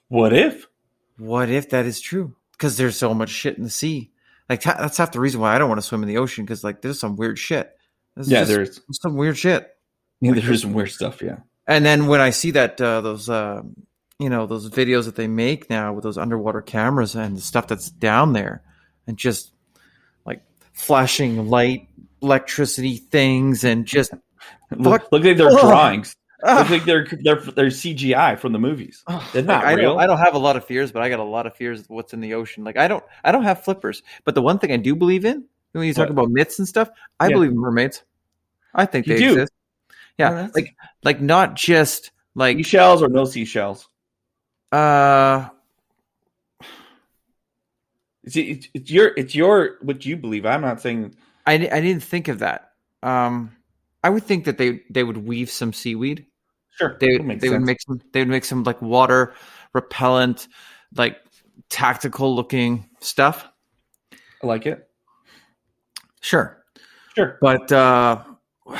what 0.08 0.32
if? 0.32 0.66
what 1.18 1.48
if 1.50 1.70
that 1.70 1.84
is 1.86 2.00
true? 2.00 2.34
Because 2.52 2.76
there's 2.76 2.96
so 2.96 3.12
much 3.14 3.30
shit 3.30 3.56
in 3.58 3.64
the 3.64 3.70
sea. 3.70 4.10
Like 4.48 4.60
ta- 4.60 4.76
that's 4.78 4.96
half 4.96 5.12
the 5.12 5.20
reason 5.20 5.40
why 5.40 5.54
I 5.54 5.58
don't 5.58 5.68
want 5.68 5.80
to 5.80 5.86
swim 5.86 6.02
in 6.02 6.08
the 6.08 6.18
ocean. 6.18 6.44
Because 6.44 6.62
like 6.64 6.80
there's 6.82 6.98
some 7.00 7.16
weird 7.16 7.38
shit. 7.38 7.76
There's 8.14 8.30
Yeah, 8.30 8.40
just 8.44 8.50
there's 8.50 8.80
some 9.02 9.16
weird 9.16 9.36
shit. 9.36 9.68
yeah, 10.20 10.32
there's 10.32 10.62
some 10.62 10.72
weird 10.72 10.90
stuff. 10.90 11.20
Yeah, 11.22 11.38
And 11.66 11.84
then 11.84 12.06
when 12.06 12.20
I 12.20 12.30
see 12.30 12.52
that 12.52 12.80
uh, 12.80 13.00
those 13.00 13.28
uh, 13.28 13.62
you 14.18 14.28
know 14.30 14.46
those 14.46 14.68
videos 14.70 15.04
that 15.04 15.16
they 15.16 15.28
make 15.28 15.68
now 15.70 15.92
with 15.92 16.02
those 16.04 16.18
underwater 16.18 16.62
cameras 16.62 17.14
and 17.14 17.36
the 17.36 17.40
stuff 17.40 17.66
that's 17.68 17.90
down 17.90 18.32
there, 18.32 18.62
and 19.06 19.16
just 19.16 19.52
like 20.24 20.42
flashing 20.72 21.48
light, 21.48 21.88
electricity 22.22 22.96
things, 22.96 23.64
and 23.64 23.86
just 23.86 24.12
look, 24.70 25.06
look 25.12 25.24
like 25.24 25.36
they're 25.36 25.48
Ugh. 25.52 25.60
drawings. 25.60 26.14
Ah, 26.44 26.58
Look 26.60 26.70
like 26.70 26.84
they're 26.84 27.06
they're 27.22 27.40
they're 27.40 27.66
CGI 27.66 28.38
from 28.38 28.52
the 28.52 28.58
movies. 28.58 29.04
They're 29.32 29.42
not 29.42 29.64
I 29.64 29.72
real. 29.74 29.92
don't, 29.94 30.00
I 30.00 30.06
don't 30.06 30.18
have 30.18 30.34
a 30.34 30.38
lot 30.38 30.56
of 30.56 30.64
fears, 30.64 30.92
but 30.92 31.02
I 31.02 31.08
got 31.08 31.18
a 31.20 31.24
lot 31.24 31.46
of 31.46 31.54
fears 31.54 31.80
of 31.80 31.90
what's 31.90 32.12
in 32.12 32.20
the 32.20 32.34
ocean. 32.34 32.64
Like 32.64 32.76
I 32.76 32.88
don't, 32.88 33.02
I 33.24 33.32
don't 33.32 33.42
have 33.44 33.64
flippers. 33.64 34.02
But 34.24 34.34
the 34.34 34.42
one 34.42 34.58
thing 34.58 34.72
I 34.72 34.76
do 34.76 34.94
believe 34.96 35.24
in 35.24 35.44
when 35.72 35.86
you 35.86 35.94
talk 35.94 36.04
What? 36.08 36.10
about 36.12 36.30
myths 36.30 36.58
and 36.58 36.68
stuff, 36.68 36.90
I 37.20 37.28
Yeah. 37.28 37.34
believe 37.34 37.50
in 37.50 37.58
mermaids. 37.58 38.02
I 38.74 38.86
think 38.86 39.06
You 39.06 39.14
they 39.14 39.20
do? 39.20 39.32
exist. 39.32 39.52
Yeah, 40.18 40.30
Oh, 40.30 40.34
that's- 40.34 40.54
like 40.54 40.76
like 41.04 41.20
not 41.20 41.54
just 41.56 42.10
like 42.34 42.56
seashells 42.58 43.02
or 43.02 43.08
no 43.08 43.24
seashells. 43.24 43.88
uh 44.72 45.48
It's, 48.24 48.36
it's, 48.36 48.68
it's 48.74 48.90
your 48.90 49.12
it's 49.16 49.34
your 49.34 49.78
what 49.82 50.04
you 50.04 50.16
believe. 50.16 50.44
I'm 50.44 50.60
not 50.60 50.80
saying 50.80 51.14
I 51.46 51.54
I 51.54 51.80
didn't 51.80 52.02
think 52.02 52.28
of 52.28 52.40
that. 52.40 52.72
Um, 53.02 53.56
I 54.08 54.10
would 54.10 54.24
think 54.24 54.46
that 54.46 54.56
they 54.56 54.80
they 54.88 55.04
would 55.04 55.18
weave 55.18 55.50
some 55.50 55.74
seaweed. 55.74 56.24
sure. 56.70 56.96
They 56.98 57.08
that 57.08 57.18
would 57.18 57.26
makes 57.26 57.42
they 57.42 57.50
would 57.50 57.60
make 57.60 57.80
some 57.82 58.00
they 58.12 58.20
would 58.22 58.28
make 58.28 58.46
some 58.46 58.64
like 58.64 58.80
water 58.80 59.34
repellent, 59.74 60.48
like 60.96 61.18
tactical 61.68 62.34
looking 62.34 62.88
stuff. 63.00 63.46
I 64.42 64.46
like 64.46 64.64
it. 64.64 64.88
Sure, 66.22 66.64
Sure. 67.14 67.36
but 67.42 67.70
uh, 67.70 68.24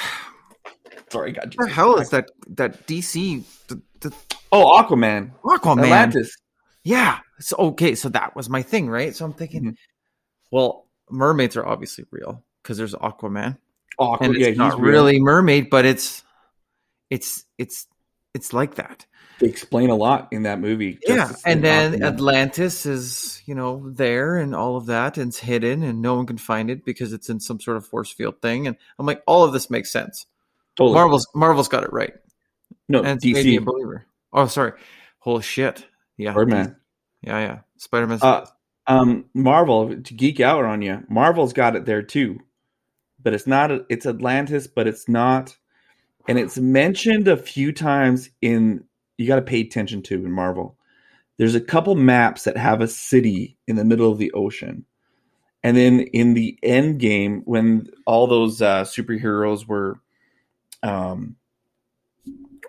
Sorry, 1.10 1.32
what 1.34 1.54
the 1.56 1.68
hell 1.68 1.98
is 1.98 2.08
that 2.10 2.30
that 2.56 2.86
DC 2.86 3.44
the, 3.68 3.82
the 4.00 4.14
Oh, 4.50 4.80
Aquaman, 4.82 5.32
Aquaman? 5.44 5.84
Atlantis. 5.84 6.34
Yeah. 6.84 7.18
So 7.38 7.56
okay, 7.58 7.94
so 7.94 8.08
that 8.10 8.34
was 8.34 8.48
my 8.48 8.62
thing, 8.62 8.88
right? 8.88 9.14
So 9.14 9.24
I'm 9.26 9.34
thinking, 9.34 9.62
Mhm. 9.64 9.74
well, 10.50 10.86
mermaids 11.10 11.54
are 11.56 11.66
obviously 11.66 12.04
real 12.10 12.42
because 12.62 12.78
there's 12.78 12.94
Aquaman, 12.94 13.58
Aqua, 13.98 14.26
and 14.26 14.36
it's 14.36 14.42
yeah, 14.42 14.48
he's 14.50 14.58
not 14.58 14.80
real. 14.80 14.92
really 14.92 15.20
mermaid, 15.20 15.70
but 15.70 15.84
it's 15.84 16.22
it's 17.10 17.44
it's 17.58 17.86
it's 18.34 18.52
like 18.52 18.76
that. 18.76 19.06
They 19.40 19.46
explain 19.46 19.90
a 19.90 19.94
lot 19.94 20.28
in 20.32 20.42
that 20.42 20.60
movie. 20.60 20.98
yeah, 21.06 21.32
and 21.44 21.62
then 21.62 21.92
Aquaman. 21.94 22.06
Atlantis 22.06 22.86
is 22.86 23.42
you 23.46 23.54
know 23.54 23.90
there 23.90 24.36
and 24.36 24.54
all 24.54 24.76
of 24.76 24.86
that, 24.86 25.16
and 25.16 25.28
it's 25.28 25.38
hidden, 25.38 25.82
and 25.82 26.02
no 26.02 26.16
one 26.16 26.26
can 26.26 26.38
find 26.38 26.70
it 26.70 26.84
because 26.84 27.12
it's 27.12 27.28
in 27.28 27.40
some 27.40 27.60
sort 27.60 27.76
of 27.76 27.86
force 27.86 28.12
field 28.12 28.42
thing. 28.42 28.66
And 28.66 28.76
I'm 28.98 29.06
like, 29.06 29.22
all 29.26 29.44
of 29.44 29.52
this 29.52 29.70
makes 29.70 29.92
sense. 29.92 30.26
totally. 30.76 30.94
Marvel's 30.94 31.26
Marvel's 31.34 31.68
got 31.68 31.84
it 31.84 31.92
right, 31.92 32.14
no 32.88 33.02
and 33.02 33.22
it's 33.22 33.24
a 33.24 33.28
DC 33.28 33.64
believer. 33.64 34.06
Oh, 34.32 34.46
sorry. 34.46 34.72
Holy 35.20 35.42
shit. 35.42 35.86
Yeah. 36.16 36.32
Birdman. 36.32 36.76
Yeah, 37.22 37.38
yeah. 37.38 37.58
Spider 37.76 38.06
Man. 38.06 38.18
Uh, 38.20 38.46
um, 38.86 39.26
Marvel 39.34 40.00
to 40.00 40.14
geek 40.14 40.40
out 40.40 40.64
on 40.64 40.82
you. 40.82 41.04
Marvel's 41.08 41.52
got 41.52 41.76
it 41.76 41.84
there 41.84 42.02
too, 42.02 42.40
but 43.22 43.34
it's 43.34 43.46
not. 43.46 43.70
It's 43.88 44.06
Atlantis, 44.06 44.66
but 44.66 44.86
it's 44.86 45.08
not, 45.08 45.56
and 46.28 46.38
it's 46.38 46.58
mentioned 46.58 47.28
a 47.28 47.36
few 47.36 47.72
times 47.72 48.30
in. 48.40 48.84
You 49.16 49.26
got 49.26 49.36
to 49.36 49.42
pay 49.42 49.60
attention 49.60 50.02
to 50.04 50.14
in 50.14 50.30
Marvel. 50.30 50.76
There's 51.38 51.54
a 51.54 51.60
couple 51.60 51.94
maps 51.94 52.44
that 52.44 52.56
have 52.56 52.80
a 52.80 52.88
city 52.88 53.56
in 53.66 53.76
the 53.76 53.84
middle 53.84 54.10
of 54.10 54.18
the 54.18 54.32
ocean, 54.32 54.84
and 55.62 55.76
then 55.76 56.00
in 56.00 56.34
the 56.34 56.58
end 56.62 57.00
game, 57.00 57.42
when 57.44 57.88
all 58.06 58.26
those 58.26 58.62
uh, 58.62 58.84
superheroes 58.84 59.66
were 59.66 60.00
um, 60.82 61.36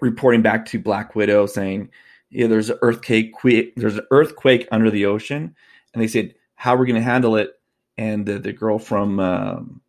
reporting 0.01 0.41
back 0.41 0.65
to 0.67 0.79
Black 0.79 1.15
Widow 1.15 1.45
saying, 1.45 1.89
"Yeah, 2.29 2.47
there's 2.47 2.69
an 2.69 2.79
earthquake. 2.81 3.33
There's 3.75 3.97
an 3.97 4.07
earthquake 4.11 4.67
under 4.71 4.89
the 4.89 5.05
ocean," 5.05 5.55
and 5.93 6.01
they 6.01 6.07
said, 6.07 6.33
"How 6.55 6.75
are 6.75 6.77
we 6.77 6.87
going 6.87 7.01
to 7.01 7.09
handle 7.09 7.35
it?" 7.35 7.51
And 7.97 8.25
the, 8.25 8.39
the 8.39 8.53
girl 8.53 8.79
from 8.79 9.19
um, 9.19 9.81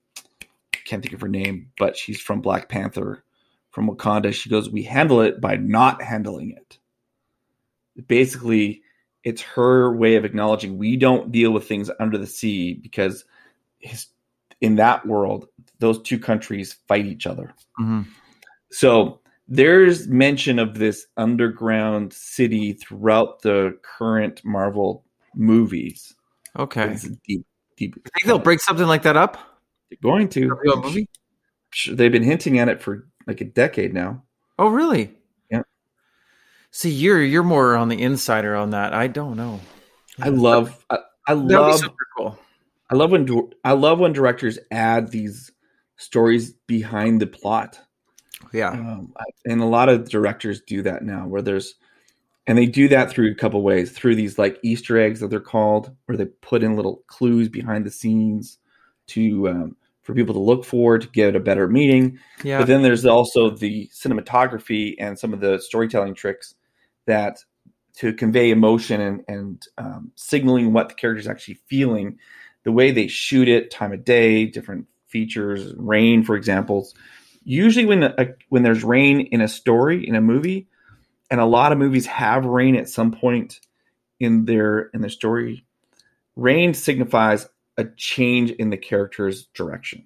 can't 0.91 1.03
think 1.03 1.15
of 1.15 1.21
her 1.21 1.29
name, 1.29 1.71
but 1.79 1.97
she's 1.97 2.21
from 2.21 2.41
Black 2.41 2.69
Panther, 2.69 3.23
from 3.71 3.89
Wakanda. 3.89 4.35
She 4.35 4.51
goes, 4.51 4.69
"We 4.69 4.83
handle 4.83 5.21
it 5.21 5.41
by 5.41 5.57
not 5.57 6.03
handling 6.03 6.51
it." 6.51 6.79
Basically, 8.07 8.83
it's 9.23 9.43
her 9.43 9.95
way 9.95 10.17
of 10.17 10.25
acknowledging 10.25 10.79
we 10.79 10.97
don't 10.97 11.31
deal 11.31 11.53
with 11.53 11.69
things 11.69 11.91
under 12.01 12.19
the 12.19 12.27
sea 12.27 12.75
because 12.75 13.25
his, 13.79 14.09
in 14.61 14.77
that 14.77 15.07
world, 15.07 15.47
those 15.79 16.03
two 16.03 16.19
countries 16.19 16.73
fight 16.89 17.07
each 17.07 17.27
other. 17.27 17.55
Mhm. 17.79 18.07
So 18.71 19.21
there's 19.47 20.09
mention 20.09 20.59
of 20.59 20.79
this 20.79 21.07
underground 21.17 22.13
city 22.13 22.73
throughout 22.73 23.43
the 23.43 23.79
current 23.83 24.41
Marvel 24.45 25.05
movies. 25.35 26.15
Okay. 26.59 26.91
It's 26.91 27.09
deep, 27.27 27.45
deep. 27.77 27.95
I 27.97 28.11
think 28.19 28.27
they'll 28.27 28.39
break 28.39 28.61
something 28.61 28.87
like 28.87 29.03
that 29.03 29.17
up. 29.17 29.39
They're 29.91 29.99
going 30.03 30.29
to. 30.31 30.53
A 30.73 30.77
movie? 30.77 31.09
They've 31.91 32.11
been 32.11 32.23
hinting 32.23 32.59
at 32.59 32.69
it 32.69 32.81
for 32.81 33.09
like 33.27 33.41
a 33.41 33.45
decade 33.45 33.93
now. 33.93 34.25
Oh, 34.59 34.69
really? 34.69 35.15
Yeah. 35.51 35.63
See, 36.71 36.91
you're 36.91 37.23
you're 37.23 37.43
more 37.43 37.77
on 37.77 37.89
the 37.89 38.01
insider 38.01 38.57
on 38.57 38.71
that. 38.71 38.95
I 38.95 39.09
don't 39.09 39.37
know. 39.37 39.61
I 40.21 40.29
love. 40.31 40.85
I, 40.91 40.99
I 41.27 41.33
love. 41.35 41.79
super 41.79 42.07
cool. 42.17 42.39
I 42.91 42.97
love 42.97 43.13
when 43.13 43.51
I 43.65 43.73
love 43.73 44.01
when 44.01 44.13
directors 44.13 44.59
add 44.71 45.11
these 45.11 45.51
stories 45.97 46.53
behind 46.67 47.21
the 47.21 47.27
plot. 47.27 47.79
Yeah. 48.53 48.71
Um, 48.71 49.13
and 49.45 49.61
a 49.61 49.67
lot 49.67 49.89
of 49.89 50.09
directors 50.09 50.61
do 50.63 50.83
that 50.83 51.03
now, 51.03 51.27
where 51.29 51.43
there's 51.43 51.75
And 52.47 52.59
they 52.59 52.67
do 52.67 52.89
that 52.89 53.11
through 53.11 53.31
a 53.31 53.35
couple 53.37 53.63
ways 53.63 53.93
through 53.93 54.17
these 54.17 54.39
like 54.39 54.59
Easter 54.65 54.99
eggs 54.99 55.21
that 55.21 55.29
they're 55.29 55.41
called, 55.41 55.95
where 56.07 56.17
they 56.17 56.25
put 56.25 56.65
in 56.65 56.75
little 56.75 57.05
clues 57.07 57.49
behind 57.49 57.85
the 57.85 57.91
scenes 57.93 58.59
to 59.09 59.49
um, 59.49 59.77
for 60.03 60.15
people 60.15 60.35
to 60.35 60.41
look 60.41 60.65
for 60.65 60.99
to 60.99 61.09
get 61.09 61.37
a 61.37 61.41
better 61.41 61.69
meaning. 61.69 62.19
Yeah. 62.43 62.59
But 62.59 62.69
then 62.69 62.83
there's 62.83 63.05
also 63.05 63.51
the 63.51 63.89
cinematography 63.89 64.95
and 64.99 65.19
some 65.19 65.33
of 65.33 65.41
the 65.41 65.59
storytelling 65.59 66.15
tricks 66.15 66.55
that 67.07 67.39
to 67.97 68.13
convey 68.13 68.51
emotion 68.51 69.01
and, 69.01 69.25
and 69.29 69.63
um, 69.77 70.13
signaling 70.17 70.73
what 70.73 70.89
the 70.89 70.95
character 70.95 71.21
is 71.21 71.29
actually 71.29 71.59
feeling. 71.69 72.19
The 72.65 72.73
way 72.73 72.91
they 72.91 73.09
shoot 73.09 73.49
it, 73.49 73.71
time 73.71 73.93
of 73.93 74.05
day, 74.05 74.47
different 74.47 74.87
features, 75.09 75.75
rain, 75.77 76.23
for 76.23 76.37
example. 76.37 76.89
Usually, 77.43 77.87
when 77.87 78.03
a, 78.03 78.35
when 78.49 78.63
there's 78.63 78.85
rain 78.85 79.21
in 79.21 79.41
a 79.41 79.49
story 79.49 80.07
in 80.07 80.15
a 80.15 80.21
movie, 80.21 80.69
and 81.31 81.41
a 81.41 81.47
lot 81.47 81.73
of 81.73 81.79
movies 81.79 82.07
have 82.07 82.45
rain 82.45 82.77
at 82.77 82.89
some 82.89 83.13
point 83.13 83.61
in 84.19 84.45
their 84.45 84.91
in 84.93 85.01
their 85.01 85.11
story, 85.11 85.65
rain 86.37 86.75
signifies 86.75 87.49
a 87.81 87.91
change 87.97 88.51
in 88.53 88.71
the 88.71 88.77
character's 88.77 89.47
direction. 89.47 90.05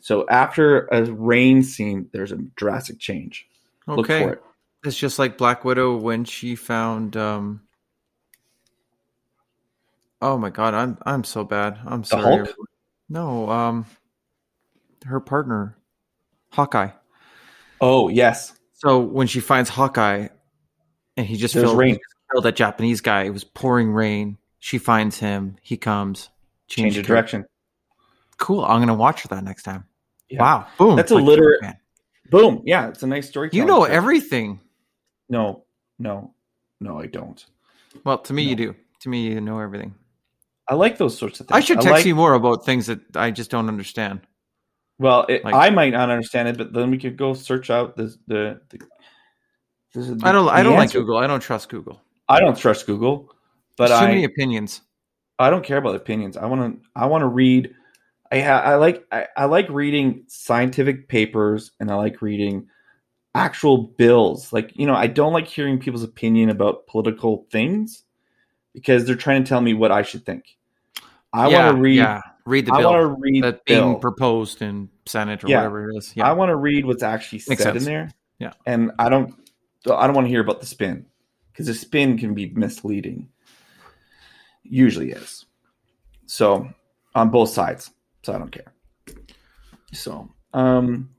So 0.00 0.26
after 0.28 0.86
a 0.86 1.04
rain 1.04 1.62
scene, 1.62 2.08
there's 2.12 2.32
a 2.32 2.36
drastic 2.56 2.98
change. 2.98 3.46
Look 3.86 4.06
Okay. 4.06 4.22
for 4.22 4.32
it. 4.32 4.42
It's 4.84 4.96
just 4.96 5.18
like 5.18 5.36
Black 5.36 5.64
Widow 5.64 5.96
when 5.96 6.24
she 6.24 6.56
found 6.56 7.16
um 7.16 7.60
Oh 10.22 10.36
my 10.38 10.50
god, 10.50 10.74
I'm 10.74 10.98
I'm 11.04 11.24
so 11.24 11.44
bad. 11.44 11.78
I'm 11.84 12.04
sorry. 12.04 12.46
No, 13.08 13.50
um 13.50 13.86
her 15.06 15.20
partner, 15.20 15.76
Hawkeye. 16.52 16.90
Oh 17.80 18.08
yes, 18.08 18.52
So 18.74 19.00
when 19.00 19.26
she 19.26 19.40
finds 19.40 19.70
Hawkeye 19.70 20.28
and 21.16 21.26
he 21.26 21.36
just 21.36 21.54
There's 21.54 21.64
filled, 21.64 21.78
rain. 21.78 21.98
filled 22.30 22.44
that 22.44 22.56
Japanese 22.56 23.00
guy, 23.00 23.22
it 23.24 23.30
was 23.30 23.44
pouring 23.44 23.92
rain. 23.92 24.38
She 24.58 24.78
finds 24.78 25.18
him, 25.18 25.56
he 25.62 25.76
comes, 25.78 26.28
change 26.70 26.96
of 26.96 27.04
direction. 27.06 27.44
Cool. 28.38 28.64
I'm 28.64 28.80
gonna 28.80 28.94
watch 28.94 29.24
that 29.24 29.44
next 29.44 29.64
time. 29.64 29.84
Yeah. 30.30 30.40
Wow. 30.40 30.66
Boom. 30.78 30.96
That's 30.96 31.10
a 31.10 31.16
Like, 31.16 31.24
literate- 31.24 31.60
man. 31.62 31.76
Boom. 32.30 32.62
Yeah, 32.64 32.88
it's 32.88 33.02
a 33.02 33.06
nice 33.06 33.28
story. 33.28 33.50
You 33.52 33.64
know 33.64 33.84
everything. 33.84 34.60
No, 35.28 35.64
no, 35.98 36.32
no. 36.80 37.00
I 37.00 37.06
don't. 37.06 37.44
Well, 38.04 38.18
to 38.18 38.32
me 38.32 38.44
No. 38.44 38.50
you 38.50 38.56
do. 38.56 38.74
To 39.00 39.08
me 39.08 39.22
you 39.28 39.40
know 39.40 39.58
everything. 39.58 39.94
I 40.68 40.74
like 40.74 40.96
those 40.96 41.18
sorts 41.18 41.40
of 41.40 41.48
things. 41.48 41.56
I 41.56 41.60
should 41.60 41.80
text 41.80 41.90
like- 41.90 42.06
you 42.06 42.14
more 42.14 42.34
about 42.34 42.64
things 42.64 42.86
that 42.86 43.00
I 43.16 43.32
just 43.32 43.50
don't 43.50 43.66
understand. 43.68 44.20
Well, 45.00 45.26
it, 45.28 45.44
like- 45.44 45.54
I 45.54 45.70
might 45.70 45.90
not 45.92 46.08
understand 46.10 46.48
it, 46.48 46.56
but 46.56 46.72
then 46.72 46.90
we 46.90 46.98
could 46.98 47.16
go 47.16 47.34
search 47.34 47.68
out 47.70 47.96
the 47.96 48.14
the. 48.28 48.60
the, 48.70 48.78
the 50.00 50.20
I 50.22 50.30
don't. 50.30 50.48
I 50.48 50.62
don't 50.62 50.76
like. 50.76 50.92
Google. 50.92 51.18
I 51.18 51.26
don't 51.26 51.40
trust 51.40 51.68
Google. 51.68 52.00
I 52.28 52.38
don't 52.38 52.56
trust 52.56 52.86
Google, 52.86 53.34
but 53.76 53.88
There's 53.88 53.98
too 53.98 54.06
I 54.06 54.08
many 54.08 54.24
opinions. 54.24 54.82
I 55.40 55.50
don't 55.50 55.64
care 55.64 55.78
about 55.78 55.94
opinions. 55.94 56.36
I 56.36 56.46
want 56.46 56.82
to 56.82 56.88
I 56.94 57.06
want 57.06 57.22
to 57.22 57.26
read. 57.26 57.74
I 58.30 58.40
ha, 58.40 58.58
I 58.60 58.74
like 58.76 59.04
I, 59.10 59.26
I 59.36 59.44
like 59.46 59.68
reading 59.70 60.24
scientific 60.28 61.08
papers 61.08 61.72
and 61.80 61.90
I 61.90 61.94
like 61.94 62.22
reading 62.22 62.68
actual 63.34 63.78
bills. 63.78 64.52
Like 64.52 64.72
you 64.76 64.86
know, 64.86 64.94
I 64.94 65.06
don't 65.06 65.32
like 65.32 65.48
hearing 65.48 65.78
people's 65.78 66.02
opinion 66.04 66.50
about 66.50 66.86
political 66.86 67.46
things 67.50 68.04
because 68.74 69.04
they're 69.04 69.16
trying 69.16 69.42
to 69.44 69.48
tell 69.48 69.60
me 69.60 69.74
what 69.74 69.90
I 69.90 70.02
should 70.02 70.24
think. 70.24 70.44
I 71.32 71.48
yeah, 71.48 71.64
want 71.64 71.76
to 71.76 71.82
read. 71.82 71.96
Yeah, 71.96 72.20
read 72.44 72.66
the 72.66 72.72
I 72.74 72.80
bill 72.82 72.92
want 72.92 73.02
to 73.02 73.20
read 73.20 73.44
that's 73.44 73.56
the 73.58 73.62
being 73.74 73.92
bill. 73.92 73.98
proposed 74.00 74.62
in 74.62 74.88
Senate 75.06 75.42
or 75.44 75.48
Yeah. 75.48 75.58
whatever 75.58 75.90
it 75.90 75.96
is. 75.96 76.12
Yeah. 76.16 76.28
I 76.28 76.32
want 76.32 76.50
to 76.50 76.56
read 76.56 76.84
what's 76.84 77.02
actually 77.02 77.42
Makes 77.48 77.62
said 77.62 77.76
in 77.76 77.84
there. 77.84 78.10
Yeah. 78.38 78.52
and 78.66 78.92
I 78.98 79.08
don't. 79.08 79.34
I 79.90 80.06
don't 80.06 80.14
want 80.14 80.26
to 80.26 80.30
hear 80.30 80.40
about 80.40 80.60
the 80.60 80.66
spin 80.66 81.06
because 81.52 81.66
the 81.66 81.74
spin 81.74 82.18
can 82.18 82.34
be 82.34 82.50
misleading. 82.50 83.28
Usually 84.62 85.12
is. 85.12 85.46
So 86.26 86.68
on 87.14 87.30
both 87.30 87.50
sides. 87.50 87.90
So 88.22 88.34
I 88.34 88.38
don't 88.38 88.52
care. 88.52 88.72
So 89.92 90.28
um, 90.54 91.10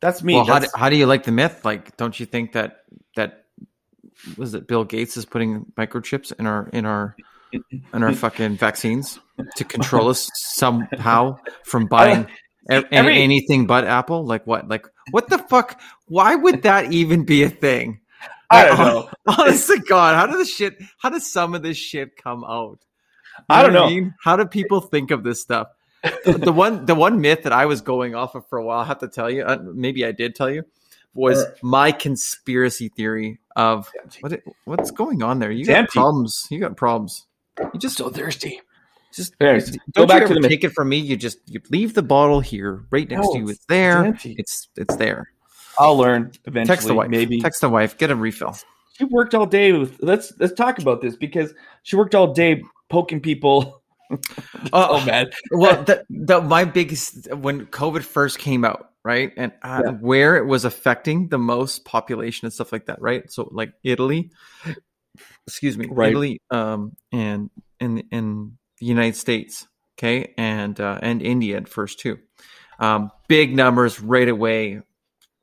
that's 0.00 0.22
me. 0.22 0.34
well, 0.34 0.44
how 0.44 0.58
do, 0.58 0.66
how 0.74 0.88
do 0.88 0.96
you 0.96 1.06
like 1.06 1.24
the 1.24 1.32
myth? 1.32 1.64
Like, 1.64 1.96
don't 1.96 2.18
you 2.18 2.26
think 2.26 2.52
that 2.52 2.84
that 3.14 3.44
was 4.36 4.54
it? 4.54 4.66
Bill 4.66 4.84
Gates 4.84 5.16
is 5.16 5.24
putting 5.24 5.66
microchips 5.76 6.32
in 6.38 6.46
our 6.46 6.68
in 6.72 6.86
our 6.86 7.16
in 7.52 8.02
our 8.02 8.12
fucking 8.12 8.56
vaccines 8.56 9.20
to 9.56 9.64
control 9.64 10.08
us 10.08 10.28
somehow 10.34 11.36
from 11.64 11.86
buying 11.86 12.26
Every- 12.68 13.22
anything 13.22 13.66
but 13.66 13.84
Apple. 13.84 14.24
Like 14.24 14.46
what? 14.46 14.68
Like 14.68 14.86
what 15.10 15.28
the 15.28 15.38
fuck? 15.38 15.80
Why 16.06 16.34
would 16.34 16.62
that 16.62 16.92
even 16.92 17.24
be 17.24 17.42
a 17.42 17.48
thing? 17.48 18.00
I 18.50 18.64
don't 18.66 18.78
know. 18.78 19.10
Honest 19.26 19.68
to 19.68 19.80
God, 19.80 20.14
how 20.16 20.26
does 20.26 20.36
this 20.38 20.54
shit? 20.54 20.76
How 20.98 21.10
does 21.10 21.30
some 21.30 21.54
of 21.54 21.62
this 21.62 21.76
shit 21.76 22.16
come 22.16 22.44
out? 22.44 22.78
I 23.48 23.62
don't 23.62 23.72
know. 23.72 23.88
mean? 23.88 24.14
How 24.22 24.36
do 24.36 24.44
people 24.46 24.80
think 24.80 25.10
of 25.10 25.22
this 25.24 25.40
stuff? 25.42 25.68
the, 26.24 26.52
one, 26.52 26.86
the 26.86 26.94
one 26.94 27.20
myth 27.20 27.42
that 27.44 27.52
I 27.52 27.66
was 27.66 27.80
going 27.80 28.14
off 28.14 28.34
of 28.34 28.48
for 28.48 28.58
a 28.58 28.64
while, 28.64 28.80
I 28.80 28.84
have 28.84 28.98
to 29.00 29.08
tell 29.08 29.30
you. 29.30 29.42
Uh, 29.42 29.58
maybe 29.62 30.04
I 30.04 30.12
did 30.12 30.34
tell 30.34 30.50
you. 30.50 30.62
Was 31.14 31.44
my 31.62 31.92
conspiracy 31.92 32.88
theory 32.90 33.38
of 33.56 33.90
what? 34.20 34.32
It, 34.34 34.44
what's 34.66 34.90
going 34.90 35.22
on 35.22 35.38
there? 35.38 35.50
You 35.50 35.60
It's 35.60 35.68
got 35.68 35.76
empty. 35.78 35.92
problems. 35.98 36.46
You 36.50 36.60
got 36.60 36.76
problems. 36.76 37.26
You 37.58 37.80
just 37.80 37.96
so 37.96 38.10
thirsty. 38.10 38.60
just 39.14 39.34
Anyways, 39.40 39.70
don't 39.92 40.06
go 40.06 40.06
back 40.06 40.26
to 40.28 40.34
the 40.34 40.46
take 40.46 40.62
it 40.62 40.72
from 40.74 40.90
me. 40.90 40.98
You 40.98 41.16
just 41.16 41.38
you 41.46 41.60
leave 41.70 41.94
the 41.94 42.02
bottle 42.02 42.40
here, 42.40 42.84
right 42.90 43.08
next 43.08 43.24
No, 43.28 43.32
to 43.32 43.38
you. 43.38 43.44
it's- 43.44 43.64
there. 43.66 44.04
it's. 44.06 44.24
It's 44.26 44.68
it's 44.76 44.96
there. 44.96 45.30
I'll 45.78 45.96
learn 45.96 46.32
eventually. 46.44 46.66
Text 46.76 46.86
the 46.86 46.94
wife. 46.94 47.08
Maybe 47.08 47.40
text 47.40 47.62
the 47.62 47.70
wife. 47.70 47.96
Get 47.96 48.10
a 48.10 48.16
refill. 48.16 48.54
she 48.98 49.04
worked 49.04 49.34
all 49.34 49.46
day 49.46 49.72
with. 49.72 49.96
Let's 50.02 50.34
let's 50.38 50.52
talk 50.52 50.78
about 50.78 51.00
this 51.00 51.16
because 51.16 51.54
she 51.82 51.96
worked 51.96 52.14
all 52.14 52.34
day 52.34 52.62
poking 52.88 53.20
people. 53.20 53.82
oh 54.72 55.00
man, 55.00 55.26
well 55.50 55.82
the, 55.84 56.04
the 56.08 56.40
my 56.40 56.64
biggest 56.64 57.32
when 57.34 57.66
covid 57.66 58.02
first 58.02 58.38
came 58.38 58.64
out 58.64 58.90
right 59.04 59.32
and 59.36 59.52
uh, 59.62 59.82
Yeah. 59.84 59.92
where 59.92 60.36
it 60.36 60.46
was 60.46 60.64
affecting 60.64 61.28
the 61.28 61.38
most 61.38 61.84
population 61.84 62.46
and 62.46 62.52
stuff 62.52 62.70
like 62.72 62.86
that 62.86 63.00
right 63.00 63.30
so 63.32 63.48
like 63.50 63.72
italy 63.82 64.30
excuse 65.46 65.76
me 65.76 65.88
Right. 65.90 66.10
italy 66.10 66.40
um 66.50 66.96
and 67.12 67.50
in 67.80 67.98
in 68.12 68.58
the 68.78 68.86
united 68.86 69.16
states 69.16 69.66
okay 69.98 70.34
and 70.38 70.80
uh 70.80 70.98
and 71.02 71.20
india 71.22 71.56
at 71.56 71.68
first 71.68 71.98
too 71.98 72.18
um 72.78 73.10
big 73.28 73.56
numbers 73.56 74.00
right 74.00 74.28
away 74.28 74.80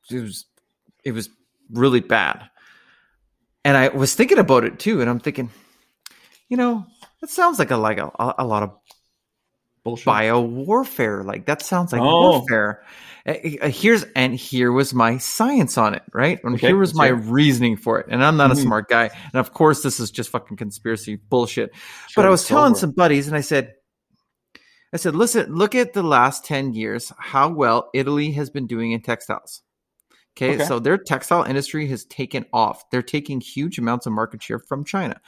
it 0.09 0.21
was 0.21 0.45
it 1.03 1.11
was 1.11 1.29
really 1.71 2.01
bad 2.01 2.49
and 3.65 3.75
i 3.77 3.89
was 3.89 4.15
thinking 4.15 4.37
about 4.39 4.63
it 4.63 4.79
too 4.79 5.01
and 5.01 5.09
i'm 5.09 5.19
thinking 5.19 5.49
you 6.49 6.57
know 6.57 6.85
that 7.23 7.29
sounds 7.29 7.57
like 7.57 7.71
a 7.71 7.77
like 7.77 7.99
a, 7.99 8.11
a 8.37 8.45
lot 8.45 8.63
of 8.63 8.71
bullshit. 9.85 10.05
bio 10.07 10.41
warfare. 10.41 11.23
Like 11.23 11.45
that 11.45 11.61
sounds 11.61 11.93
like 11.93 12.01
Oh. 12.01 12.39
warfare. 12.39 12.83
Uh, 13.25 13.31
uh, 13.61 13.69
Here's 13.69 14.03
and 14.13 14.35
here 14.35 14.73
was 14.73 14.93
my 14.93 15.19
science 15.19 15.77
on 15.77 15.93
it, 15.95 16.03
right? 16.13 16.43
And 16.43 16.55
Okay, 16.55 16.67
here 16.67 16.77
was 16.77 16.93
my 16.93 17.07
reasoning 17.07 17.77
for 17.77 17.97
it. 18.01 18.07
And 18.09 18.21
I'm 18.21 18.35
not 18.35 18.51
a 18.51 18.55
Mhm. 18.55 18.63
smart 18.63 18.89
guy, 18.89 19.09
and 19.31 19.35
of 19.39 19.53
course 19.53 19.83
this 19.83 20.01
is 20.01 20.11
just 20.11 20.31
fucking 20.31 20.57
conspiracy 20.57 21.15
bullshit. 21.15 21.73
Sure, 22.09 22.23
but 22.23 22.25
I 22.27 22.29
was 22.29 22.45
telling 22.45 22.73
it. 22.73 22.77
some 22.77 22.91
buddies, 22.91 23.27
and 23.27 23.37
I 23.37 23.41
said, 23.41 23.73
I 24.91 24.97
said, 24.97 25.15
listen, 25.15 25.55
look 25.55 25.75
at 25.75 25.93
the 25.93 26.03
last 26.03 26.43
ten 26.43 26.73
years, 26.73 27.13
how 27.17 27.47
well 27.47 27.89
Italy 27.93 28.31
has 28.33 28.49
been 28.49 28.67
doing 28.67 28.91
in 28.91 29.01
textiles. 29.01 29.61
Okay, 30.35 30.55
Okay. 30.55 30.65
so 30.65 30.79
their 30.79 30.97
textile 30.97 31.43
industry 31.43 31.87
has 31.87 32.05
taken 32.05 32.45
off. 32.51 32.83
They're 32.89 33.01
taking 33.03 33.39
huge 33.39 33.77
amounts 33.79 34.07
of 34.07 34.13
market 34.13 34.41
share 34.43 34.59
from 34.59 34.83
China. 34.83 35.21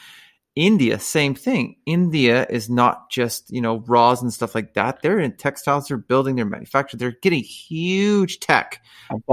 India, 0.56 1.00
same 1.00 1.36
thing. 1.36 1.76
India 1.86 2.46
is 2.50 2.70
not 2.70 3.12
just, 3.12 3.52
you 3.52 3.60
know, 3.60 3.84
raws 3.88 4.22
and 4.22 4.34
stuff 4.34 4.56
like 4.56 4.74
that. 4.76 5.02
They're 5.02 5.20
in 5.20 5.36
textiles, 5.36 5.88
they're 5.88 5.98
building 5.98 6.38
their 6.38 6.46
manufacturing, 6.46 7.00
they're 7.00 7.18
getting 7.22 7.44
huge 7.44 8.40
tech, 8.40 8.82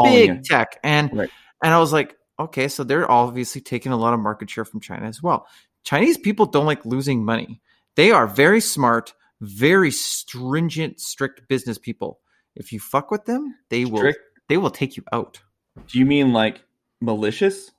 big 0.03 0.29
you. 0.29 0.43
tech. 0.43 0.79
And 0.83 1.11
Right. 1.13 1.31
and 1.63 1.73
I 1.73 1.79
was 1.79 1.93
like, 1.93 2.17
okay, 2.41 2.67
so 2.67 2.83
they're 2.83 3.11
obviously 3.11 3.61
taking 3.61 3.93
a 3.93 3.97
lot 3.97 4.15
of 4.15 4.21
market 4.21 4.51
share 4.51 4.65
from 4.65 4.81
China 4.81 5.07
as 5.07 5.23
well. 5.23 5.47
Chinese 5.85 6.19
people 6.19 6.47
don't 6.47 6.67
like 6.67 6.85
losing 6.85 7.25
money. 7.25 7.61
They 7.95 8.11
are 8.11 8.27
very 8.27 8.61
smart, 8.61 9.15
very 9.41 9.91
stringent, 9.93 11.01
strict 11.01 11.47
business 11.49 11.79
people. 11.79 12.19
If 12.57 12.73
you 12.73 12.81
fuck 12.81 13.11
with 13.11 13.27
them, 13.27 13.55
they 13.69 13.85
will 13.85 14.13
they 14.49 14.57
will 14.57 14.71
take 14.71 14.97
you 14.97 15.05
out. 15.13 15.41
Do 15.87 15.99
you 15.99 16.07
mean 16.07 16.33
like 16.33 16.63
malicious? 17.01 17.71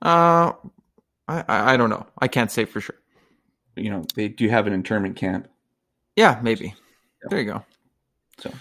Uh 0.00 0.52
I, 1.30 1.44
I 1.48 1.74
I 1.74 1.76
don't 1.76 1.90
know. 1.90 2.06
I 2.18 2.28
can't 2.28 2.50
say 2.50 2.64
for 2.64 2.80
sure. 2.80 2.96
You 3.76 3.90
know, 3.90 4.04
they 4.14 4.28
do 4.28 4.48
have 4.48 4.66
an 4.66 4.72
internment 4.72 5.16
camp. 5.16 5.48
Yeah, 6.16 6.40
maybe. 6.42 6.66
Yeah. 7.22 7.28
There 7.30 7.40
you 7.40 7.46
go. 7.52 7.64
So 8.38 8.52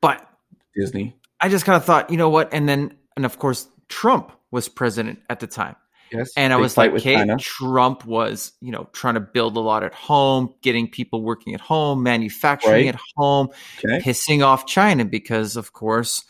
But 0.00 0.28
Disney. 0.74 1.14
I 1.40 1.48
just 1.48 1.64
kind 1.64 1.76
of 1.76 1.84
thought, 1.84 2.10
you 2.10 2.16
know 2.16 2.28
what? 2.28 2.52
And 2.52 2.68
then, 2.68 2.96
and 3.16 3.24
of 3.24 3.38
course, 3.38 3.68
Trump 3.88 4.32
was 4.50 4.68
president 4.68 5.20
at 5.30 5.40
the 5.40 5.46
time. 5.46 5.76
Yes. 6.10 6.30
And 6.36 6.52
I 6.52 6.56
was 6.56 6.76
like, 6.76 6.90
okay, 6.92 7.14
China. 7.14 7.36
Trump 7.38 8.04
was, 8.06 8.52
you 8.60 8.72
know, 8.72 8.88
trying 8.92 9.14
to 9.14 9.20
build 9.20 9.56
a 9.56 9.60
lot 9.60 9.82
at 9.84 9.92
home, 9.94 10.54
getting 10.62 10.90
people 10.90 11.22
working 11.22 11.54
at 11.54 11.60
home, 11.60 12.02
manufacturing 12.02 12.86
Right. 12.86 12.94
at 12.94 13.00
home, 13.16 13.50
Okay. 13.84 14.00
pissing 14.00 14.42
off 14.44 14.66
China 14.66 15.04
because, 15.04 15.56
of 15.56 15.72
course, 15.74 16.24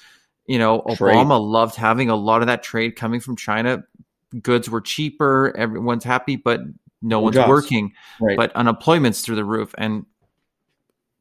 you 0.47 0.59
know, 0.59 0.83
Trade. 0.97 1.15
Obama 1.15 1.41
loved 1.41 1.77
having 1.77 2.11
a 2.11 2.17
lot 2.17 2.41
of 2.41 2.49
that 2.49 2.63
trade 2.65 2.97
coming 2.97 3.21
from 3.21 3.37
China 3.37 3.85
goods 4.43 4.69
were 4.69 4.81
cheaper, 4.81 5.55
everyone's 5.57 6.05
happy, 6.05 6.37
but 6.37 6.61
no, 7.03 7.21
one's 7.21 7.37
jobs. 7.37 7.49
working. 7.49 7.93
Right. 8.21 8.37
But 8.37 8.55
unemployment's 8.57 9.21
through 9.21 9.37
the 9.37 9.45
roof, 9.45 9.75
and 9.79 10.07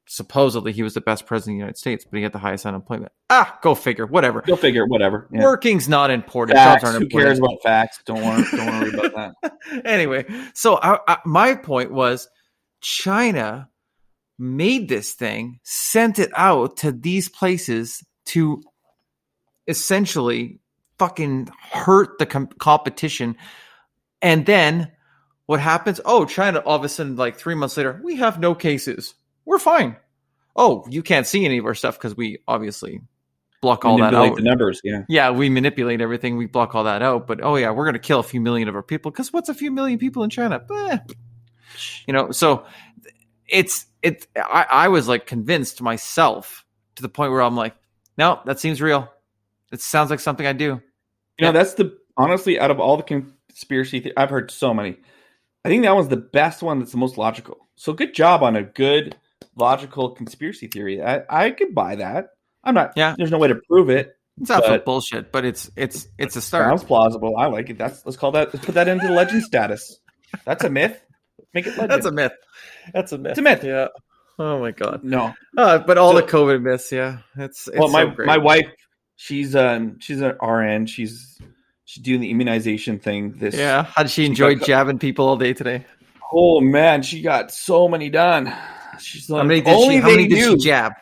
supposedly 0.08 0.72
he 0.72 0.84
was 0.84 0.94
the 0.94 1.02
best 1.02 1.26
president 1.26 1.54
of 1.54 1.58
the 1.58 1.60
United 1.60 1.78
States, 1.78 2.06
but 2.06 2.18
he 2.18 2.24
had 2.24 2.32
the 2.32 2.40
highest 2.40 2.66
unemployment. 2.66 3.12
Ah, 3.30 3.60
go 3.62 3.76
figure. 3.76 4.06
Whatever. 4.06 4.44
You'll 4.48 4.58
figure 4.58 4.86
whatever. 4.86 5.28
Yeah. 5.32 5.44
Working's 5.44 5.88
not 5.88 6.10
important. 6.12 6.58
Facts. 6.58 6.84
Jobs 6.84 6.96
aren't 6.96 7.12
Who 7.12 7.20
cares 7.20 7.40
about 7.40 7.58
facts? 7.64 8.02
Don't 8.06 8.24
worry. 8.24 8.44
Don't 8.52 8.80
worry 8.82 8.94
about 8.94 9.34
that. 9.42 9.86
anyway, 9.86 10.26
so 10.54 10.78
I, 10.82 11.00
I, 11.08 11.18
my 11.26 11.56
point 11.56 11.92
was 11.92 12.28
China 12.82 13.70
made 14.40 14.88
this 14.88 15.14
thing, 15.14 15.60
sent 15.64 16.20
it 16.20 16.32
out 16.36 16.78
to 16.78 16.92
these 16.92 17.28
places 17.30 18.04
to 18.28 18.62
essentially 19.68 20.60
fucking 21.00 21.50
hurt 21.72 22.18
the 22.20 22.26
com- 22.26 22.48
competition. 22.48 23.38
And 24.22 24.46
then 24.46 24.92
what 25.46 25.60
happens? 25.60 26.02
Oh, 26.06 26.26
China, 26.26 26.60
all 26.60 26.76
of 26.76 26.84
a 26.84 26.90
sudden, 26.90 27.16
like 27.16 27.38
three 27.38 27.56
months 27.56 27.78
later, 27.78 28.00
we 28.04 28.18
have 28.18 28.40
no 28.40 28.56
cases. 28.56 29.16
We're 29.46 29.60
fine. 29.60 29.96
Oh, 30.56 30.86
you 30.90 31.04
can't 31.04 31.28
see 31.28 31.46
any 31.46 31.58
of 31.58 31.66
our 31.66 31.76
stuff 31.76 31.98
because 31.98 32.18
we 32.18 32.40
obviously 32.48 33.02
block 33.62 33.86
all 33.86 33.98
that 33.98 34.14
out. 34.14 34.36
the 34.36 34.42
numbers. 34.42 34.82
Yeah. 34.84 35.04
Yeah, 35.08 35.32
we 35.32 35.50
manipulate 35.50 36.02
everything. 36.02 36.38
We 36.38 36.48
block 36.48 36.76
all 36.76 36.84
that 36.86 37.02
out. 37.02 37.28
But 37.28 37.44
oh 37.44 37.56
yeah, 37.56 37.72
we're 37.72 37.86
gonna 37.86 38.00
kill 38.00 38.20
a 38.20 38.24
few 38.24 38.42
million 38.42 38.68
of 38.68 38.76
our 38.76 38.84
people 38.84 39.12
because 39.12 39.32
what's 39.32 39.50
a 39.50 39.54
few 39.54 39.72
million 39.72 40.00
people 40.00 40.24
in 40.24 40.30
China? 40.30 40.64
Eh. 40.90 40.98
You 42.08 42.14
know, 42.14 42.32
so 42.32 42.66
it's 43.48 43.86
it. 44.02 44.28
I, 44.36 44.66
I 44.70 44.88
was 44.88 45.08
like 45.08 45.28
convinced 45.28 45.82
myself 45.82 46.66
to 46.96 47.02
the 47.02 47.10
point 47.10 47.32
where 47.32 47.42
I'm 47.42 47.56
like, 47.56 47.76
no, 48.18 48.40
that 48.46 48.60
seems 48.60 48.82
real. 48.82 49.12
It 49.72 49.82
sounds 49.82 50.10
like 50.10 50.20
something 50.20 50.46
I 50.46 50.54
do. 50.54 50.82
You 51.40 51.46
Yeah. 51.46 51.52
know, 51.52 51.60
that's 51.60 51.74
the 51.76 51.98
honestly 52.18 52.60
out 52.60 52.72
of 52.72 52.80
all 52.80 52.98
the 52.98 53.04
conspiracy 53.04 54.00
the- 54.00 54.14
I've 54.18 54.30
heard 54.30 54.52
so 54.52 54.74
many. 54.74 54.98
I 55.66 55.70
think 55.70 55.84
that 55.84 55.96
one's 55.96 56.08
the 56.08 56.18
best 56.18 56.64
one. 56.64 56.80
That's 56.80 56.92
the 56.92 56.98
most 56.98 57.18
logical. 57.18 57.58
So 57.76 57.94
good 57.94 58.14
job 58.14 58.42
on 58.44 58.56
a 58.56 58.64
good 58.64 59.16
logical 59.56 60.12
conspiracy 60.12 60.68
theory. 60.68 61.02
I, 61.04 61.22
I 61.30 61.52
could 61.52 61.76
buy 61.76 61.96
that. 61.98 62.28
I'm 62.64 62.74
not. 62.74 62.94
Yeah. 62.96 63.16
There's 63.18 63.32
no 63.32 63.38
way 63.38 63.48
to 63.50 63.60
prove 63.70 63.90
it. 63.90 64.14
It's 64.40 64.50
absolute 64.52 64.78
But- 64.80 64.86
bullshit, 64.86 65.32
but 65.32 65.46
it's 65.46 65.72
it's 65.76 66.08
it's 66.20 66.36
a 66.36 66.42
start. 66.42 66.70
Sounds 66.70 66.84
plausible. 66.84 67.36
I 67.38 67.48
like 67.48 67.70
it. 67.72 67.78
That's 67.78 68.06
let's 68.06 68.18
call 68.18 68.32
that. 68.34 68.54
Let's 68.54 68.66
put 68.66 68.76
that 68.76 68.88
into 68.88 69.08
the 69.08 69.14
legend 69.14 69.42
status. 69.44 70.00
That's 70.46 70.64
a 70.64 70.70
myth. 70.70 71.02
Make 71.54 71.66
it 71.66 71.72
legend. 71.72 71.90
That's 71.92 72.06
a 72.06 72.12
myth. 72.12 72.34
That's 72.94 73.12
a 73.14 73.18
myth. 73.18 73.32
It's 73.32 73.40
a 73.40 73.42
myth. 73.42 73.64
Yeah. 73.64 73.88
Oh 74.40 74.60
my 74.60 74.70
god. 74.72 75.04
no. 75.04 75.34
Uh, 75.58 75.80
but 75.80 75.98
all 75.98 76.12
So- 76.14 76.22
the 76.22 76.28
COVID 76.28 76.62
myths, 76.62 76.92
yeah. 76.92 77.20
It's, 77.36 77.68
it's 77.68 77.78
well, 77.80 77.90
my 77.90 78.04
so 78.04 78.12
great. 78.12 78.28
my 78.28 78.38
wife, 78.38 78.68
she's 79.18 79.56
um 79.56 80.00
she's 80.00 80.22
an 80.22 80.38
RN. 80.42 80.86
She's 80.86 81.38
she's 81.84 82.02
doing 82.04 82.22
the 82.22 82.32
immunization 82.32 83.00
thing. 83.00 83.34
This 83.38 83.56
Yeah. 83.56 83.84
How 83.84 84.04
did 84.04 84.12
she 84.12 84.26
enjoy 84.26 84.56
got- 84.56 84.66
jabbing 84.68 85.00
people 85.00 85.28
all 85.28 85.36
day 85.36 85.54
today? 85.54 85.86
Oh 86.32 86.62
man, 86.62 87.02
she 87.04 87.22
got 87.22 87.52
so 87.52 87.88
many 87.90 88.10
done. 88.10 88.54
She's 89.00 89.30
like, 89.30 89.42
How 89.42 89.48
many 89.48 89.62
did 89.62 89.74
only 89.74 89.96
she? 89.96 90.02
How 90.02 90.10
many 90.10 90.28
did 90.28 90.44
she 90.44 90.56
jab? 90.66 90.94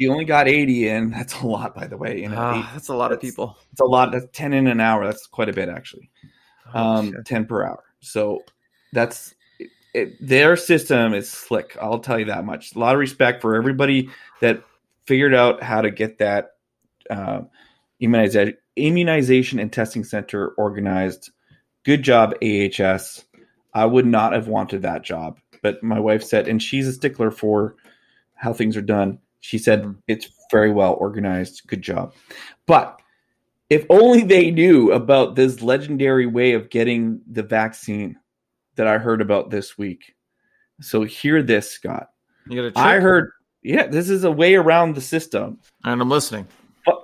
She 0.00 0.08
only 0.08 0.24
got 0.24 0.48
eighty 0.48 0.88
in. 0.88 1.10
That's 1.10 1.40
a 1.40 1.46
lot, 1.46 1.74
by 1.74 1.86
the 1.86 1.96
way. 1.96 2.20
You 2.20 2.28
know, 2.28 2.36
Ah, 2.38 2.70
that's 2.72 2.88
a 2.88 2.94
lot 2.94 3.12
of 3.12 3.20
people. 3.20 3.56
it's 3.70 3.80
a 3.80 3.84
lot. 3.84 4.10
That's 4.12 4.26
ten 4.32 4.52
in 4.52 4.66
an 4.66 4.80
hour. 4.80 5.04
That's 5.04 5.26
quite 5.26 5.48
a 5.48 5.52
bit 5.52 5.68
actually. 5.68 6.10
Oh, 6.74 6.80
Um, 6.96 7.12
shit. 7.12 7.24
ten 7.26 7.44
per 7.46 7.64
hour. 7.64 7.82
So 8.00 8.42
that's 8.92 9.34
it, 9.60 9.70
it, 9.94 10.14
their 10.20 10.56
system 10.56 11.14
is 11.14 11.30
slick. 11.30 11.76
I'll 11.80 12.00
tell 12.00 12.18
you 12.18 12.24
that 12.24 12.44
much. 12.44 12.74
A 12.74 12.78
lot 12.80 12.94
of 12.94 12.98
respect 12.98 13.40
for 13.42 13.54
everybody 13.54 14.10
that 14.40 14.64
figured 15.06 15.34
out 15.34 15.62
how 15.62 15.82
to 15.82 15.90
get 15.92 16.18
that 16.18 16.53
uh, 17.10 17.42
immunization 18.00 18.56
immunization 18.76 19.58
and 19.60 19.72
testing 19.72 20.02
center 20.02 20.48
organized. 20.50 21.30
Good 21.84 22.02
job, 22.02 22.34
AHS. 22.42 23.24
I 23.72 23.86
would 23.86 24.06
not 24.06 24.32
have 24.32 24.48
wanted 24.48 24.82
that 24.82 25.02
job, 25.02 25.38
but 25.62 25.82
my 25.82 26.00
wife 26.00 26.24
said, 26.24 26.48
and 26.48 26.60
she's 26.62 26.88
a 26.88 26.92
stickler 26.92 27.30
for 27.30 27.76
how 28.34 28.52
things 28.52 28.76
are 28.76 28.82
done. 28.82 29.18
She 29.40 29.58
said 29.58 29.82
Mhm. 29.84 29.96
it's 30.08 30.28
very 30.50 30.72
well 30.72 30.94
organized. 30.94 31.62
Good 31.68 31.82
job. 31.82 32.14
But 32.66 33.00
if 33.70 33.86
only 33.90 34.22
they 34.22 34.50
knew 34.50 34.90
about 34.92 35.36
this 35.36 35.62
legendary 35.62 36.26
way 36.26 36.54
of 36.54 36.68
getting 36.70 37.20
the 37.30 37.42
vaccine 37.44 38.16
that 38.76 38.86
I 38.88 38.98
heard 38.98 39.20
about 39.20 39.50
this 39.50 39.78
week. 39.78 40.14
So 40.80 41.02
hear 41.04 41.42
this, 41.42 41.70
Scott. 41.70 42.08
You 42.48 42.70
got 42.70 42.76
a 42.76 42.84
I 42.84 42.98
heard, 42.98 43.30
yeah, 43.62 43.86
this 43.86 44.10
is 44.10 44.24
a 44.24 44.32
way 44.32 44.56
around 44.56 44.94
the 44.96 45.00
system. 45.00 45.60
and 45.84 46.00
I'm 46.02 46.10
listening 46.10 46.46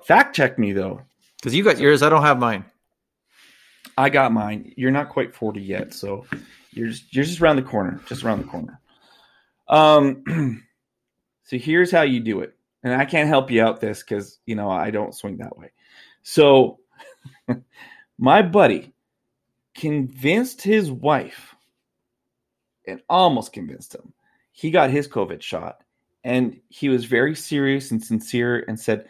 fact 0.04 0.34
check 0.36 0.58
me 0.58 0.72
though. 0.72 1.02
because 1.38 1.54
you 1.54 1.64
got 1.64 1.78
yours. 1.78 2.02
I 2.02 2.08
don't 2.08 2.22
have 2.22 2.38
mine. 2.38 2.64
I 3.96 4.08
got 4.08 4.32
mine. 4.32 4.72
You're 4.76 4.90
not 4.90 5.10
quite 5.10 5.34
40 5.34 5.60
yet, 5.60 5.92
so 5.92 6.24
you're 6.70 6.88
just, 6.88 7.14
you're 7.14 7.24
just 7.24 7.40
around 7.40 7.56
the 7.56 7.62
corner, 7.62 8.00
just 8.06 8.24
around 8.24 8.38
the 8.38 8.48
corner. 8.48 8.80
Um, 9.68 10.62
so 11.44 11.58
here's 11.58 11.90
how 11.90 12.02
you 12.02 12.20
do 12.20 12.40
it, 12.40 12.54
and 12.82 12.94
I 12.94 13.04
can't 13.04 13.28
help 13.28 13.50
you 13.50 13.62
out 13.62 13.80
this 13.80 14.02
because 14.02 14.38
you 14.46 14.54
know 14.54 14.70
I 14.70 14.90
don't 14.90 15.14
swing 15.14 15.38
that 15.38 15.56
way. 15.56 15.70
So 16.22 16.80
my 18.18 18.42
buddy 18.42 18.92
convinced 19.74 20.62
his 20.62 20.90
wife, 20.90 21.54
and 22.86 23.00
almost 23.08 23.52
convinced 23.52 23.94
him. 23.94 24.12
He 24.52 24.70
got 24.70 24.90
his 24.90 25.08
COVID 25.08 25.42
shot, 25.42 25.82
and 26.24 26.60
he 26.68 26.88
was 26.88 27.04
very 27.04 27.34
serious 27.34 27.90
and 27.90 28.02
sincere, 28.02 28.64
and 28.66 28.78
said, 28.78 29.06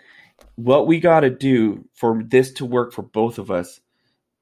"What 0.57 0.87
we 0.87 1.01
got 1.01 1.21
to 1.21 1.31
do 1.31 1.85
for 1.95 2.23
this 2.23 2.53
to 2.55 2.65
work 2.65 2.93
for 2.93 3.03
both 3.03 3.39
of 3.39 3.51
us." 3.51 3.81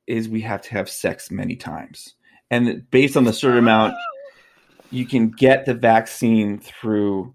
is 0.08 0.28
we 0.28 0.40
have 0.40 0.62
to 0.62 0.70
have 0.70 0.88
sex 0.88 1.30
many 1.30 1.54
times. 1.54 2.14
And 2.50 2.90
based 2.90 3.16
on 3.16 3.24
the 3.24 3.32
certain 3.32 3.58
oh. 3.58 3.60
amount, 3.60 3.94
you 4.90 5.06
can 5.06 5.28
get 5.28 5.66
the 5.66 5.74
vaccine 5.74 6.58
through 6.58 7.34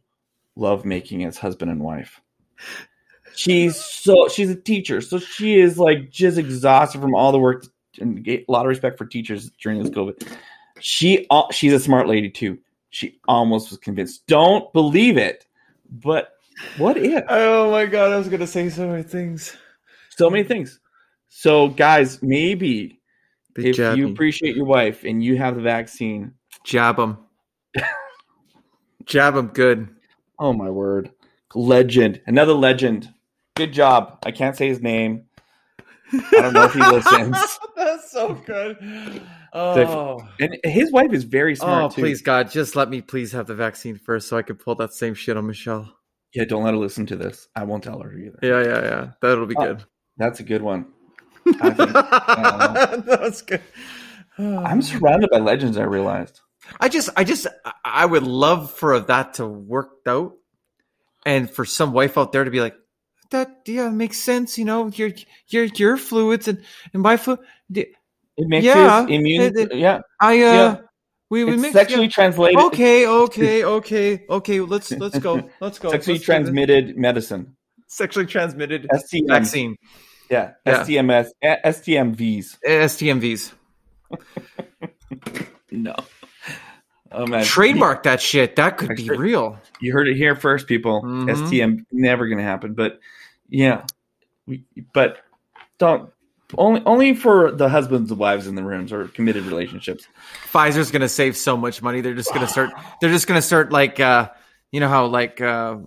love 0.56 0.84
making 0.84 1.24
as 1.24 1.38
husband 1.38 1.72
and 1.72 1.82
wife. 1.82 2.20
She's 3.36 3.76
so 3.78 4.28
she's 4.28 4.50
a 4.50 4.56
teacher, 4.56 5.02
so 5.02 5.18
she 5.18 5.60
is 5.60 5.80
like 5.80 6.12
just 6.12 6.38
exhausted 6.38 7.02
from 7.02 7.16
all 7.16 7.32
the 7.32 7.40
work 7.40 7.66
and 8.00 8.28
a 8.28 8.44
lot 8.48 8.66
of 8.66 8.70
respect 8.70 8.98
for 8.98 9.06
teachers 9.06 9.50
during 9.62 9.82
this 9.82 9.90
COVID. 9.90 10.28
She 10.80 11.28
she's 11.52 11.74
a 11.74 11.80
smart 11.80 12.08
lady 12.08 12.30
too. 12.30 12.60
She 12.90 13.20
almost 13.28 13.72
was 13.72 13.80
convinced. 13.80 14.28
Don't 14.28 14.72
believe 14.74 15.18
it, 15.18 15.48
but 15.90 16.34
what 16.78 16.98
if? 16.98 17.24
Oh 17.30 17.72
my 17.72 17.86
god! 17.86 18.12
I 18.12 18.18
was 18.18 18.28
gonna 18.30 18.48
say 18.48 18.70
so 18.70 18.88
many 18.88 19.04
things. 19.04 19.56
So 20.10 20.30
many 20.30 20.44
things. 20.44 20.80
So 21.30 21.68
guys, 21.70 22.22
maybe 22.22 23.02
They 23.56 23.70
if 23.70 23.76
jab 23.78 23.98
you 23.98 24.08
me. 24.08 24.14
appreciate 24.14 24.56
your 24.56 24.66
wife 24.66 25.04
and 25.04 25.24
you 25.24 25.38
have 25.38 25.56
the 25.56 25.62
vaccine, 25.62 26.34
jab 26.64 26.98
them, 26.98 27.18
jab 29.06 29.36
them 29.36 29.48
good. 29.48 29.90
oh 30.40 30.54
my 30.54 30.70
word, 30.70 31.12
legend, 31.56 32.22
another 32.28 32.54
legend. 32.54 33.10
Good 33.56 33.74
job. 33.74 34.20
I 34.26 34.32
can't 34.32 34.56
say 34.56 34.68
his 34.68 34.82
name. 34.82 35.26
I 36.12 36.42
don't 36.42 36.54
know 36.54 36.64
if 36.66 36.74
he 36.74 36.80
listens. 36.82 37.38
That's 37.76 38.12
so 38.12 38.34
good. 38.46 38.78
The- 38.80 39.24
Oh, 39.56 40.28
And 40.40 40.58
his 40.64 40.92
wife 40.92 41.14
is 41.14 41.26
very 41.26 41.54
oh, 41.54 41.56
smart 41.58 41.94
too. 41.94 42.02
please 42.02 42.24
God, 42.24 42.50
just 42.50 42.76
let 42.76 42.90
me 42.90 43.02
please 43.02 43.32
have 43.34 43.46
the 43.46 43.54
vaccine 43.54 44.00
first, 44.00 44.28
so 44.28 44.36
I 44.36 44.42
can 44.42 44.56
pull 44.56 44.74
that 44.76 44.94
same 44.94 45.14
shit 45.14 45.38
on 45.38 45.46
Michelle. 45.46 45.94
Yeah, 46.34 46.46
don't 46.46 46.64
let 46.64 46.74
her 46.74 46.80
listen 46.80 47.06
to 47.08 47.16
this. 47.16 47.48
I 47.56 47.64
won't 47.64 47.84
tell 47.84 48.00
her 48.00 48.12
either. 48.14 48.40
Yeah, 48.42 48.64
yeah, 48.64 48.84
yeah. 48.84 49.12
That'll 49.22 49.46
be 49.46 49.56
Oh, 49.58 49.66
good. 49.66 49.84
That's 50.18 50.40
a 50.40 50.44
good 50.44 50.62
one. 50.62 50.88
I 51.62 51.70
think, 51.72 53.06
That's 53.06 53.42
good. 53.42 53.62
I'm 54.38 54.82
surrounded 54.82 55.30
by 55.30 55.38
legends. 55.40 55.78
I 55.78 55.84
realized. 55.84 56.40
I 56.80 56.90
just, 56.90 57.10
I 57.18 57.24
just, 57.24 57.46
I- 57.86 58.06
would 58.06 58.24
love 58.24 58.72
for 58.72 59.00
that 59.00 59.36
to 59.36 59.46
work 59.46 59.92
out, 60.08 60.34
and 61.26 61.50
for 61.50 61.66
some 61.66 61.92
wife 61.94 62.18
out 62.18 62.32
there 62.32 62.44
to 62.46 62.52
be 62.52 62.62
like, 62.62 62.76
"That 63.32 63.50
yeah 63.68 63.90
makes 63.90 64.18
sense." 64.18 64.58
You 64.58 64.66
know, 64.66 64.88
your 64.88 65.12
your 65.50 65.66
your 65.66 65.98
fluids 65.98 66.48
and 66.48 66.64
and 66.94 67.04
my 67.04 67.18
fluid. 67.18 67.40
It 67.76 67.90
makes 68.38 68.66
Yeah, 68.66 69.06
immune. 69.06 69.42
it- 69.42 69.58
it- 69.72 69.76
yeah, 69.78 70.00
I 70.22 70.34
uh, 70.42 70.54
Yeah. 70.54 70.78
We 71.30 71.44
we 71.44 71.72
sexually 71.72 72.04
yeah. 72.04 72.10
translated. 72.10 72.60
Okay, 72.60 73.08
okay, 73.08 73.64
okay, 73.64 74.26
okay. 74.30 74.60
Let's 74.60 74.92
let's 74.92 75.18
go. 75.20 75.50
Let's 75.60 75.80
go. 75.80 75.90
Sexually 75.90 76.16
Let's 76.18 76.26
transmitted 76.26 76.98
medicine. 76.98 77.56
sexually 77.88 78.26
transmitted 78.26 78.88
STM. 78.94 79.28
vaccine. 79.28 79.76
Yeah. 80.30 80.52
Yeah. 80.66 80.84
STMS. 80.84 81.28
eh, 81.42 81.58
STMVs. 81.66 82.58
STMVs. 82.66 83.54
No. 85.72 85.96
Oh 87.12 87.26
man. 87.26 87.44
Trademark 87.44 88.04
that 88.04 88.22
shit. 88.22 88.56
That 88.58 88.78
could 88.78 88.96
be 88.96 89.10
real. 89.10 89.58
You 89.82 89.92
heard 89.92 90.08
it 90.08 90.16
here 90.16 90.36
first, 90.36 90.68
people. 90.68 91.02
Mhm. 91.02 91.30
STM 91.30 91.86
never 91.92 92.28
going 92.28 92.38
to 92.38 92.44
happen. 92.44 92.76
But 92.76 93.00
yeah, 93.50 93.86
we, 94.46 94.64
but 94.94 95.18
don't 95.80 96.13
only 96.58 96.82
only 96.86 97.14
for 97.16 97.52
the 97.52 97.70
husbands 97.70 98.12
and 98.12 98.20
wives 98.20 98.48
in 98.48 98.56
the 98.56 98.64
rooms 98.64 98.92
or 98.94 99.08
committed 99.08 99.46
relationships. 99.46 100.08
Pfizer's 100.52 100.92
gonna 100.92 101.10
save 101.10 101.36
so 101.38 101.56
much 101.58 101.82
money. 101.82 102.02
They're 102.02 102.14
just 102.14 102.34
gonna 102.34 102.48
start. 102.48 102.72
They're 103.02 103.12
just 103.12 103.28
gonna 103.28 103.42
start 103.42 103.72
like, 103.72 104.00
uh, 104.00 104.30
you 104.72 104.80
know 104.80 104.90
how 104.90 105.06
like 105.08 105.42
uh, 105.42 105.78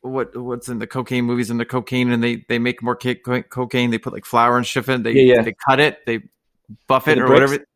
what 0.00 0.36
what's 0.36 0.68
in 0.68 0.78
the 0.78 0.86
cocaine 0.86 1.24
movies 1.24 1.50
and 1.50 1.58
the 1.60 1.64
cocaine, 1.64 2.10
and 2.10 2.22
they 2.22 2.44
they 2.48 2.58
make 2.58 2.82
more 2.82 2.96
ca- 2.96 3.14
cocaine. 3.48 3.90
They 3.90 3.98
put 3.98 4.12
like 4.12 4.24
flour 4.24 4.56
and 4.56 4.66
shit 4.66 4.88
in. 4.88 5.02
They 5.02 5.12
Yeah, 5.12 5.34
yeah. 5.36 5.42
they 5.42 5.54
cut 5.54 5.80
it. 5.80 5.98
They 6.06 6.20
buff 6.86 7.08
it 7.08 7.16
The 7.16 7.24
or 7.24 7.26
bricks? 7.26 7.40
whatever. 7.50 7.66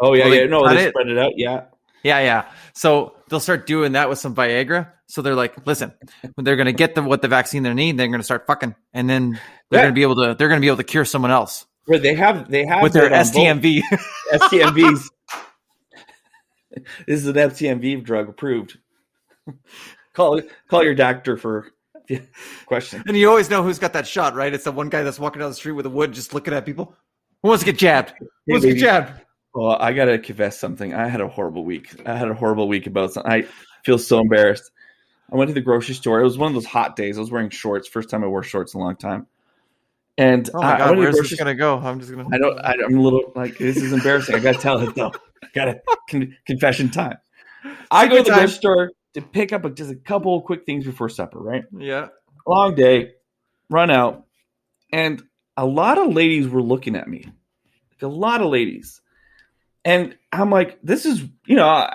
Oh 0.00 0.14
yeah, 0.14 0.24
Well, 0.26 0.34
yeah. 0.34 0.46
No, 0.46 0.68
they 0.68 0.86
it. 0.86 0.90
spread 0.90 1.08
it 1.08 1.18
out. 1.18 1.32
Yeah. 1.36 1.64
Yeah, 2.02 2.20
yeah. 2.20 2.44
So 2.72 3.16
they'll 3.28 3.40
start 3.40 3.66
doing 3.66 3.92
that 3.92 4.08
with 4.08 4.18
some 4.20 4.34
Viagra. 4.34 4.92
So 5.08 5.22
they're 5.22 5.34
like, 5.34 5.66
listen, 5.66 5.92
when 6.34 6.44
they're 6.44 6.54
gonna 6.56 6.72
get 6.72 6.94
the 6.94 7.02
what 7.02 7.22
the 7.22 7.28
vaccine 7.28 7.62
they 7.64 7.72
need, 7.74 7.96
they're 7.96 8.06
gonna 8.08 8.22
start 8.22 8.46
fucking, 8.46 8.74
and 8.92 9.08
then 9.10 9.40
they're 9.70 9.80
Yeah. 9.80 9.84
gonna 9.86 9.94
be 9.94 10.02
able 10.02 10.16
to 10.16 10.34
they're 10.38 10.48
gonna 10.48 10.60
be 10.60 10.66
able 10.68 10.76
to 10.76 10.84
cure 10.84 11.04
someone 11.04 11.30
else 11.32 11.64
Where 11.86 11.98
they 11.98 12.14
have 12.14 12.50
they 12.50 12.66
have 12.66 12.82
with 12.82 12.92
their 12.92 13.08
that 13.08 13.26
on 13.26 13.60
both. 13.60 13.62
STMV. 13.62 13.82
STMVs. 14.32 15.08
this 17.06 17.20
is 17.20 17.26
an 17.26 17.34
STMV 17.34 18.04
drug 18.04 18.28
approved. 18.28 18.78
call 20.12 20.40
call 20.68 20.84
your 20.84 20.94
doctor 20.94 21.36
for 21.36 21.72
question. 22.66 23.02
and 23.06 23.16
you 23.16 23.28
always 23.28 23.50
know 23.50 23.62
who's 23.62 23.78
got 23.78 23.92
that 23.94 24.06
shot, 24.06 24.34
right? 24.34 24.52
It's 24.52 24.64
the 24.64 24.72
one 24.72 24.88
guy 24.88 25.02
that's 25.02 25.18
walking 25.18 25.40
down 25.40 25.50
the 25.50 25.54
street 25.54 25.72
with 25.72 25.86
a 25.86 25.90
wood, 25.90 26.12
just 26.12 26.34
looking 26.34 26.54
at 26.54 26.66
people. 26.66 26.94
Who 27.42 27.48
wants 27.48 27.64
to 27.64 27.70
get 27.70 27.78
jabbed? 27.78 28.14
Who 28.18 28.52
wants 28.52 28.66
to 28.66 28.72
get 28.72 28.80
jabbed? 28.80 29.20
Well, 29.54 29.76
I 29.80 29.92
gotta 29.92 30.18
confess 30.18 30.58
something. 30.58 30.94
I 30.94 31.08
had 31.08 31.20
a 31.20 31.28
horrible 31.28 31.64
week. 31.64 31.94
I 32.06 32.16
had 32.16 32.28
a 32.28 32.34
horrible 32.34 32.68
week 32.68 32.86
about 32.86 33.12
something. 33.12 33.30
I 33.30 33.46
feel 33.84 33.98
so 33.98 34.20
embarrassed. 34.20 34.70
I 35.32 35.36
went 35.36 35.48
to 35.48 35.54
the 35.54 35.60
grocery 35.60 35.94
store. 35.94 36.20
It 36.20 36.24
was 36.24 36.38
one 36.38 36.48
of 36.48 36.54
those 36.54 36.66
hot 36.66 36.94
days. 36.94 37.16
I 37.16 37.20
was 37.20 37.30
wearing 37.30 37.50
shorts. 37.50 37.88
First 37.88 38.10
time 38.10 38.22
I 38.22 38.28
wore 38.28 38.42
shorts 38.42 38.74
in 38.74 38.80
a 38.80 38.84
long 38.84 38.96
time. 38.96 39.26
And 40.18 40.48
Oh 40.54 40.60
I, 40.60 40.64
my 40.64 40.74
I 40.74 40.78
god, 40.78 40.90
to 40.92 40.98
where's 40.98 41.14
grocery 41.14 41.28
this 41.30 41.38
gonna 41.38 41.54
go? 41.54 41.78
I'm 41.78 42.00
just 42.00 42.10
gonna. 42.10 42.26
I 42.32 42.38
don't. 42.38 42.58
I, 42.58 42.72
I'm 42.84 42.96
a 42.96 43.00
little 43.02 43.32
like 43.34 43.58
this 43.58 43.76
is 43.76 43.92
embarrassing. 43.92 44.34
I 44.34 44.38
gotta 44.38 44.58
tell 44.58 44.80
it 44.80 44.94
though. 44.94 45.12
I 45.42 45.48
gotta 45.54 45.80
con- 46.10 46.36
confession 46.46 46.90
time. 46.90 47.18
I 47.90 48.08
go 48.08 48.18
to 48.18 48.22
the 48.22 48.30
grocery 48.30 48.48
store 48.48 48.92
to 49.14 49.20
pick 49.22 49.52
up 49.52 49.64
a, 49.64 49.70
just 49.70 49.90
a 49.90 49.96
couple 49.96 50.36
of 50.38 50.44
quick 50.44 50.64
things 50.64 50.84
before 50.86 51.08
supper. 51.08 51.38
Right, 51.38 51.64
Yeah. 51.76 52.08
long 52.46 52.74
day, 52.74 53.12
run 53.68 53.90
out, 53.90 54.24
and 54.92 55.22
a 55.56 55.66
lot 55.66 55.98
of 55.98 56.12
ladies 56.14 56.48
were 56.48 56.62
looking 56.62 56.96
at 56.96 57.08
me. 57.08 57.24
Like 57.90 58.02
a 58.02 58.06
lot 58.08 58.40
of 58.40 58.48
ladies, 58.48 59.00
and 59.84 60.16
I'm 60.32 60.50
like, 60.50 60.78
this 60.82 61.04
is 61.04 61.22
you 61.46 61.56
know, 61.56 61.86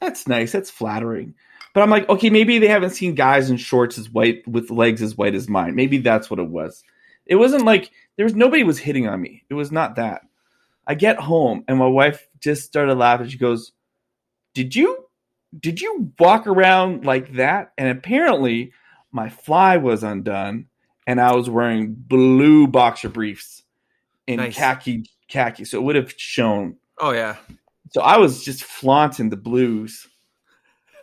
that's 0.00 0.28
nice. 0.28 0.52
That's 0.52 0.70
flattering. 0.70 1.34
But 1.72 1.82
I'm 1.82 1.90
like, 1.90 2.08
okay, 2.08 2.30
maybe 2.30 2.58
they 2.58 2.68
haven't 2.68 2.90
seen 2.90 3.14
guys 3.14 3.50
in 3.50 3.56
shorts 3.58 3.98
as 3.98 4.08
white 4.10 4.46
with 4.48 4.70
legs 4.70 5.02
as 5.02 5.16
white 5.16 5.34
as 5.34 5.46
mine. 5.48 5.74
Maybe 5.74 5.98
that's 5.98 6.30
what 6.30 6.38
it 6.40 6.48
was. 6.48 6.82
It 7.26 7.36
wasn't 7.36 7.64
like 7.64 7.90
there 8.16 8.24
was 8.24 8.34
nobody 8.34 8.62
was 8.62 8.78
hitting 8.78 9.08
on 9.08 9.20
me. 9.20 9.44
It 9.50 9.54
was 9.54 9.72
not 9.72 9.96
that. 9.96 10.22
I 10.86 10.94
get 10.94 11.18
home 11.18 11.64
and 11.66 11.78
my 11.78 11.86
wife 11.86 12.28
just 12.40 12.64
started 12.64 12.94
laughing. 12.94 13.28
She 13.28 13.38
goes, 13.38 13.72
"Did 14.54 14.74
you 14.76 15.04
did 15.58 15.80
you 15.80 16.12
walk 16.18 16.46
around 16.46 17.04
like 17.04 17.32
that?" 17.34 17.72
And 17.76 17.88
apparently, 17.88 18.72
my 19.12 19.28
fly 19.28 19.76
was 19.78 20.02
undone, 20.04 20.66
and 21.06 21.20
I 21.20 21.34
was 21.34 21.50
wearing 21.50 21.94
blue 21.94 22.66
boxer 22.68 23.08
briefs 23.08 23.64
in 24.26 24.36
Nice. 24.36 24.54
khaki 24.56 25.10
khaki, 25.28 25.64
so 25.64 25.78
it 25.78 25.82
would 25.82 25.96
have 25.96 26.14
shown. 26.16 26.76
Oh 27.00 27.10
yeah. 27.12 27.36
So 27.90 28.02
I 28.02 28.18
was 28.18 28.44
just 28.44 28.62
flaunting 28.64 29.30
the 29.30 29.36
blues 29.36 30.06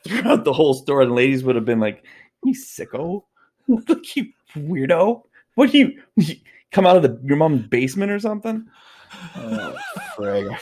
throughout 0.06 0.44
the 0.46 0.54
whole 0.54 0.74
store, 0.74 1.02
and 1.02 1.14
ladies 1.14 1.44
would 1.44 1.56
have 1.56 1.66
been 1.66 1.80
like, 1.80 2.06
"You 2.44 2.54
sicko, 2.54 3.24
look 3.68 4.16
you 4.16 4.28
weirdo! 4.56 5.24
What 5.56 5.72
do 5.72 5.78
you, 5.78 6.02
you 6.16 6.36
come 6.72 6.86
out 6.86 6.98
of 6.98 7.04
the 7.04 7.20
your 7.24 7.38
mom's 7.38 7.68
basement 7.68 8.12
or 8.12 8.20
something?" 8.20 8.68
Oh. 9.36 9.76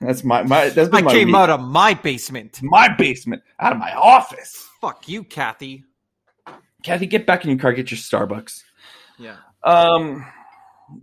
That's 0.00 0.22
my 0.22 0.42
my. 0.42 0.68
That's 0.68 0.90
I 0.92 1.00
my 1.00 1.10
I 1.10 1.12
came 1.12 1.28
week. 1.28 1.36
out 1.36 1.50
of 1.50 1.60
my 1.60 1.94
basement. 1.94 2.60
my 2.62 2.88
basement, 2.88 3.42
out 3.58 3.72
of 3.72 3.78
my 3.78 3.92
office. 3.94 4.68
Fuck 4.80 5.08
you, 5.08 5.24
Kathy. 5.24 5.84
Kathy, 6.84 7.06
get 7.06 7.26
back 7.26 7.44
in 7.44 7.50
your 7.50 7.58
car, 7.58 7.72
get 7.72 7.90
your 7.90 7.98
Starbucks. 7.98 8.62
Yeah. 9.18 9.36
Um, 9.64 10.24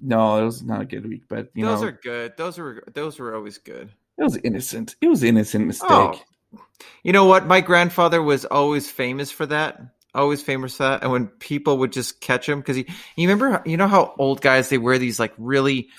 no, 0.02 0.42
it 0.42 0.46
was 0.46 0.64
not 0.64 0.82
a 0.82 0.86
good 0.86 1.06
week, 1.06 1.24
but 1.28 1.50
you 1.54 1.66
know. 1.66 1.72
those 1.72 1.82
know, 1.82 1.88
are 1.88 2.00
good. 2.04 2.38
Those 2.38 2.58
were 2.58 2.84
those 2.94 3.20
were 3.20 3.36
always 3.36 3.58
good. 3.58 3.90
it 4.18 4.24
was 4.24 4.38
innocent. 4.38 4.96
It 5.02 5.08
was 5.08 5.24
innocent 5.24 5.68
mistake. 5.68 5.90
Oh. 5.90 6.22
You 7.04 7.12
know 7.12 7.26
what? 7.26 7.46
My 7.46 7.60
grandfather 7.60 8.22
was 8.22 8.46
always 8.46 8.90
famous 8.90 9.30
for 9.30 9.46
that. 9.48 9.82
Always 10.16 10.42
famous 10.42 10.78
for 10.78 10.84
that. 10.84 11.04
And 11.04 11.12
when 11.12 11.28
people 11.28 11.78
would 11.80 11.92
just 11.92 12.22
catch 12.22 12.48
him, 12.50 12.60
because 12.60 12.76
he, 12.78 12.86
you 13.16 13.28
remember, 13.30 13.62
you 13.66 13.78
know 13.78 13.88
how 13.88 14.14
old 14.18 14.42
guys 14.42 14.70
they 14.70 14.78
wear 14.78 14.98
these 14.98 15.20
like 15.20 15.34
really, 15.38 15.90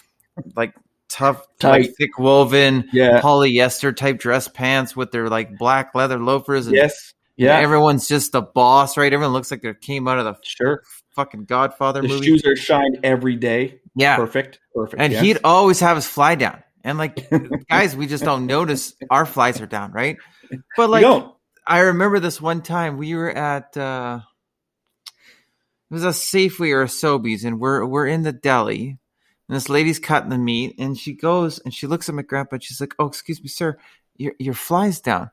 like 0.57 0.75
tough, 1.09 1.37
like 1.63 1.83
Tight. 1.85 1.95
thick 1.97 2.19
woven 2.19 2.89
Yeah. 2.93 3.21
polyester 3.21 3.95
type 3.95 4.19
dress 4.19 4.49
pants 4.49 4.97
with 4.97 5.13
their 5.13 5.29
like 5.29 5.57
black 5.59 5.95
leather 5.95 6.19
loafers. 6.19 6.67
And 6.67 6.75
Yes. 6.77 7.13
Yeah. 7.37 7.59
everyone's 7.59 8.09
just 8.09 8.33
the 8.33 8.43
boss, 8.43 8.97
right? 8.97 9.13
Everyone 9.13 9.33
looks 9.35 9.51
like 9.51 9.63
they 9.63 9.75
came 9.75 10.09
out 10.09 10.19
of 10.19 10.25
the 10.25 10.37
sure. 10.43 10.83
fucking 11.15 11.45
Godfather 11.45 12.01
The 12.03 12.09
movie. 12.09 12.27
shoes 12.27 12.45
are 12.47 12.57
shined 12.57 12.99
every 13.05 13.37
day. 13.37 13.81
yeah, 13.95 14.17
Perfect. 14.17 14.59
Perfect. 14.75 15.01
and 15.03 15.13
yes. 15.13 15.23
he'd 15.23 15.39
always 15.45 15.79
have 15.81 15.97
his 15.97 16.07
fly 16.07 16.35
down. 16.35 16.63
And 16.83 16.97
like 16.99 17.29
guys, 17.69 17.95
we 17.95 18.07
just 18.07 18.25
don't 18.25 18.47
notice 18.47 18.95
our 19.11 19.27
flies 19.27 19.61
are 19.61 19.67
down, 19.67 19.93
right? 19.93 20.17
But 20.77 20.89
like 20.91 21.03
don't. 21.03 21.36
I 21.67 21.81
remember 21.81 22.21
this 22.21 22.41
one 22.41 22.63
time 22.63 22.97
we 22.97 23.15
were 23.15 23.31
at 23.31 23.77
uh 23.77 24.21
it 25.91 25.95
was 25.95 26.05
a 26.05 26.09
Safeway 26.09 26.73
or 26.73 26.83
a 26.83 26.87
Sobeys, 26.87 27.45
and 27.45 27.61
we're 27.61 27.85
we're 27.85 28.07
in 28.07 28.23
the 28.23 28.33
deli, 28.33 28.99
and 29.49 29.57
this 29.57 29.69
lady's 29.69 30.01
cutting 30.01 30.31
the 30.31 30.39
meat, 30.39 30.75
and 30.79 30.99
she 30.99 31.13
goes 31.13 31.59
and 31.61 31.73
she 31.73 31.87
looks 31.87 32.09
at 32.09 32.15
my 32.15 32.23
grandpa, 32.23 32.57
and 32.57 32.63
she's 32.63 32.81
like, 32.81 32.95
"Oh, 32.99 33.07
excuse 33.07 33.41
me, 33.41 33.49
sir, 33.49 33.79
your 34.17 34.35
your 34.39 34.55
fly's 34.55 35.01
down." 35.01 35.31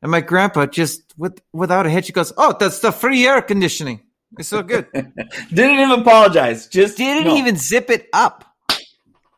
And 0.00 0.10
my 0.10 0.20
grandpa 0.20 0.66
just 0.66 1.14
with 1.16 1.40
without 1.52 1.86
a 1.86 1.90
hitch, 1.90 2.08
he 2.08 2.12
goes, 2.12 2.32
"Oh, 2.36 2.56
that's 2.58 2.80
the 2.80 2.90
free 2.90 3.26
air 3.26 3.40
conditioning. 3.42 4.00
It's 4.38 4.48
so 4.48 4.62
good." 4.62 4.86
Didn't 4.92 5.78
even 5.78 6.00
apologize. 6.00 6.66
Just 6.66 6.96
Didn't 6.96 7.28
no. 7.28 7.36
even 7.36 7.56
zip 7.56 7.88
it 7.90 8.08
up. 8.12 8.44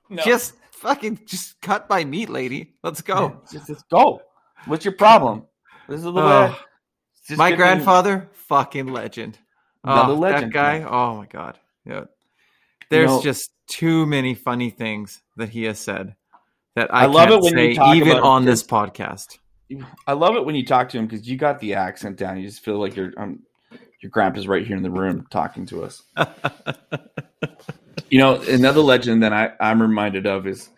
No. 0.08 0.22
Just 0.22 0.54
fucking 0.70 1.20
just 1.26 1.60
cut 1.60 1.90
my 1.90 2.04
meat, 2.04 2.30
lady. 2.30 2.74
Let's 2.82 3.02
go. 3.02 3.42
Just, 3.52 3.66
just 3.66 3.88
go. 3.90 4.22
What's 4.66 4.84
your 4.86 4.94
problem? 4.94 5.46
This 5.88 5.98
is 5.98 6.04
the 6.04 6.12
way. 6.12 6.22
Oh. 6.22 6.58
my 7.36 7.52
grandfather, 7.52 8.28
fucking 8.32 8.86
legend. 8.86 9.38
Another 9.82 10.12
Oh, 10.12 10.16
legend, 10.16 10.44
That 10.44 10.52
guy. 10.52 10.78
man. 10.80 10.88
Oh 10.90 11.16
my 11.16 11.26
god. 11.26 11.58
Yeah. 11.84 12.04
There's 12.90 13.10
know- 13.10 13.22
just 13.22 13.50
too 13.66 14.06
many 14.06 14.34
funny 14.34 14.70
things 14.70 15.22
that 15.36 15.48
he 15.48 15.64
has 15.64 15.78
said 15.78 16.14
that 16.74 16.92
I, 16.94 17.02
I 17.02 17.06
love 17.06 17.28
can't 17.28 17.44
it 17.44 17.54
when 17.54 17.58
you 17.70 17.74
talk 17.74 17.96
even 17.96 18.18
on 18.18 18.44
this 18.44 18.62
podcast. 18.62 19.38
I 20.06 20.12
love 20.12 20.36
it 20.36 20.44
when 20.44 20.54
you 20.54 20.64
talk 20.64 20.88
to 20.90 20.98
him 20.98 21.06
because 21.06 21.26
you 21.28 21.36
got 21.36 21.58
the 21.60 21.74
accent 21.74 22.16
down. 22.16 22.38
You 22.38 22.46
just 22.46 22.62
feel 22.64 22.78
like 22.78 22.94
your 22.94 23.12
um, 23.16 23.40
your 24.00 24.10
grandpa's 24.10 24.46
right 24.46 24.66
here 24.66 24.76
in 24.76 24.82
the 24.82 24.90
room 24.90 25.26
talking 25.30 25.66
to 25.66 25.82
us. 25.84 26.02
You 28.10 28.18
know, 28.18 28.40
another 28.42 28.80
legend 28.80 29.22
that 29.22 29.32
I, 29.32 29.52
I'm 29.58 29.80
reminded 29.82 30.26
of 30.26 30.46
is 30.46 30.68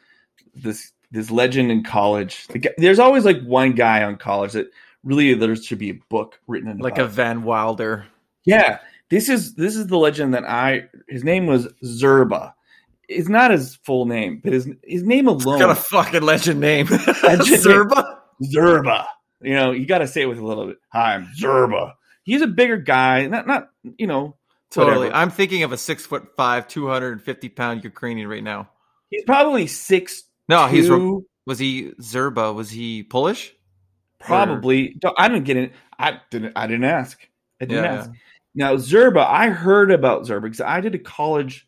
this 0.55 0.93
this 1.11 1.31
legend 1.31 1.71
in 1.71 1.83
college. 1.83 2.47
The 2.49 2.71
There's 2.79 2.99
always 2.99 3.25
like 3.25 3.43
one 3.43 3.73
guy 3.73 4.05
on 4.05 4.17
college 4.17 4.53
that 4.53 4.71
really 5.07 5.33
there 5.35 5.57
should 5.57 5.79
be 5.79 5.91
a 5.91 6.01
book 6.11 6.39
written 6.47 6.69
in 6.69 6.79
like 6.79 6.99
a 6.99 7.07
Van 7.07 7.45
Wilder. 7.45 8.07
Yeah, 8.45 8.81
this 9.09 9.29
is 9.29 9.55
this 9.55 9.77
is 9.77 9.87
the 9.87 9.97
legend 9.97 10.35
that 10.35 10.45
I. 10.45 10.89
His 11.09 11.25
name 11.25 11.47
was 11.47 11.69
Zerba. 11.85 12.53
It's 13.09 13.29
not 13.29 13.53
his 13.53 13.77
full 13.77 14.05
name, 14.05 14.41
but 14.43 14.53
his 14.53 14.69
his 14.83 15.05
name 15.05 15.29
alone, 15.29 15.61
Got 15.61 15.71
a 15.71 15.75
fucking 15.77 16.23
legend 16.23 16.61
name. 16.61 16.87
Legend 16.89 17.23
name. 17.23 17.59
Zerba. 17.61 18.19
Zerba. 18.43 19.07
You 19.41 19.55
know, 19.55 19.71
you 19.71 19.87
got 19.87 19.99
to 19.99 20.09
say 20.09 20.23
it 20.23 20.27
with 20.27 20.39
a 20.39 20.45
little 20.45 20.67
bit. 20.67 20.79
Hi, 20.93 21.15
I'm 21.15 21.29
Zerba. 21.39 21.93
He's 22.25 22.43
a 22.43 22.47
bigger 22.49 22.77
guy, 22.77 23.27
not 23.27 23.47
not 23.47 23.71
you 23.97 24.07
know. 24.07 24.37
Totally. 24.69 24.97
whatever. 24.97 25.15
I'm 25.15 25.31
thinking 25.31 25.63
of 25.63 25.71
a 25.71 25.79
six 25.79 26.05
foot 26.05 26.35
five, 26.37 26.67
two 26.67 26.89
hundred 26.89 27.13
and 27.13 27.23
fifty 27.23 27.49
pound 27.49 27.85
Ukrainian 27.85 28.29
right 28.29 28.43
now. 28.43 28.69
He's 29.11 29.23
probably 29.25 29.69
six. 29.69 30.25
No, 30.49 30.67
he's 30.67 30.91
was 31.47 31.59
he 31.61 31.93
Zerba? 32.01 32.53
Was 32.53 32.69
he 32.69 33.05
Polish? 33.05 33.55
Probably. 34.27 34.95
Don't- 34.99 35.15
I 35.19 35.29
didn't 35.29 35.45
get 35.45 35.57
it. 35.57 35.73
I 35.99 36.21
didn't. 36.31 36.53
I 36.57 36.67
didn't 36.67 36.85
ask. 36.85 37.19
I 37.61 37.65
didn't 37.65 37.85
Yeah, 37.85 37.93
ask. 37.95 38.11
Now 38.55 38.75
Zerba, 38.77 39.25
I 39.27 39.49
heard 39.51 39.91
about 39.91 40.25
Zerba 40.25 40.43
because 40.43 40.61
I 40.61 40.81
did 40.81 40.95
a 40.95 40.99
college 40.99 41.67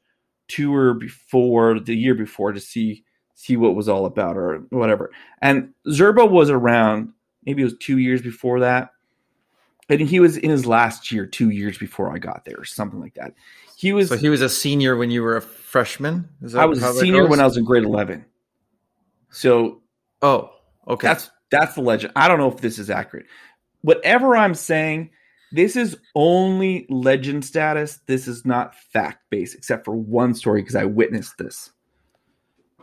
tour 0.48 0.94
before 0.94 1.78
the 1.80 1.94
year 1.94 2.14
before 2.14 2.52
to 2.52 2.60
see 2.60 3.04
see 3.34 3.56
what 3.56 3.74
was 3.74 3.88
all 3.88 4.04
about 4.06 4.36
or 4.36 4.64
whatever. 4.70 5.10
And 5.40 5.72
Zerba 5.86 6.28
was 6.28 6.50
around. 6.50 7.12
Maybe 7.44 7.62
it 7.62 7.66
was 7.66 7.76
two 7.78 7.98
years 7.98 8.20
before 8.20 8.60
that. 8.60 8.90
And 9.90 10.00
he 10.00 10.20
was 10.20 10.36
in 10.36 10.50
his 10.50 10.66
last 10.66 11.10
year, 11.12 11.24
two 11.24 11.48
years 11.50 11.78
before 11.78 12.12
I 12.12 12.18
got 12.18 12.44
there, 12.44 12.56
or 12.58 12.64
something 12.66 13.00
like 13.00 13.14
that. 13.14 13.32
He 13.76 13.92
was. 13.92 14.08
So 14.08 14.16
he 14.16 14.28
was 14.28 14.42
a 14.42 14.48
senior 14.48 14.96
when 14.96 15.10
you 15.10 15.22
were 15.22 15.36
a 15.36 15.40
freshman. 15.42 16.28
Is 16.42 16.52
that 16.52 16.60
I 16.60 16.64
was 16.66 16.82
a 16.82 16.92
senior 16.94 17.26
when 17.26 17.40
I 17.40 17.44
was 17.44 17.56
in 17.56 17.64
grade 17.64 17.84
eleven. 17.84 18.24
So 19.30 19.80
Oh, 20.22 20.50
okay. 20.86 21.06
that's 21.06 21.30
that's 21.50 21.74
the 21.74 21.82
legend. 21.82 22.12
I 22.16 22.28
don't 22.28 22.38
know 22.38 22.50
if 22.50 22.60
this 22.60 22.78
is 22.78 22.90
accurate. 22.90 23.26
Whatever 23.82 24.36
I'm 24.36 24.54
saying, 24.54 25.10
this 25.52 25.76
is 25.76 25.96
only 26.14 26.86
legend 26.90 27.44
status. 27.44 28.00
This 28.06 28.28
is 28.28 28.44
not 28.44 28.74
fact 28.74 29.30
based, 29.30 29.54
except 29.54 29.84
for 29.84 29.94
one 29.94 30.34
story 30.34 30.62
because 30.62 30.76
I 30.76 30.84
witnessed 30.84 31.38
this. 31.38 31.70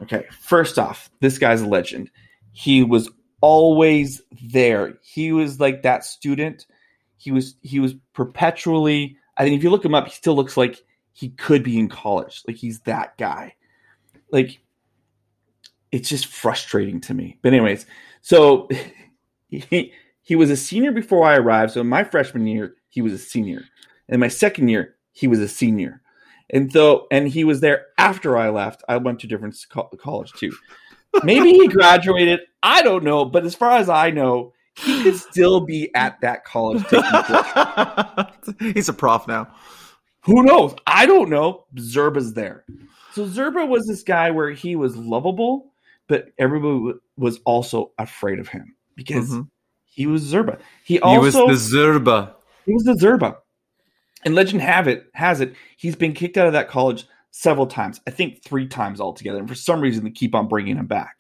Okay, 0.02 0.26
first 0.40 0.78
off, 0.78 1.10
this 1.22 1.38
guy's 1.38 1.62
a 1.62 1.68
legend. 1.68 2.10
He 2.52 2.84
was 2.84 3.10
always 3.42 4.22
there. 4.50 4.98
He 5.04 5.32
was 5.32 5.60
like 5.60 5.84
that 5.84 6.04
student. 6.04 6.66
He 7.18 7.32
was 7.32 7.56
he 7.62 7.80
was 7.80 7.94
perpetually. 8.14 9.18
I 9.38 9.44
think 9.44 9.58
if 9.58 9.64
you 9.64 9.70
look 9.70 9.86
him 9.86 9.96
up, 9.96 10.08
he 10.08 10.14
still 10.14 10.36
looks 10.36 10.58
like 10.58 10.82
he 11.14 11.30
could 11.30 11.64
be 11.64 11.78
in 11.78 11.88
college. 11.88 12.44
Like 12.48 12.58
he's 12.58 12.82
that 12.82 13.18
guy. 13.18 13.56
Like 14.32 14.60
it's 15.92 16.10
just 16.10 16.26
frustrating 16.26 17.00
to 17.02 17.14
me. 17.14 17.38
But 17.42 17.54
anyways, 17.54 17.86
so 18.26 18.68
he 19.50 19.94
he 20.24 20.36
was 20.36 20.50
a 20.50 20.58
senior 20.58 20.92
before 20.92 21.28
I 21.28 21.36
arrived. 21.36 21.74
So 21.74 21.82
in 21.82 21.88
my 21.88 22.04
freshman 22.04 22.48
year, 22.48 22.74
he 22.90 23.04
was 23.04 23.14
a 23.14 23.20
senior. 23.20 23.62
In 24.10 24.20
my 24.20 24.30
second 24.30 24.68
year, 24.68 24.96
he 25.12 25.28
was 25.28 25.40
a 25.40 25.48
senior. 25.48 26.02
And 26.50 26.72
so 26.74 27.06
and 27.12 27.28
he 27.28 27.44
was 27.44 27.62
there 27.62 27.86
after 28.00 28.36
I 28.36 28.50
left. 28.50 28.82
I 28.90 28.98
went 28.98 29.20
to 29.20 29.28
different 29.28 29.56
co- 29.70 29.92
college 30.00 30.34
too. 30.34 30.52
Maybe 31.24 31.52
he 31.52 31.68
graduated. 31.68 32.40
I 32.64 32.82
don't 32.82 33.04
know, 33.04 33.26
but 33.26 33.46
as 33.46 33.54
far 33.54 33.78
as 33.78 33.90
I 33.90 34.10
know, 34.10 34.54
he 34.76 35.04
could 35.04 35.18
still 35.18 35.60
be 35.60 35.94
at 35.94 36.20
that 36.22 36.46
college. 36.46 36.84
He's 38.74 38.90
a 38.90 38.94
prof 38.94 39.28
now. 39.28 39.54
Who 40.22 40.42
knows? 40.42 40.74
I 40.88 41.06
don't 41.06 41.30
know. 41.30 41.66
Zerba's 41.76 42.34
there. 42.34 42.66
So 43.14 43.28
Zerba 43.28 43.68
was 43.68 43.86
this 43.86 44.02
guy 44.02 44.32
where 44.32 44.50
he 44.50 44.76
was 44.76 44.98
lovable, 44.98 45.75
but 46.08 46.28
everybody 46.38 47.00
was 47.18 47.40
also 47.46 47.92
afraid 47.98 48.40
of 48.40 48.48
him 48.48 48.76
because 48.96 49.30
Mhm. 49.32 49.50
he 49.86 50.08
was 50.08 50.24
Zerba. 50.24 50.60
He 50.84 50.96
He 50.96 51.18
was 51.18 51.34
the 51.34 51.78
Zerba. 51.78 52.34
he 52.66 52.74
was 52.74 52.84
the 52.84 52.94
Zerba. 52.94 53.38
And 54.24 54.34
legend 54.36 54.62
have 54.62 54.88
it 54.88 55.08
has 55.14 55.40
it 55.42 55.54
he's 55.78 55.96
been 55.96 56.14
kicked 56.14 56.38
out 56.38 56.48
of 56.48 56.54
that 56.54 56.68
college 56.68 57.06
several 57.32 57.68
times. 57.68 58.02
I 58.08 58.12
think 58.12 58.44
three 58.44 58.68
times 58.68 59.00
altogether. 59.02 59.40
And 59.40 59.48
for 59.48 59.56
some 59.56 59.82
reason, 59.82 60.04
they 60.04 60.10
keep 60.12 60.34
on 60.34 60.48
bringing 60.48 60.78
him 60.78 60.88
back. 60.88 61.20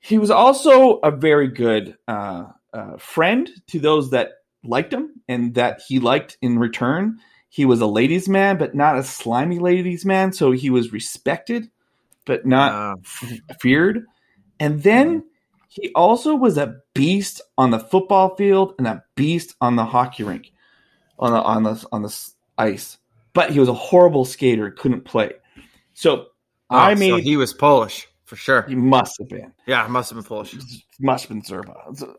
He 0.00 0.18
was 0.18 0.30
also 0.30 0.98
a 0.98 1.10
very 1.10 1.48
good 1.48 1.96
uh, 2.08 2.46
uh, 2.72 2.96
friend 2.98 3.48
to 3.68 3.78
those 3.80 4.10
that 4.10 4.32
liked 4.64 4.92
him 4.92 5.20
and 5.28 5.54
that 5.54 5.80
he 5.86 5.98
liked 5.98 6.36
in 6.42 6.58
return. 6.58 7.18
He 7.48 7.64
was 7.64 7.80
a 7.80 7.86
ladies' 7.86 8.28
man, 8.28 8.58
but 8.58 8.74
not 8.74 8.98
a 8.98 9.02
slimy 9.02 9.58
ladies' 9.58 10.04
man. 10.04 10.32
So 10.32 10.52
he 10.52 10.68
was 10.68 10.92
respected, 10.92 11.70
but 12.26 12.44
not 12.44 12.72
Uh, 12.72 12.96
f- 13.02 13.40
feared. 13.60 14.04
And 14.60 14.82
then 14.82 15.24
he 15.68 15.90
also 15.94 16.34
was 16.34 16.58
a 16.58 16.76
beast 16.94 17.40
on 17.56 17.70
the 17.70 17.78
football 17.78 18.36
field 18.36 18.74
and 18.78 18.86
a 18.86 19.02
beast 19.14 19.54
on 19.60 19.76
the 19.76 19.84
hockey 19.84 20.22
rink, 20.24 20.52
on 21.18 21.32
the 21.32 21.42
on 21.42 21.62
the 21.62 21.86
on 21.92 22.02
the 22.02 22.30
ice. 22.58 22.98
But 23.32 23.50
he 23.50 23.60
was 23.60 23.68
a 23.68 23.74
horrible 23.74 24.24
skater, 24.24 24.70
couldn't 24.70 25.04
play. 25.04 25.32
So 25.94 26.26
I 26.70 26.92
oh, 26.92 26.94
so 26.96 27.16
he 27.16 27.36
was 27.36 27.52
Polish 27.54 28.08
for 28.24 28.34
sure. 28.36 28.62
he 28.62 28.74
must 28.74 29.18
have 29.18 29.28
been 29.28 29.52
Yeah, 29.66 29.86
must 29.88 30.10
have 30.10 30.16
been 30.16 30.24
Polish. 30.24 30.54
must 30.98 31.28
have 31.28 31.42
been 31.42 31.42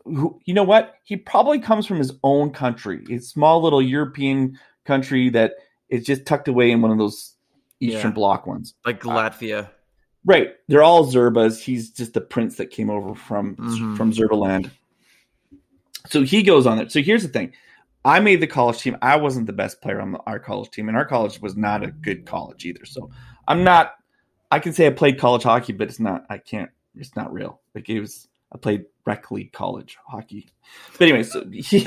who- 0.04 0.40
You 0.46 0.54
know 0.54 0.62
what? 0.64 0.94
He 1.04 1.16
probably 1.16 1.58
comes 1.58 1.86
from 1.86 1.98
his 1.98 2.12
own 2.22 2.50
country, 2.50 3.04
a 3.10 3.18
small 3.18 3.60
little 3.62 3.82
European 3.82 4.58
country 4.84 5.28
that 5.30 5.52
is 5.90 6.06
just 6.06 6.24
tucked 6.24 6.48
away 6.48 6.70
in 6.70 6.80
one 6.82 6.90
of 6.92 6.98
those 6.98 7.34
Eastern 7.80 8.10
Yeah. 8.10 8.14
Bloc 8.14 8.46
ones. 8.46 8.74
Like 8.86 9.02
Latvia. 9.02 9.68
Right. 10.28 10.50
They're 10.68 10.82
all 10.82 11.06
Zerbas. 11.06 11.58
He's 11.58 11.88
just 11.90 12.12
the 12.12 12.20
prince 12.20 12.56
that 12.56 12.66
came 12.70 12.90
over 12.90 13.14
from 13.14 13.56
Mhm. 13.56 13.96
from 13.96 14.12
Zerbaland. 14.12 14.70
So 16.08 16.22
he 16.22 16.42
goes 16.42 16.66
on 16.66 16.78
it. 16.78 16.92
So 16.92 17.00
here's 17.00 17.22
the 17.22 17.30
thing. 17.30 17.54
I 18.04 18.20
made 18.20 18.42
the 18.42 18.46
college 18.46 18.78
team. 18.82 18.98
I 19.00 19.16
wasn't 19.16 19.46
the 19.46 19.54
best 19.54 19.80
player 19.80 20.02
on 20.02 20.12
the, 20.12 20.18
our 20.26 20.38
college 20.38 20.70
team, 20.70 20.88
and 20.88 20.98
our 20.98 21.06
college 21.06 21.40
was 21.40 21.56
not 21.56 21.82
a 21.82 21.90
good 21.90 22.26
college 22.26 22.66
either. 22.66 22.84
So 22.84 23.10
I'm 23.48 23.64
not. 23.64 23.94
I 24.50 24.58
can 24.58 24.74
say 24.74 24.86
I 24.86 24.90
played 24.90 25.18
college 25.18 25.44
hockey, 25.44 25.72
but 25.72 25.88
it's 25.88 25.98
not. 25.98 26.26
I 26.28 26.36
can't. 26.36 26.70
It's 26.94 27.16
not 27.16 27.32
real. 27.32 27.60
Like 27.74 27.88
it 27.88 27.98
was. 28.00 28.28
I 28.52 28.58
played 28.58 28.84
rec 29.06 29.30
league 29.30 29.52
college 29.52 29.96
hockey. 30.06 30.50
But 30.98 31.04
anyway, 31.08 31.22
so 31.22 31.42
he, 31.52 31.80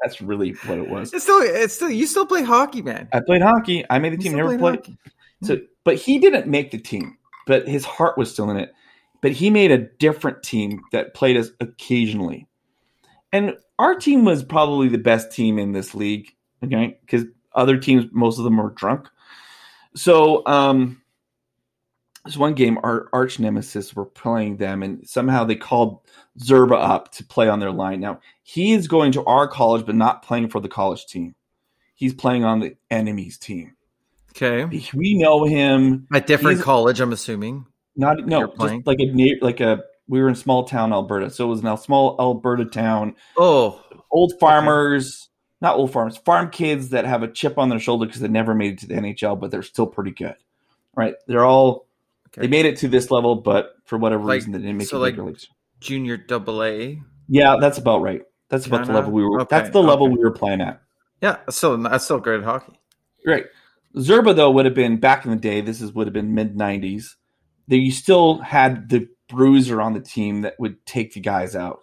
that's 0.00 0.20
really 0.20 0.52
what 0.66 0.78
it 0.78 0.88
was. 0.88 1.12
It's 1.12 1.24
still, 1.24 1.40
it's 1.42 1.74
still, 1.74 1.90
you 1.90 2.06
still 2.06 2.26
play 2.26 2.42
hockey, 2.44 2.82
man. 2.82 3.08
I 3.12 3.20
played 3.20 3.42
hockey. 3.42 3.84
I 3.90 3.98
made 3.98 4.12
the 4.12 4.16
You 4.16 4.22
team. 4.22 4.36
Never 4.36 4.48
played 4.56 4.60
played. 4.60 4.74
hockey. 4.76 4.98
So, 5.42 5.58
but 5.84 5.96
he 5.96 6.18
didn't 6.18 6.46
make 6.46 6.70
the 6.70 6.78
team, 6.78 7.16
but 7.46 7.66
his 7.66 7.84
heart 7.84 8.18
was 8.18 8.30
still 8.30 8.50
in 8.50 8.56
it. 8.56 8.72
But 9.22 9.32
he 9.32 9.50
made 9.50 9.70
a 9.70 9.78
different 9.78 10.42
team 10.42 10.82
that 10.92 11.14
played 11.14 11.36
us 11.36 11.50
occasionally. 11.60 12.46
And 13.32 13.56
our 13.78 13.94
team 13.94 14.24
was 14.24 14.42
probably 14.42 14.88
the 14.88 14.98
best 14.98 15.32
team 15.32 15.58
in 15.58 15.72
this 15.72 15.94
league, 15.94 16.34
okay? 16.64 16.98
Because 17.00 17.24
other 17.54 17.76
teams, 17.76 18.06
most 18.12 18.38
of 18.38 18.44
them 18.44 18.56
were 18.56 18.70
drunk. 18.70 19.08
So, 19.94 20.46
um, 20.46 21.02
this 22.24 22.36
one 22.36 22.54
game, 22.54 22.78
our 22.82 23.08
arch 23.12 23.38
nemesis 23.38 23.94
were 23.96 24.04
playing 24.04 24.58
them, 24.58 24.82
and 24.82 25.08
somehow 25.08 25.44
they 25.44 25.56
called 25.56 26.00
Zerba 26.38 26.76
up 26.76 27.12
to 27.12 27.24
play 27.24 27.48
on 27.48 27.60
their 27.60 27.72
line. 27.72 28.00
Now, 28.00 28.20
he 28.42 28.72
is 28.72 28.88
going 28.88 29.12
to 29.12 29.24
our 29.24 29.48
college, 29.48 29.86
but 29.86 29.94
not 29.94 30.22
playing 30.22 30.48
for 30.48 30.60
the 30.60 30.68
college 30.68 31.06
team. 31.06 31.34
He's 31.94 32.14
playing 32.14 32.44
on 32.44 32.60
the 32.60 32.76
enemy's 32.90 33.38
team. 33.38 33.74
Okay. 34.30 34.64
We 34.94 35.18
know 35.18 35.44
him. 35.44 36.06
At 36.12 36.26
different 36.26 36.56
He's- 36.56 36.64
college, 36.64 37.00
I'm 37.00 37.12
assuming. 37.12 37.66
Not 37.96 38.24
no, 38.26 38.46
just 38.58 38.86
like 38.86 38.98
a 39.00 39.38
like 39.42 39.60
a. 39.60 39.80
We 40.08 40.20
were 40.22 40.28
in 40.28 40.34
small 40.34 40.64
town 40.64 40.92
Alberta, 40.92 41.28
so 41.30 41.44
it 41.46 41.48
was 41.50 41.62
now 41.62 41.74
small 41.76 42.16
Alberta 42.18 42.64
town. 42.64 43.14
Oh, 43.36 43.82
Old 44.10 44.32
farmers, 44.40 45.28
not 45.60 45.76
old 45.76 45.92
farmers, 45.92 46.16
farm 46.16 46.50
kids 46.50 46.90
that 46.90 47.04
have 47.04 47.22
a 47.22 47.28
chip 47.28 47.58
on 47.58 47.68
their 47.68 47.78
shoulder 47.78 48.06
because 48.06 48.20
they 48.20 48.28
never 48.28 48.54
made 48.54 48.72
it 48.74 48.78
to 48.80 48.86
the 48.86 48.94
NHL, 48.94 49.38
but 49.38 49.50
they're 49.50 49.62
still 49.62 49.86
pretty 49.86 50.12
good, 50.12 50.34
right? 50.96 51.14
They're 51.26 51.44
all 51.44 51.86
okay. 52.28 52.42
they 52.42 52.46
made 52.48 52.64
it 52.66 52.76
to 52.78 52.88
this 52.88 53.10
level, 53.10 53.36
but 53.36 53.74
for 53.84 53.98
whatever 53.98 54.24
Like- 54.24 54.36
reason 54.36 54.52
they 54.52 54.58
didn't 54.58 54.78
make 54.78 54.88
so 54.88 54.96
it 54.96 55.00
like- 55.00 55.16
leagues. 55.18 55.48
junior 55.80 56.16
double 56.16 56.62
A. 56.62 57.00
Yeah, 57.28 57.56
that's 57.60 57.78
about 57.78 58.02
right. 58.02 58.22
That's 58.48 58.66
about 58.66 58.86
the 58.86 58.92
level 58.92 59.12
we 59.12 59.22
were. 59.22 59.42
Okay, 59.42 59.56
that's 59.58 59.70
the 59.70 59.82
level 59.82 60.06
okay. 60.06 60.14
we 60.16 60.20
were 60.24 60.32
playing 60.32 60.60
at. 60.60 60.80
Yeah, 61.20 61.36
so 61.50 61.76
that's 61.76 62.04
still 62.04 62.18
great 62.18 62.38
at 62.38 62.44
hockey. 62.44 62.72
Right. 63.26 63.44
Zerba 63.96 64.34
though 64.34 64.50
would 64.50 64.64
have 64.64 64.74
been 64.74 64.98
back 64.98 65.24
in 65.24 65.30
the 65.30 65.36
day. 65.36 65.60
This 65.60 65.80
is 65.80 65.92
would 65.92 66.06
have 66.06 66.14
been 66.14 66.34
mid 66.34 66.56
'90s. 66.56 67.16
That 67.68 67.78
you 67.78 67.92
still 67.92 68.38
had 68.38 68.88
the 68.88 69.08
bruiser 69.28 69.80
on 69.80 69.92
the 69.94 70.00
team 70.00 70.42
that 70.42 70.58
would 70.58 70.84
take 70.86 71.12
the 71.14 71.20
guys 71.20 71.54
out. 71.54 71.80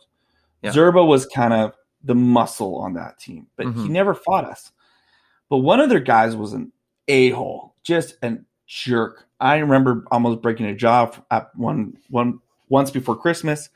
Yeah. 0.61 0.71
Zerba 0.71 1.05
was 1.05 1.25
kind 1.25 1.53
of 1.53 1.73
the 2.03 2.15
muscle 2.15 2.75
on 2.77 2.93
that 2.93 3.19
team, 3.19 3.47
but 3.55 3.67
he 3.67 3.71
Mhm. 3.71 3.89
never 3.89 4.13
fought 4.13 4.45
us. 4.45 4.71
But 5.49 5.59
one 5.59 5.79
of 5.79 5.89
their 5.89 5.99
guys 6.01 6.35
was 6.35 6.53
an 6.53 6.71
a 7.07 7.29
hole, 7.29 7.75
just 7.83 8.17
a 8.21 8.37
jerk. 8.65 9.27
I 9.39 9.57
remember 9.57 10.05
almost 10.11 10.41
breaking 10.41 10.65
a 10.65 10.75
jaw 10.75 11.11
at 11.31 11.55
one 11.55 11.97
one 12.09 12.39
once 12.69 12.91
before 12.91 13.15
Christmas. 13.15 13.69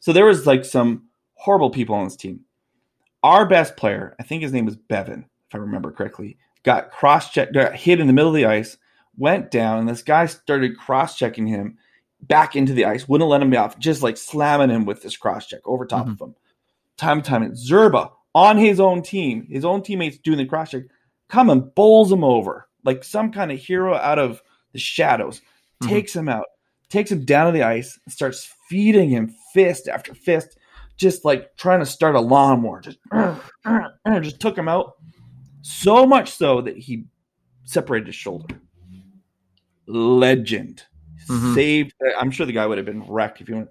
So 0.00 0.12
there 0.12 0.26
was 0.26 0.46
like 0.46 0.64
some 0.64 1.04
horrible 1.34 1.70
people 1.70 1.94
on 1.94 2.04
this 2.04 2.16
team. 2.16 2.40
Our 3.22 3.46
best 3.46 3.76
player, 3.76 4.16
I 4.18 4.24
think 4.24 4.42
his 4.42 4.52
name 4.52 4.64
was 4.64 4.74
Bevan, 4.76 5.26
if 5.48 5.54
I 5.54 5.58
remember 5.58 5.92
correctly, 5.92 6.38
got 6.62 6.90
cross 6.90 7.30
checked, 7.30 7.54
got 7.54 7.74
hit 7.74 8.00
in 8.00 8.06
the 8.06 8.12
middle 8.12 8.30
of 8.30 8.36
the 8.36 8.46
ice, 8.46 8.76
went 9.16 9.50
down, 9.50 9.78
and 9.78 9.88
this 9.88 10.02
guy 10.02 10.26
started 10.26 10.78
cross 10.78 11.16
checking 11.18 11.46
him 11.46 11.76
back 12.20 12.54
into 12.54 12.72
the 12.72 12.84
ice, 12.84 13.08
wouldn't 13.08 13.28
let 13.30 13.42
him 13.42 13.54
off, 13.54 13.78
just 13.78 14.02
like 14.02 14.16
slamming 14.16 14.70
him 14.70 14.84
with 14.84 15.02
this 15.02 15.16
cross 15.16 15.46
check 15.46 15.60
over 15.64 15.84
top 15.84 16.06
of 16.08 16.20
him. 16.20 16.34
Time 16.96 17.18
and 17.18 17.24
time, 17.24 17.42
and 17.42 17.54
Zerba 17.54 18.10
on 18.34 18.56
his 18.56 18.78
own 18.80 19.02
team, 19.02 19.46
his 19.50 19.64
own 19.64 19.82
teammates 19.82 20.18
doing 20.18 20.38
the 20.38 20.46
cross 20.46 20.70
check, 20.70 20.84
come 21.28 21.50
and 21.50 21.74
bowls 21.74 22.10
him 22.12 22.22
over 22.24 22.68
like 22.84 23.04
some 23.04 23.30
kind 23.32 23.50
of 23.52 23.58
hero 23.58 23.94
out 23.94 24.18
of 24.18 24.42
the 24.72 24.78
shadows, 24.78 25.40
Mhm. 25.82 25.88
takes 25.88 26.14
him 26.16 26.28
out, 26.28 26.46
takes 26.88 27.10
him 27.10 27.24
down 27.24 27.46
to 27.46 27.52
the 27.52 27.62
ice, 27.64 27.98
and 28.04 28.12
starts 28.12 28.52
feeding 28.68 29.08
him 29.10 29.34
fist 29.52 29.88
after 29.88 30.14
fist, 30.14 30.58
just 30.96 31.24
like 31.24 31.54
trying 31.56 31.80
to 31.80 31.86
start 31.86 32.14
a 32.14 32.20
lawnmower. 32.20 32.80
Just, 32.80 32.98
just 34.22 34.40
took 34.40 34.56
him 34.56 34.68
out. 34.68 34.94
So 35.62 36.04
much 36.06 36.30
so 36.32 36.60
that 36.60 36.76
he 36.76 37.04
separated 37.64 38.06
his 38.08 38.16
shoulder. 38.16 38.60
Legend. 39.86 40.82
Mhm. 41.28 41.54
Saved. 41.54 41.92
I'm 42.18 42.30
sure 42.30 42.46
the 42.46 42.52
guy 42.52 42.66
would 42.66 42.78
have 42.78 42.86
been 42.86 43.04
wrecked 43.08 43.40
if 43.40 43.48
you 43.48 43.56
went. 43.56 43.68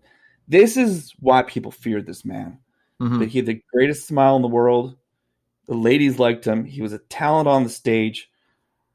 This 0.47 0.77
is 0.77 1.13
why 1.19 1.43
people 1.43 1.71
feared 1.71 2.05
this 2.05 2.25
man. 2.25 2.57
Mhm. 3.01 3.19
But 3.19 3.27
he 3.29 3.39
had 3.39 3.45
the 3.45 3.61
greatest 3.73 4.07
smile 4.07 4.35
in 4.35 4.41
the 4.41 4.47
world. 4.47 4.95
The 5.67 5.75
ladies 5.75 6.19
liked 6.19 6.45
him. 6.45 6.65
He 6.65 6.81
was 6.81 6.93
a 6.93 6.97
talent 6.99 7.47
on 7.47 7.63
the 7.63 7.69
stage. 7.69 8.29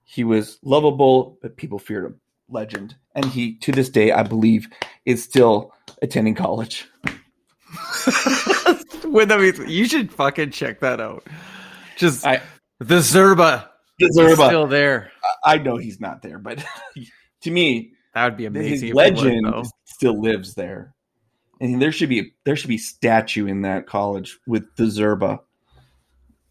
He 0.05 0.25
was 0.25 0.59
lovable, 0.63 1.39
but 1.43 1.57
people 1.57 1.79
feared 1.79 2.05
him. 2.05 2.21
Legend. 2.49 2.95
And 3.15 3.25
he, 3.25 3.55
to 3.57 3.73
this 3.73 3.89
day, 3.89 4.13
I 4.13 4.23
believe, 4.23 4.69
is 5.05 5.23
still 5.23 5.73
attending 6.03 6.35
college. 6.35 6.87
Wait, 9.05 9.29
that 9.29 9.39
means 9.41 9.59
you 9.71 9.87
should 9.87 10.13
fucking 10.13 10.51
check 10.51 10.81
that 10.81 11.01
out. 11.01 11.27
Just 11.97 12.27
I- 12.27 12.43
the 12.79 12.97
Zerba 12.97 13.69
The 13.99 14.07
Zerba. 14.19 14.47
still 14.47 14.67
there. 14.67 15.11
I 15.45 15.59
know 15.59 15.77
he's 15.77 16.01
not 16.01 16.23
there, 16.23 16.39
but 16.39 16.65
to 17.43 17.51
me, 17.51 17.93
That 18.15 18.25
would 18.25 18.37
be 18.37 18.47
amazing. 18.47 18.71
his 18.71 18.83
if 18.83 18.89
it 18.91 18.95
was, 18.95 19.23
legend 19.23 19.47
though. 19.47 19.63
still 19.85 20.21
lives 20.21 20.55
there. 20.55 20.95
And 21.61 21.81
there 21.81 21.93
should 21.93 22.09
be 22.11 22.33
there 22.45 22.55
should 22.57 22.69
be 22.69 22.79
statue 22.79 23.47
in 23.47 23.63
that 23.63 23.87
college 23.87 24.39
with 24.47 24.65
the 24.77 24.85
Zerba 24.85 25.41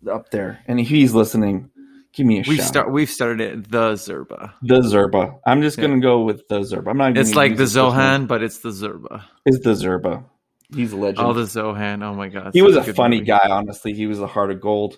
up 0.09 0.29
there. 0.31 0.59
And 0.67 0.79
if 0.79 0.87
he's 0.87 1.13
listening, 1.13 1.69
give 2.13 2.25
me 2.25 2.39
a 2.39 2.43
We've 2.47 2.57
shout. 2.57 2.67
start. 2.67 2.91
We've 2.91 3.09
started 3.09 3.41
it. 3.41 3.71
The 3.71 3.93
Zerba. 3.93 4.53
the 4.63 4.79
Zerba. 4.81 5.39
I'm 5.45 5.61
just 5.61 5.77
Yeah. 5.77 5.87
gonna 5.87 5.99
go 6.01 6.21
with 6.23 6.47
the 6.47 6.61
Zerba. 6.61 6.87
I'm 6.89 6.97
not. 6.97 7.09
gonna 7.09 7.19
It's 7.21 7.35
like 7.35 7.51
the 7.57 7.65
first 7.65 7.75
name. 7.75 7.91
Zohan, 7.91 8.27
but 8.27 8.41
it's 8.41 8.59
the 8.59 8.69
Zerba. 8.69 9.23
It's 9.45 9.59
the 9.63 9.73
Zerba. 9.73 10.23
He's 10.73 10.91
a 10.93 10.97
legend. 10.97 11.19
Oh, 11.27 11.33
the 11.33 11.43
Zohan. 11.43 12.03
Oh 12.03 12.15
my 12.15 12.29
god. 12.29 12.51
he 12.53 12.63
was 12.63 12.75
a 12.75 12.83
funny 12.93 13.17
movie. 13.17 13.27
guy. 13.27 13.47
Honestly, 13.47 13.93
he 13.93 14.07
was 14.07 14.19
a 14.19 14.25
heart 14.27 14.49
of 14.49 14.59
gold. 14.59 14.97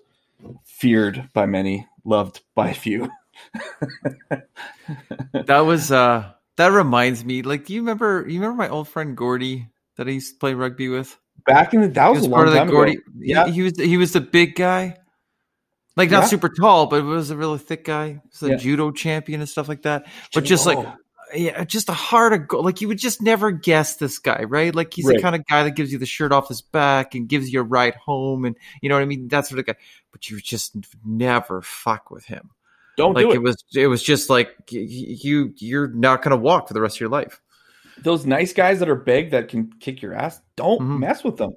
Feared 0.66 1.30
by 1.34 1.46
many, 1.46 1.88
loved 2.06 2.42
by 2.56 2.74
few. 2.74 3.10
That 5.34 5.60
was 5.60 5.92
uh 5.92 6.32
That 6.58 6.68
reminds 6.72 7.24
me. 7.26 7.42
Like, 7.42 7.66
do 7.66 7.74
you 7.74 7.82
remember? 7.82 8.26
You 8.28 8.40
remember 8.40 8.58
my 8.58 8.70
old 8.70 8.88
friend 8.88 9.16
Gordy 9.16 9.68
that 9.98 10.08
I 10.08 10.12
used 10.12 10.34
to 10.34 10.40
play 10.40 10.54
rugby 10.54 10.90
with? 10.90 11.18
Back 11.46 11.74
in 11.74 11.82
the 11.82 11.88
that 11.90 12.10
was, 12.10 12.20
was 12.20 12.28
a 12.28 12.30
part 12.30 12.48
long 12.50 12.58
of 12.58 12.68
the 12.68 12.72
Gordy. 12.72 12.92
ago. 12.94 13.02
He- 13.22 13.30
Yeah, 13.32 13.48
he, 13.48 13.62
was. 13.62 13.78
He 13.78 13.98
was 13.98 14.14
the 14.14 14.22
big 14.22 14.56
guy. 14.56 14.98
Like 15.96 16.10
not 16.12 16.24
Yeah. 16.24 16.28
super 16.28 16.50
tall, 16.50 16.86
but 16.88 17.04
was 17.04 17.32
a 17.32 17.38
really 17.38 17.58
thick 17.60 17.84
guy. 17.86 18.08
He 18.14 18.20
was 18.32 18.44
a 18.44 18.50
Yeah. 18.52 18.58
judo 18.58 18.92
champion 18.92 19.40
and 19.42 19.50
stuff 19.50 19.68
like 19.68 19.82
that. 19.84 20.08
But 20.34 20.44
just 20.46 20.66
like 20.66 20.78
yeah, 21.34 21.64
just 21.66 21.90
a 21.90 21.94
heart 21.94 22.34
of 22.34 22.48
gold. 22.48 22.66
Like 22.66 22.82
you 22.82 22.88
would 22.88 22.98
just 22.98 23.22
never 23.22 23.52
guess 23.52 23.96
this 23.98 24.20
guy, 24.20 24.44
right? 24.44 24.74
Like 24.74 24.94
he's 24.94 25.06
the 25.06 25.20
kind 25.20 25.36
of 25.36 25.46
guy 25.48 25.64
that 25.64 25.72
gives 25.72 25.92
you 25.92 25.98
the 25.98 26.06
shirt 26.06 26.32
off 26.32 26.48
his 26.48 26.62
back 26.62 27.16
and 27.16 27.28
gives 27.28 27.52
you 27.52 27.60
a 27.60 27.64
ride 27.64 27.96
home, 27.96 28.46
and 28.46 28.56
you 28.82 28.90
know 28.90 28.96
what 28.96 29.02
I 29.02 29.06
mean. 29.06 29.28
That 29.28 29.48
sort 29.48 29.60
of 29.60 29.66
guy. 29.66 29.76
But 30.12 30.30
you 30.30 30.40
just 30.40 30.76
never 31.06 31.62
fuck 31.62 32.10
with 32.12 32.26
him. 32.26 32.50
don't 32.98 33.14
like 33.14 33.26
do 33.26 33.32
it. 33.32 33.36
it. 33.36 33.42
was, 33.44 33.64
it 33.76 33.88
was 33.88 34.02
just 34.02 34.30
like 34.30 34.56
you, 34.72 35.54
you're 35.58 35.88
not 35.90 36.22
gonna 36.24 36.38
walk 36.38 36.68
for 36.68 36.74
the 36.74 36.82
rest 36.82 36.98
of 36.98 37.02
your 37.02 37.10
life. 37.10 37.42
Those 38.00 38.26
nice 38.26 38.54
guys 38.54 38.80
that 38.80 38.90
are 38.90 38.96
big 38.96 39.32
that 39.32 39.48
can 39.50 39.72
kick 39.80 40.02
your 40.02 40.14
ass. 40.14 40.40
Don't 40.56 40.80
Mhm. 40.82 41.00
mess 41.00 41.24
with 41.24 41.38
them. 41.38 41.52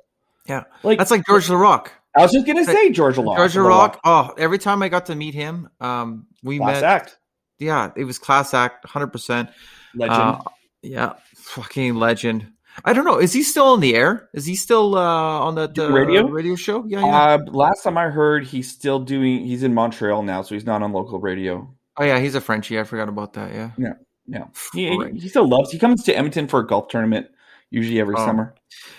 Yeah. 0.48 0.64
like 0.82 0.98
That's 0.98 1.10
like 1.10 1.24
George 1.26 1.46
Laraque. 1.48 1.88
I 2.16 2.22
was 2.22 2.32
just 2.32 2.46
gonna 2.46 2.64
say 2.64 2.90
George 2.90 3.16
Laraque. 3.16 3.36
George 3.36 3.54
Laraque. 3.54 3.98
Oh, 4.04 4.34
every 4.36 4.58
time 4.58 4.82
I 4.82 4.88
got 4.88 5.06
to 5.06 5.14
meet 5.14 5.34
him, 5.34 5.68
um, 5.80 6.26
we 6.42 6.58
Last 6.58 6.80
met. 6.80 6.82
act. 6.84 7.18
Yeah, 7.60 7.90
it 7.96 8.04
was 8.04 8.18
class 8.18 8.54
act, 8.54 8.84
hundred 8.86 9.08
percent. 9.08 9.50
Legend. 9.94 10.18
Uh, 10.18 10.38
yeah, 10.82 11.12
fucking 11.36 11.94
legend. 11.94 12.52
I 12.84 12.92
don't 12.92 13.04
know. 13.04 13.18
Is 13.18 13.32
he 13.32 13.42
still 13.42 13.66
on 13.66 13.80
the 13.80 13.94
air? 13.94 14.28
Is 14.32 14.46
he 14.46 14.54
still 14.56 14.96
uh, 14.96 15.00
on 15.40 15.54
the, 15.56 15.66
the 15.68 15.90
Radio? 15.92 16.26
radio 16.26 16.54
show? 16.56 16.84
Yeah, 16.86 17.00
yeah. 17.00 17.34
Uh, 17.34 17.38
last 17.50 17.82
time 17.82 17.98
I 17.98 18.08
heard, 18.08 18.44
he's 18.46 18.70
still 18.70 19.00
doing. 19.00 19.44
He's 19.44 19.62
in 19.62 19.74
Montreal 19.74 20.22
now, 20.22 20.42
so 20.42 20.54
he's 20.54 20.64
not 20.64 20.82
on 20.82 20.92
local 20.92 21.20
radio. 21.20 21.68
oh 21.98 22.04
yeah, 22.04 22.18
he's 22.18 22.34
a 22.34 22.40
Frenchie. 22.40 22.78
I 22.80 22.84
forgot 22.84 23.08
about 23.08 23.34
that. 23.34 23.52
Yeah. 23.52 23.92
Yeah, 24.26 24.44
he, 24.72 24.96
Right. 24.96 25.12
he 25.12 25.28
still 25.28 25.48
loves. 25.48 25.72
He 25.72 25.78
comes 25.78 26.04
to 26.04 26.14
Edmonton 26.16 26.46
for 26.46 26.60
a 26.60 26.66
golf 26.66 26.86
tournament 26.88 27.26
usually 27.70 28.00
every 28.00 28.14
Oh. 28.16 28.24
summer. 28.24 28.54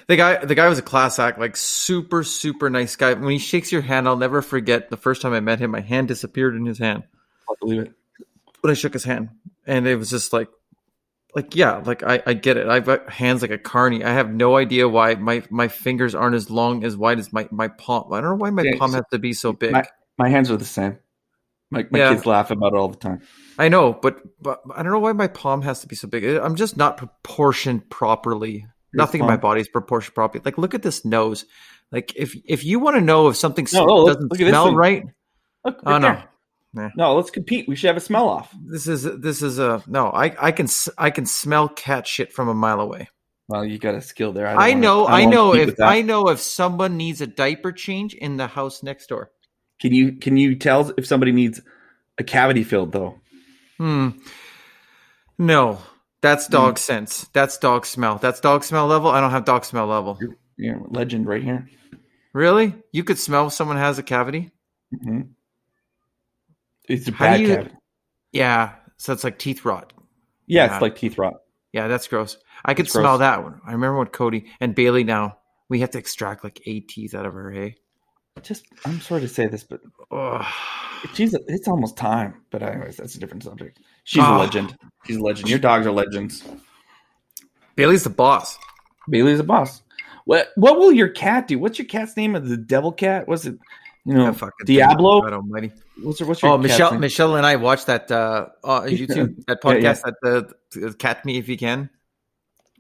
The 0.08 0.18
guy, 0.18 0.44
the 0.44 0.56
guy 0.56 0.68
was 0.68 0.78
a 0.78 0.82
class 0.82 1.18
act, 1.20 1.40
like 1.40 1.56
super, 1.56 2.24
super 2.24 2.70
nice 2.70 2.96
guy. 2.98 3.14
When 3.14 3.32
he 3.32 3.38
shakes 3.40 3.72
your 3.72 3.82
hand, 3.82 4.08
I'll 4.08 4.18
never 4.18 4.42
forget 4.42 4.90
the 4.90 4.98
first 4.98 5.22
time 5.22 5.32
I 5.34 5.40
met 5.40 5.60
him. 5.60 5.72
My 5.72 5.80
hand 5.80 6.10
disappeared 6.10 6.56
in 6.56 6.66
his 6.66 6.80
hand 6.80 7.04
I 7.50 7.54
believe 7.62 7.82
it. 7.84 7.94
When 8.62 8.72
I 8.72 8.74
shook 8.74 8.94
his 8.94 9.04
hand, 9.04 9.30
and 9.68 9.88
it 9.88 9.96
was 9.98 10.10
just 10.10 10.34
like, 10.34 10.48
like 11.36 11.56
yeah, 11.56 11.78
like 11.86 12.04
I, 12.04 12.22
I 12.26 12.34
get 12.34 12.58
it. 12.58 12.68
I've 12.68 12.86
got 12.86 13.10
hands 13.10 13.42
like 13.42 13.52
a 13.52 13.58
carny. 13.58 14.04
I 14.04 14.12
have 14.14 14.34
no 14.34 14.58
idea 14.58 14.88
why 14.88 15.16
my 15.16 15.44
my 15.50 15.68
fingers 15.68 16.16
aren't 16.16 16.36
as 16.36 16.50
long 16.50 16.84
as 16.84 16.96
wide 16.98 17.20
as 17.20 17.32
my 17.34 17.48
my 17.52 17.68
palm. 17.68 18.12
I 18.14 18.22
don't 18.22 18.32
know 18.32 18.36
why 18.36 18.50
my 18.50 18.64
Yeah, 18.64 18.78
palm 18.78 18.92
so- 18.92 18.98
has 18.98 19.06
to 19.12 19.20
be 19.20 19.34
so 19.34 19.54
big. 19.54 19.72
My, 19.72 19.84
my 20.18 20.30
hands 20.30 20.52
are 20.52 20.58
the 20.58 20.66
same. 20.66 20.98
My, 21.74 21.86
my 21.90 22.00
Yeah. 22.00 22.14
kids 22.14 22.26
laugh 22.26 22.52
about 22.52 22.74
it 22.74 22.78
all 22.78 22.90
the 22.90 22.98
time. 22.98 23.22
I 23.58 23.70
know, 23.70 23.94
but 23.94 24.20
but 24.42 24.62
I 24.76 24.84
don't 24.84 24.92
know 24.92 25.00
why 25.00 25.14
my 25.14 25.28
palm 25.28 25.62
has 25.62 25.80
to 25.82 25.88
be 25.88 25.96
so 25.96 26.08
big. 26.08 26.24
I'm 26.26 26.56
just 26.56 26.76
not 26.76 26.98
proportioned 26.98 27.90
properly. 27.90 28.66
Nothing 28.94 29.22
in 29.22 29.28
my 29.28 29.38
body 29.38 29.62
is 29.62 29.70
proportioned 29.70 30.16
properly. 30.16 30.42
Like 30.44 30.58
look 30.58 30.74
at 30.74 30.82
this 30.84 31.06
nose. 31.06 31.46
Like 31.94 32.14
if 32.18 32.36
if 32.46 32.66
you 32.66 32.80
want 32.80 32.96
to 32.98 33.02
know 33.02 33.30
if 33.30 33.38
something 33.38 33.66
No, 33.72 33.84
oh, 33.84 33.86
no, 33.86 34.08
doesn't 34.08 34.30
look 34.32 34.38
this 34.38 34.50
smell 34.50 34.76
right, 34.76 35.04
Look, 35.64 35.80
oh 35.86 35.98
no, 35.98 36.08
there. 36.08 36.24
No, 36.74 37.16
let's 37.16 37.30
compete. 37.32 37.68
We 37.68 37.76
should 37.76 37.88
have 37.88 37.98
a 37.98 38.02
smell 38.02 38.30
off. 38.30 38.54
this 38.66 38.88
is 38.88 39.04
this 39.04 39.42
is 39.42 39.60
a 39.60 39.84
no. 39.88 40.08
I 40.10 40.34
I 40.40 40.52
can 40.52 40.66
s- 40.68 40.90
I 40.98 41.10
can 41.10 41.26
smell 41.26 41.68
cat 41.68 42.08
shit 42.08 42.32
from 42.32 42.48
a 42.48 42.54
mile 42.54 42.80
away. 42.80 43.10
Well, 43.50 43.66
you 43.66 43.78
got 43.78 43.96
a 43.96 44.02
skill 44.02 44.32
there. 44.32 44.46
don't 44.48 44.58
I 44.58 44.70
wanna- 44.70 44.82
know 44.82 45.08
I 45.08 45.26
know 45.26 45.54
if. 45.54 45.80
I 45.82 46.02
know 46.02 46.30
if 46.30 46.40
someone 46.40 46.96
needs 46.96 47.20
a 47.20 47.28
diaper 47.28 47.74
change 47.74 48.14
in 48.14 48.38
the 48.38 48.48
house 48.48 48.84
next 48.84 49.08
door. 49.08 49.32
Can 49.82 49.94
you 49.94 50.14
can 50.14 50.38
you 50.38 50.56
tell 50.56 50.92
if 50.98 51.06
somebody 51.06 51.32
needs 51.34 51.60
a 52.18 52.24
cavity 52.24 52.64
filled 52.64 52.94
though? 52.94 53.20
Hmm. 53.78 54.10
No, 55.38 55.80
that's 56.22 56.48
dog 56.48 56.78
sense. 56.78 57.28
That's 57.34 57.58
dog 57.58 57.86
smell. 57.86 58.18
That's 58.18 58.40
dog 58.40 58.64
smell 58.64 58.88
level. 58.88 59.10
I 59.10 59.20
don't 59.20 59.32
have 59.32 59.44
dog 59.46 59.66
smell 59.66 59.88
level. 59.88 60.20
You 60.56 60.74
know, 60.74 60.88
legend 60.90 61.26
right 61.28 61.44
here. 61.44 61.68
Really? 62.34 62.76
You 62.92 63.04
could 63.04 63.18
smell 63.18 63.48
if 63.48 63.54
someone 63.54 63.78
has 63.78 63.98
a 63.98 64.04
cavity? 64.04 64.52
hmm 65.04 65.22
It's 66.92 67.08
a 67.08 67.12
bad 67.12 67.40
you- 67.42 67.48
cavity. 67.48 67.76
Yeah. 68.32 68.74
So 68.98 69.14
it's 69.14 69.24
like 69.24 69.40
teeth 69.40 69.66
rot. 69.66 69.94
Yeah, 70.48 70.66
Yeah. 70.66 70.74
it's 70.74 70.82
like 70.82 70.96
teeth 70.96 71.18
rot. 71.18 71.36
Yeah, 71.74 71.88
that's 71.88 72.08
gross. 72.08 72.38
I 72.66 72.74
could 72.74 72.90
smell 72.90 73.18
gross. 73.18 73.20
that 73.20 73.44
one. 73.44 73.62
I 73.66 73.72
remember 73.72 73.98
when 74.00 74.08
Cody 74.08 74.46
and 74.60 74.76
Bailey 74.76 75.04
now, 75.04 75.38
we 75.70 75.80
have 75.80 75.92
to 75.92 75.98
extract 75.98 76.44
like 76.44 76.62
eight 76.66 76.90
teeth 76.90 77.16
out 77.16 77.26
of 77.26 77.34
her, 77.34 77.50
hey? 77.52 77.76
Just 78.44 78.66
I'm 78.86 79.00
sorry 79.02 79.22
to 79.22 79.28
say 79.28 79.48
this, 79.48 79.64
but 79.64 79.82
Ugh. 80.12 80.46
she's 81.14 81.34
it's 81.48 81.68
almost 81.68 81.96
time. 81.98 82.42
But 82.50 82.62
anyways, 82.64 82.98
that's 82.98 83.16
a 83.16 83.20
different 83.20 83.44
subject. 83.44 83.80
She's 84.04 84.24
Ah. 84.24 84.38
a 84.38 84.40
legend. 84.40 84.78
She's 85.06 85.18
a 85.18 85.22
legend. 85.22 85.50
Your 85.50 85.60
dogs 85.60 85.86
are 85.88 85.92
legends. 85.92 86.44
Bailey's 87.76 88.04
the 88.04 88.10
boss. 88.10 88.58
Bailey's 89.10 89.38
the 89.38 89.44
boss. 89.44 89.82
What 90.26 90.50
what 90.56 90.78
will 90.78 90.92
your 90.92 91.10
cat 91.10 91.48
do? 91.48 91.58
What's 91.60 91.80
your 91.80 91.88
cat's 91.88 92.16
name? 92.16 92.36
Of 92.36 92.48
The 92.48 92.58
devil 92.58 92.92
cat? 92.92 93.28
Was 93.28 93.46
it 93.46 93.58
you 94.06 94.14
know 94.14 94.26
Yeah, 94.26 94.32
fucking 94.32 94.66
Diablo? 94.66 95.22
God 95.22 95.34
almighty. 95.34 95.72
What's 96.02 96.20
your, 96.20 96.30
what's 96.30 96.42
your 96.42 96.52
Oh, 96.54 96.58
Michelle, 96.58 96.92
name? 96.92 97.02
Michelle 97.02 97.36
and 97.36 97.46
I 97.46 97.56
watched 97.58 97.88
that 97.88 98.10
uh, 98.12 98.48
uh 98.64 98.82
YouTube 98.86 99.46
that 99.46 99.60
Yeah, 99.64 99.72
yeah. 99.74 99.94
podcast 99.94 100.02
that 100.04 100.16
the, 100.72 100.80
the 100.80 100.94
Cat 100.94 101.24
Me 101.26 101.38
If 101.38 101.48
You 101.48 101.58
Can. 101.58 101.90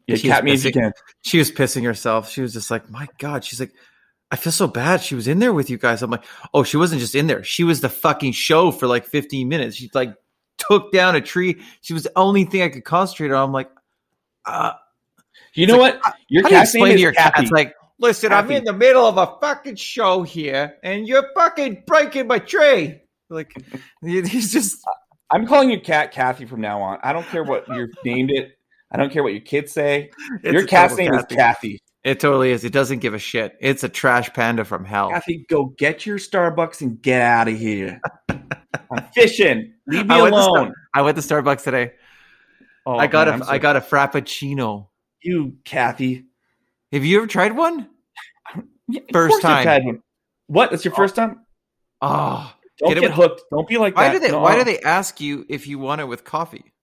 Yeah, 0.07 0.15
She 0.15 0.28
cat 0.30 0.43
was 0.43 0.45
me 0.45 0.53
if 0.53 0.65
you 0.65 0.72
pissing- 0.72 0.84
can. 0.84 0.93
She 1.22 1.38
was 1.38 1.51
pissing 1.51 1.84
herself. 1.86 2.30
She 2.30 2.41
was 2.41 2.53
just 2.53 2.72
like, 2.72 2.89
"My 2.89 3.07
God!" 3.19 3.43
She's 3.45 3.59
like, 3.59 3.72
"I 4.32 4.36
feel 4.36 4.51
so 4.51 4.65
bad." 4.67 5.01
She 5.01 5.13
was 5.13 5.28
in 5.28 5.38
there 5.39 5.53
with 5.53 5.69
you 5.69 5.78
guys. 5.78 6.01
I'm 6.01 6.09
like, 6.09 6.24
"Oh, 6.55 6.63
she 6.63 6.76
wasn't 6.78 7.01
just 7.01 7.13
in 7.13 7.28
there. 7.28 7.43
She 7.43 7.63
was 7.63 7.82
the 7.82 7.89
fucking 7.89 8.32
show 8.32 8.72
for 8.72 8.88
like 8.88 9.05
15 9.05 9.47
minutes. 9.47 9.76
She 9.78 9.91
like 9.93 10.15
took 10.57 10.91
down 10.91 11.15
a 11.15 11.22
tree. 11.22 11.61
She 11.82 11.93
was 11.93 12.03
the 12.03 12.11
only 12.15 12.45
thing 12.45 12.63
I 12.63 12.69
could 12.69 12.84
concentrate 12.84 13.32
on." 13.32 13.43
I'm 13.47 13.53
like, 13.53 13.69
uh, 14.45 14.74
You 15.53 15.67
know 15.67 15.78
like, 15.78 16.03
what? 16.03 16.15
Your 16.30 16.43
"How 16.43 16.49
do 16.49 16.55
you 16.55 16.59
cat's 16.61 16.74
name 16.74 16.84
explain 16.84 16.91
is 16.93 16.97
to 16.97 17.01
your 17.03 17.11
Cat? 17.13 17.34
It's 17.38 17.51
like?" 17.51 17.74
Listen, 18.02 18.34
I'm 18.34 18.49
in 18.52 18.64
the 18.64 18.74
middle 18.74 19.06
of 19.06 19.18
a 19.18 19.38
fucking 19.39 19.76
show 19.76 20.24
here, 20.24 20.76
and 20.84 21.08
you're 21.08 21.26
fucking 21.36 21.84
breaking 21.86 22.26
my 22.28 22.39
tree. 22.39 22.99
Like, 23.30 23.54
he's 24.04 24.52
just 24.52 24.84
I'm 25.32 25.45
calling 25.47 25.70
you 25.70 25.80
cat 25.80 26.12
Kathy 26.12 26.45
from 26.45 26.62
now 26.62 26.82
on. 26.82 26.99
I 27.04 27.14
don't 27.14 27.26
care 27.28 27.43
what 27.43 27.68
you've 27.70 27.91
named 28.06 28.32
it. 28.32 28.58
I 28.91 28.97
don't 28.97 29.12
care 29.12 29.24
what 29.24 29.32
your 29.34 29.41
kids 29.41 29.72
say. 29.72 30.10
it's 30.43 30.52
your 30.52 30.66
cat's 30.68 30.97
name 30.97 31.14
is 31.14 31.24
Kathy. 31.30 31.80
It 32.04 32.20
totally 32.20 32.52
is. 32.52 32.64
It 32.66 32.74
doesn't 32.74 32.99
give 32.99 33.14
a 33.14 33.20
shit. 33.20 33.56
It's 33.62 33.84
a 33.84 33.89
trash 33.89 34.34
panda 34.34 34.66
from 34.66 34.84
hell. 34.84 35.12
Kathy, 35.12 35.45
go 35.47 35.66
get 35.78 36.06
your 36.06 36.18
Starbucks 36.18 36.82
and 36.82 36.99
get 37.02 37.22
out 37.22 37.47
of 37.47 37.58
here. 37.58 38.02
I'm 38.30 39.06
fishing. 39.14 39.74
Leave 39.88 40.08
me 40.08 40.16
I 40.16 40.22
went, 40.24 40.34
alone. 40.34 40.56
Star- 40.56 40.74
I 40.95 41.02
went 41.04 41.16
to 41.18 41.24
Starbucks 41.24 41.64
today. 41.64 41.93
Oh, 42.86 42.97
I 42.97 43.06
got 43.08 43.28
man, 43.28 43.43
a 43.43 43.45
so- 43.45 43.52
I 43.52 43.60
got 43.60 43.76
a 43.78 43.82
frappuccino. 43.82 44.88
you, 45.22 45.58
Kathy. 45.64 46.26
Have 46.92 47.06
you 47.06 47.18
ever 47.18 47.28
tried 47.28 47.56
one? 47.56 47.89
Yeah, 48.88 49.02
First 49.14 49.42
time. 49.42 50.04
What? 50.48 50.72
That's 50.72 50.84
your 50.84 50.94
oh. 50.94 50.98
first 50.98 51.16
time? 51.16 51.46
Oh, 52.02 52.54
Don't 52.80 52.94
Get 52.94 53.02
get, 53.02 53.12
hooked. 53.12 53.44
Don't 53.52 53.68
be 53.68 53.78
like 53.78 53.96
why 53.96 54.08
that. 54.10 54.14
do 54.14 54.20
they 54.20 54.32
No. 54.32 54.39
Why 54.39 54.58
do 54.58 54.64
they 54.64 54.80
ask 54.80 55.22
you 55.22 55.46
if 55.48 55.68
you 55.68 55.80
want 55.80 56.02
it 56.02 56.06
with 56.06 56.24
coffee? 56.26 56.74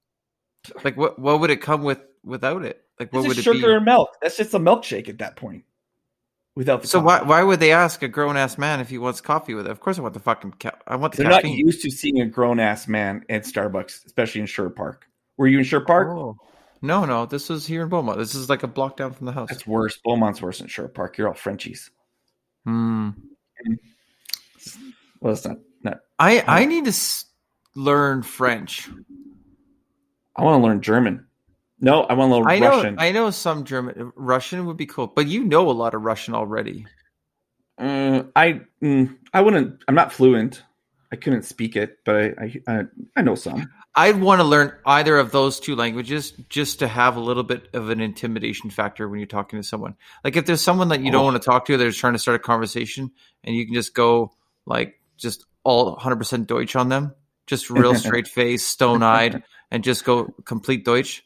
Like 0.85 0.97
what? 0.97 1.19
What 1.19 1.41
would 1.41 1.51
it 1.51 1.61
come 1.61 1.83
with 1.83 2.01
without 2.25 2.65
it? 2.65 2.83
Like 2.99 3.13
what 3.13 3.27
would 3.27 3.37
it 3.37 3.43
sugar 3.43 3.69
be? 3.69 3.73
and 3.75 3.85
milk. 3.85 4.11
That's 4.23 4.37
just 4.37 4.55
a 4.55 4.59
milkshake 4.59 5.09
at 5.09 5.19
that 5.19 5.37
point. 5.37 5.65
Without 6.55 6.83
the 6.83 6.89
So 6.89 7.01
coffee. 7.03 7.25
why 7.25 7.29
why 7.29 7.43
would 7.43 7.61
they 7.61 7.73
ask 7.73 8.03
a 8.03 8.09
grown 8.09 8.37
ass 8.37 8.59
man 8.59 8.81
if 8.81 8.89
he 8.89 8.99
wants 8.99 9.21
coffee 9.21 9.55
with 9.55 9.67
it? 9.67 9.71
Of 9.71 9.81
course 9.81 9.99
I 9.99 10.03
want 10.03 10.15
the 10.15 10.21
fucking 10.21 10.55
ca- 10.61 10.79
I 10.87 10.97
want 10.97 11.15
the 11.15 11.23
They're 11.23 11.31
not 11.31 11.45
used 11.45 11.83
to 11.83 11.91
seeing 11.91 12.21
a 12.21 12.27
grown 12.27 12.59
ass 12.61 12.89
man 12.89 13.25
at 13.29 13.43
Starbucks, 13.43 14.07
especially 14.07 14.41
in 14.41 14.47
Sher 14.47 14.71
Park. 14.71 15.07
Were 15.37 15.47
you 15.47 15.59
in 15.59 15.65
Sher 15.65 15.81
Park? 15.81 16.09
Oh. 16.11 16.37
No, 16.81 17.05
no, 17.05 17.26
this 17.26 17.49
was 17.49 17.66
here 17.66 17.83
in 17.83 17.89
Beaumont. 17.89 18.18
This 18.18 18.35
is 18.35 18.49
like 18.49 18.62
a 18.62 18.68
block 18.68 18.97
down 18.97 19.12
from 19.12 19.26
the 19.26 19.33
house. 19.33 19.51
It's 19.51 19.66
worse. 19.66 19.99
Beaumont's 20.05 20.41
worse 20.41 20.59
than 20.61 20.68
Sher 20.68 20.89
Park. 20.89 21.18
You're 21.18 21.29
all 21.29 21.35
Frenchies. 21.35 21.91
Hmm. 22.64 23.11
Well, 25.20 25.33
it's 25.33 25.45
not. 25.45 25.59
not 25.83 26.01
I 26.18 26.45
I 26.47 26.64
need 26.64 26.85
to 26.85 26.91
s- 26.91 27.26
learn 27.74 28.22
French. 28.22 28.89
I 30.37 30.43
want 30.43 30.61
to 30.61 30.66
learn 30.66 30.81
German. 30.81 31.26
No, 31.81 32.03
I 32.05 32.14
want 32.14 32.31
to 32.31 32.37
learn 32.37 32.49
I 32.49 32.59
know 32.59 32.76
Russian. 32.76 32.97
I 32.99 33.12
know 33.12 33.31
some 33.31 33.64
German. 33.64 34.12
Russian 34.16 34.66
would 34.66 34.76
be 34.76 34.87
cool, 34.87 35.07
but 35.09 35.26
you 35.26 35.45
know 35.45 35.68
a 35.70 35.72
lot 35.72 35.95
of 35.95 36.03
Russian 36.03 36.35
already. 36.35 36.87
Uh, 37.79 38.24
I 38.37 38.61
mm, 38.83 39.16
I 39.33 39.41
wouldn't. 39.41 39.83
I'm 39.89 39.95
not 39.95 40.12
fluent. 40.12 40.62
I 41.12 41.16
couldn't 41.16 41.43
speak 41.45 41.74
it, 41.76 41.99
but 42.05 42.16
I 42.16 42.35
I, 42.39 42.62
I, 42.68 42.83
I 43.16 43.22
know 43.22 43.35
some. 43.35 43.68
I'd 43.99 44.21
want 44.21 44.41
to 44.41 44.45
learn 44.45 44.73
either 44.87 45.17
of 45.19 45.33
those 45.33 45.59
two 45.59 45.75
languages 45.75 46.31
just 46.49 46.79
to 46.79 46.87
have 46.87 47.17
a 47.17 47.21
little 47.21 47.43
bit 47.43 47.69
of 47.75 47.91
an 47.91 48.01
intimidation 48.01 48.71
factor 48.71 49.09
when 49.09 49.19
you're 49.19 49.27
talking 49.27 49.59
to 49.61 49.67
someone. 49.67 49.97
Like 50.23 50.37
if 50.37 50.47
there's 50.47 50.61
someone 50.61 50.89
that 50.91 51.01
you 51.01 51.11
don't 51.11 51.23
Oh. 51.23 51.25
want 51.25 51.43
to 51.43 51.45
talk 51.45 51.67
to, 51.67 51.77
they're 51.77 51.89
just 51.89 51.99
trying 51.99 52.13
to 52.13 52.19
start 52.21 52.37
a 52.37 52.39
conversation, 52.39 53.11
and 53.43 53.57
you 53.57 53.65
can 53.67 53.75
just 53.75 53.95
go 53.95 54.31
like 54.67 55.01
just 55.17 55.45
all 55.65 55.97
100% 55.97 56.47
Deutsch 56.47 56.77
on 56.77 56.89
them, 56.89 57.13
just 57.49 57.71
real 57.71 57.93
straight 58.05 58.29
face, 58.29 58.65
stone 58.65 59.03
eyed, 59.03 59.43
and 59.73 59.83
just 59.83 60.05
go 60.05 60.33
complete 60.45 60.85
Deutsch. 60.85 61.25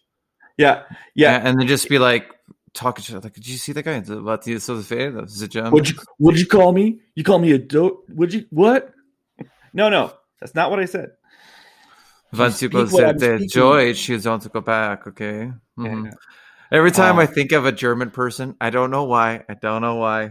Yeah, 0.56 0.84
yeah. 1.14 1.36
and, 1.36 1.48
and 1.48 1.60
then 1.60 1.66
just 1.66 1.90
be 1.90 1.98
like 1.98 2.30
talking 2.72 3.04
to 3.04 3.20
like, 3.20 3.34
did 3.34 3.46
you 3.48 3.58
see 3.58 3.72
that 3.72 3.82
guy? 3.82 4.00
What 4.00 4.48
is 4.48 4.64
so 4.64 4.80
fair? 4.80 5.18
Is 5.24 5.42
it 5.42 5.50
German? 5.50 5.72
Would 5.72 5.90
you 5.90 5.96
would 6.18 6.40
you 6.40 6.46
call 6.46 6.72
me? 6.72 7.00
You 7.14 7.22
call 7.22 7.38
me 7.38 7.52
a 7.52 7.58
dope? 7.58 8.04
Would 8.08 8.32
you 8.32 8.46
what? 8.48 8.94
No, 9.74 9.90
no, 9.90 10.14
that's 10.40 10.54
not 10.54 10.70
what 10.70 10.80
I 10.80 10.86
said. 10.86 11.10
Once 12.32 12.62
you 12.62 12.68
go 12.68 12.86
what 12.86 13.22
I'm 13.22 13.48
joy, 13.48 13.92
she 13.92 14.16
wants 14.16 14.44
to 14.46 14.50
go 14.50 14.60
back. 14.60 15.06
Okay. 15.06 15.52
Mhm. 15.78 16.06
Yeah. 16.06 16.10
Every 16.70 16.90
time 16.90 17.18
Uh, 17.18 17.22
I 17.22 17.26
think 17.26 17.52
of 17.52 17.66
a 17.66 17.72
German 17.72 18.10
person, 18.10 18.56
I 18.60 18.70
don't 18.70 18.90
know 18.90 19.04
why. 19.04 19.44
I 19.48 19.54
don't 19.54 19.82
know 19.82 19.96
why. 19.96 20.30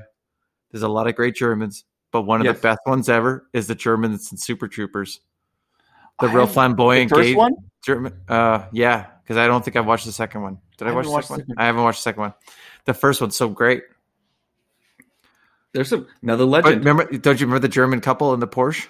There's 0.71 0.81
a 0.83 0.87
lot 0.87 1.07
of 1.07 1.15
great 1.15 1.35
Germans, 1.35 1.85
but 2.11 2.23
one 2.23 2.39
of 2.41 2.45
Yes. 2.45 2.55
the 2.57 2.61
best 2.63 2.79
ones 2.87 3.09
ever 3.09 3.47
is 3.53 3.67
the 3.67 3.75
Germans 3.75 4.31
in 4.31 4.37
Super 4.37 4.67
Troopers. 4.67 5.19
The 6.19 6.25
I 6.27 6.29
real 6.29 6.31
haven't- 6.41 6.47
The 6.47 6.53
flamboyant 6.53 7.09
first 7.11 7.21
gay 7.21 7.35
one? 7.35 7.53
German. 7.85 8.13
Uh, 8.27 8.65
yeah, 8.71 9.05
because 9.23 9.37
I 9.37 9.45
don't 9.47 9.63
think 9.63 9.75
I've 9.75 9.85
watched 9.85 10.05
the 10.05 10.11
second 10.11 10.41
one. 10.41 10.57
Did 10.77 10.87
I, 10.87 10.91
I 10.91 10.93
watch 10.93 11.05
the 11.05 11.21
second 11.21 11.35
the 11.47 11.53
one? 11.53 11.57
I 11.57 11.65
haven't 11.65 11.83
watched 11.83 11.99
the 11.99 12.03
second 12.03 12.21
one. 12.21 12.33
The 12.85 12.93
first 12.95 13.21
one's 13.21 13.35
so 13.37 13.49
great. 13.49 13.83
There's 15.73 15.89
some 15.89 16.07
another 16.23 16.45
But 16.45 16.65
legend. 16.65 16.85
remember, 16.85 17.17
don't 17.17 17.39
you 17.39 17.45
remember 17.45 17.59
the 17.59 17.69
German 17.69 18.01
couple 18.01 18.33
in 18.33 18.39
the 18.39 18.47
Porsche? 18.47 18.87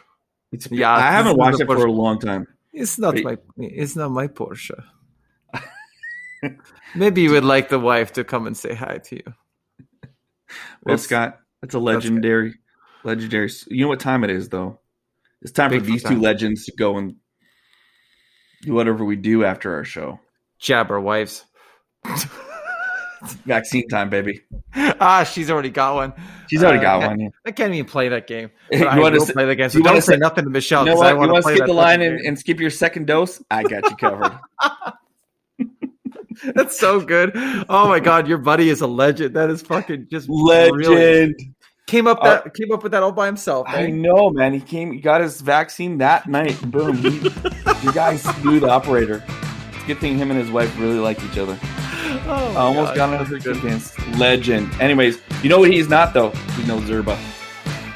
It's, 0.51 0.69
Yeah, 0.71 0.91
I 0.93 1.11
haven't 1.11 1.37
watched 1.37 1.59
it 1.59 1.67
for 1.67 1.75
a 1.85 1.91
long 1.91 2.19
time. 2.19 2.47
It's 2.73 2.97
not 2.97 3.15
my. 3.23 3.37
It's 3.57 3.95
not 3.95 4.11
my 4.11 4.27
Porsche. 4.27 4.83
Maybe 6.95 7.21
you 7.21 7.31
would 7.31 7.43
like 7.43 7.69
the 7.69 7.79
wife 7.79 8.13
to 8.13 8.23
come 8.23 8.47
and 8.47 8.55
say 8.57 8.73
hi 8.73 8.97
to 8.97 9.15
you. 9.15 9.23
Well, 10.83 10.97
That's- 10.97 11.03
Scott, 11.03 11.39
that's 11.61 11.75
a 11.75 11.79
legendary, 11.79 12.55
legendary. 13.05 13.49
You 13.67 13.83
know 13.83 13.87
what 13.87 14.01
time 14.01 14.25
it 14.25 14.29
is, 14.29 14.49
though. 14.49 14.79
It's 15.41 15.53
time 15.53 15.69
for 15.69 15.77
Bigfoot 15.77 15.85
these 15.85 16.03
two 16.03 16.19
legends 16.19 16.65
to 16.65 16.73
go 16.77 16.97
and 16.97 17.15
do 18.63 18.73
whatever 18.73 19.05
we 19.05 19.15
do 19.15 19.45
after 19.45 19.73
our 19.75 19.85
show. 19.85 20.19
Jab 20.59 20.91
our 20.91 20.99
wives. 20.99 21.45
Vaccine 23.45 23.87
time, 23.87 24.09
baby. 24.09 24.41
ah, 24.99 25.23
she's 25.23 25.49
already 25.51 25.69
got 25.69 25.95
one. 25.95 26.13
She's 26.49 26.63
already 26.63 26.79
Uh, 26.79 26.81
got 26.81 27.07
one. 27.07 27.19
Yeah. 27.19 27.29
I 27.45 27.51
can't 27.51 27.73
even 27.73 27.85
play 27.85 28.09
that 28.09 28.25
game. 28.27 28.49
You 28.71 28.85
I 28.87 28.99
wanna 28.99 29.19
say- 29.19 29.33
play 29.33 29.45
the 29.45 29.55
game. 29.55 29.69
So 29.69 29.79
don't 29.81 30.01
say 30.01 30.13
say- 30.13 30.17
nothing 30.17 30.43
to 30.45 30.49
Michelle. 30.49 30.85
You 30.87 30.93
know 30.95 31.01
I 31.01 31.05
what? 31.05 31.11
You 31.13 31.17
wanna 31.19 31.33
want 31.33 31.43
play 31.45 31.55
skip 31.55 31.67
the 31.67 31.73
line 31.73 32.01
and, 32.01 32.19
and 32.21 32.37
skip 32.39 32.59
your 32.59 32.69
second 32.71 33.07
dose? 33.07 33.41
I 33.51 33.63
got 33.63 33.89
you 33.89 33.95
covered. 33.95 34.37
That's 36.55 36.79
so 36.79 36.99
good. 37.01 37.31
Oh 37.69 37.87
my 37.87 37.99
god, 37.99 38.27
your 38.27 38.37
buddy 38.39 38.69
is 38.69 38.81
a 38.81 38.87
legend. 38.87 39.35
That 39.35 39.49
is 39.51 39.61
fucking 39.61 40.07
just 40.09 40.27
brilliant. 40.27 40.87
Legend. 40.87 41.35
Came 41.87 42.07
up 42.07 42.19
Uh, 42.21 42.41
that 42.41 42.53
came 42.55 42.71
up 42.71 42.81
with 42.83 42.93
that 42.93 43.03
all 43.03 43.11
by 43.11 43.25
himself. 43.27 43.67
I 43.69 43.87
know, 43.87 44.29
man. 44.29 44.53
He 44.53 44.61
came, 44.61 44.93
he 44.93 44.99
got 44.99 45.19
his 45.21 45.41
vaccine 45.41 45.97
that 45.99 46.27
night. 46.27 46.59
Boom. 46.71 46.97
You 47.03 47.91
guys 47.93 48.25
knew 48.45 48.59
the 48.59 48.69
operator. 48.69 49.21
It's 49.73 49.83
a 49.83 49.87
good 49.87 49.97
thing 49.99 50.17
him 50.17 50.31
and 50.31 50.39
his 50.39 50.49
wife 50.49 50.73
really 50.79 50.99
like 50.99 51.21
each 51.23 51.37
other. 51.37 51.59
Oh 52.27 52.53
I 52.55 52.61
almost 52.61 52.95
God. 52.95 52.95
got 52.95 53.09
another 53.13 53.39
good 53.39 53.61
dance. 53.61 53.97
Legend. 54.17 54.71
Anyways, 54.81 55.19
you 55.43 55.49
know 55.49 55.59
what 55.59 55.71
he's 55.71 55.89
not 55.89 56.13
though? 56.13 56.29
He's 56.55 56.67
no 56.67 56.79
Zerba. 56.79 57.17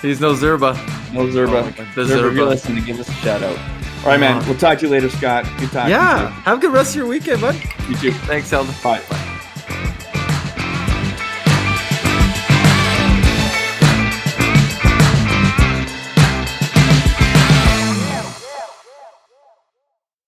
He's 0.02 0.20
no 0.20 0.34
Zerba. 0.34 0.74
No 1.14 1.26
Zerba. 1.28 1.64
Oh 1.78 1.86
the 1.96 2.04
Zerba, 2.04 2.30
if 2.30 2.36
you're 2.36 2.46
Zerba. 2.46 2.48
listening, 2.50 2.84
give 2.86 3.00
us 3.00 3.10
a 3.10 3.14
shout 3.14 3.42
out. 3.44 3.58
All 4.04 4.12
right, 4.12 4.20
man. 4.20 4.46
We'll 4.48 4.58
talk 4.58 4.78
to 4.80 4.86
you 4.86 4.92
later, 4.92 5.10
Scott. 5.10 5.46
Good 5.58 5.72
talking 5.72 5.90
Yeah. 5.92 6.30
Have 6.30 6.60
a 6.60 6.62
good 6.62 6.74
rest 6.74 6.92
of 6.92 6.98
your 6.98 7.08
weekend, 7.08 7.42
bud. 7.42 7.56
you. 7.90 7.96
Too. 7.96 8.12
Thanks, 8.12 8.52
Elton. 8.54 8.74
Bye. 8.84 9.02
Bye. 9.10 9.32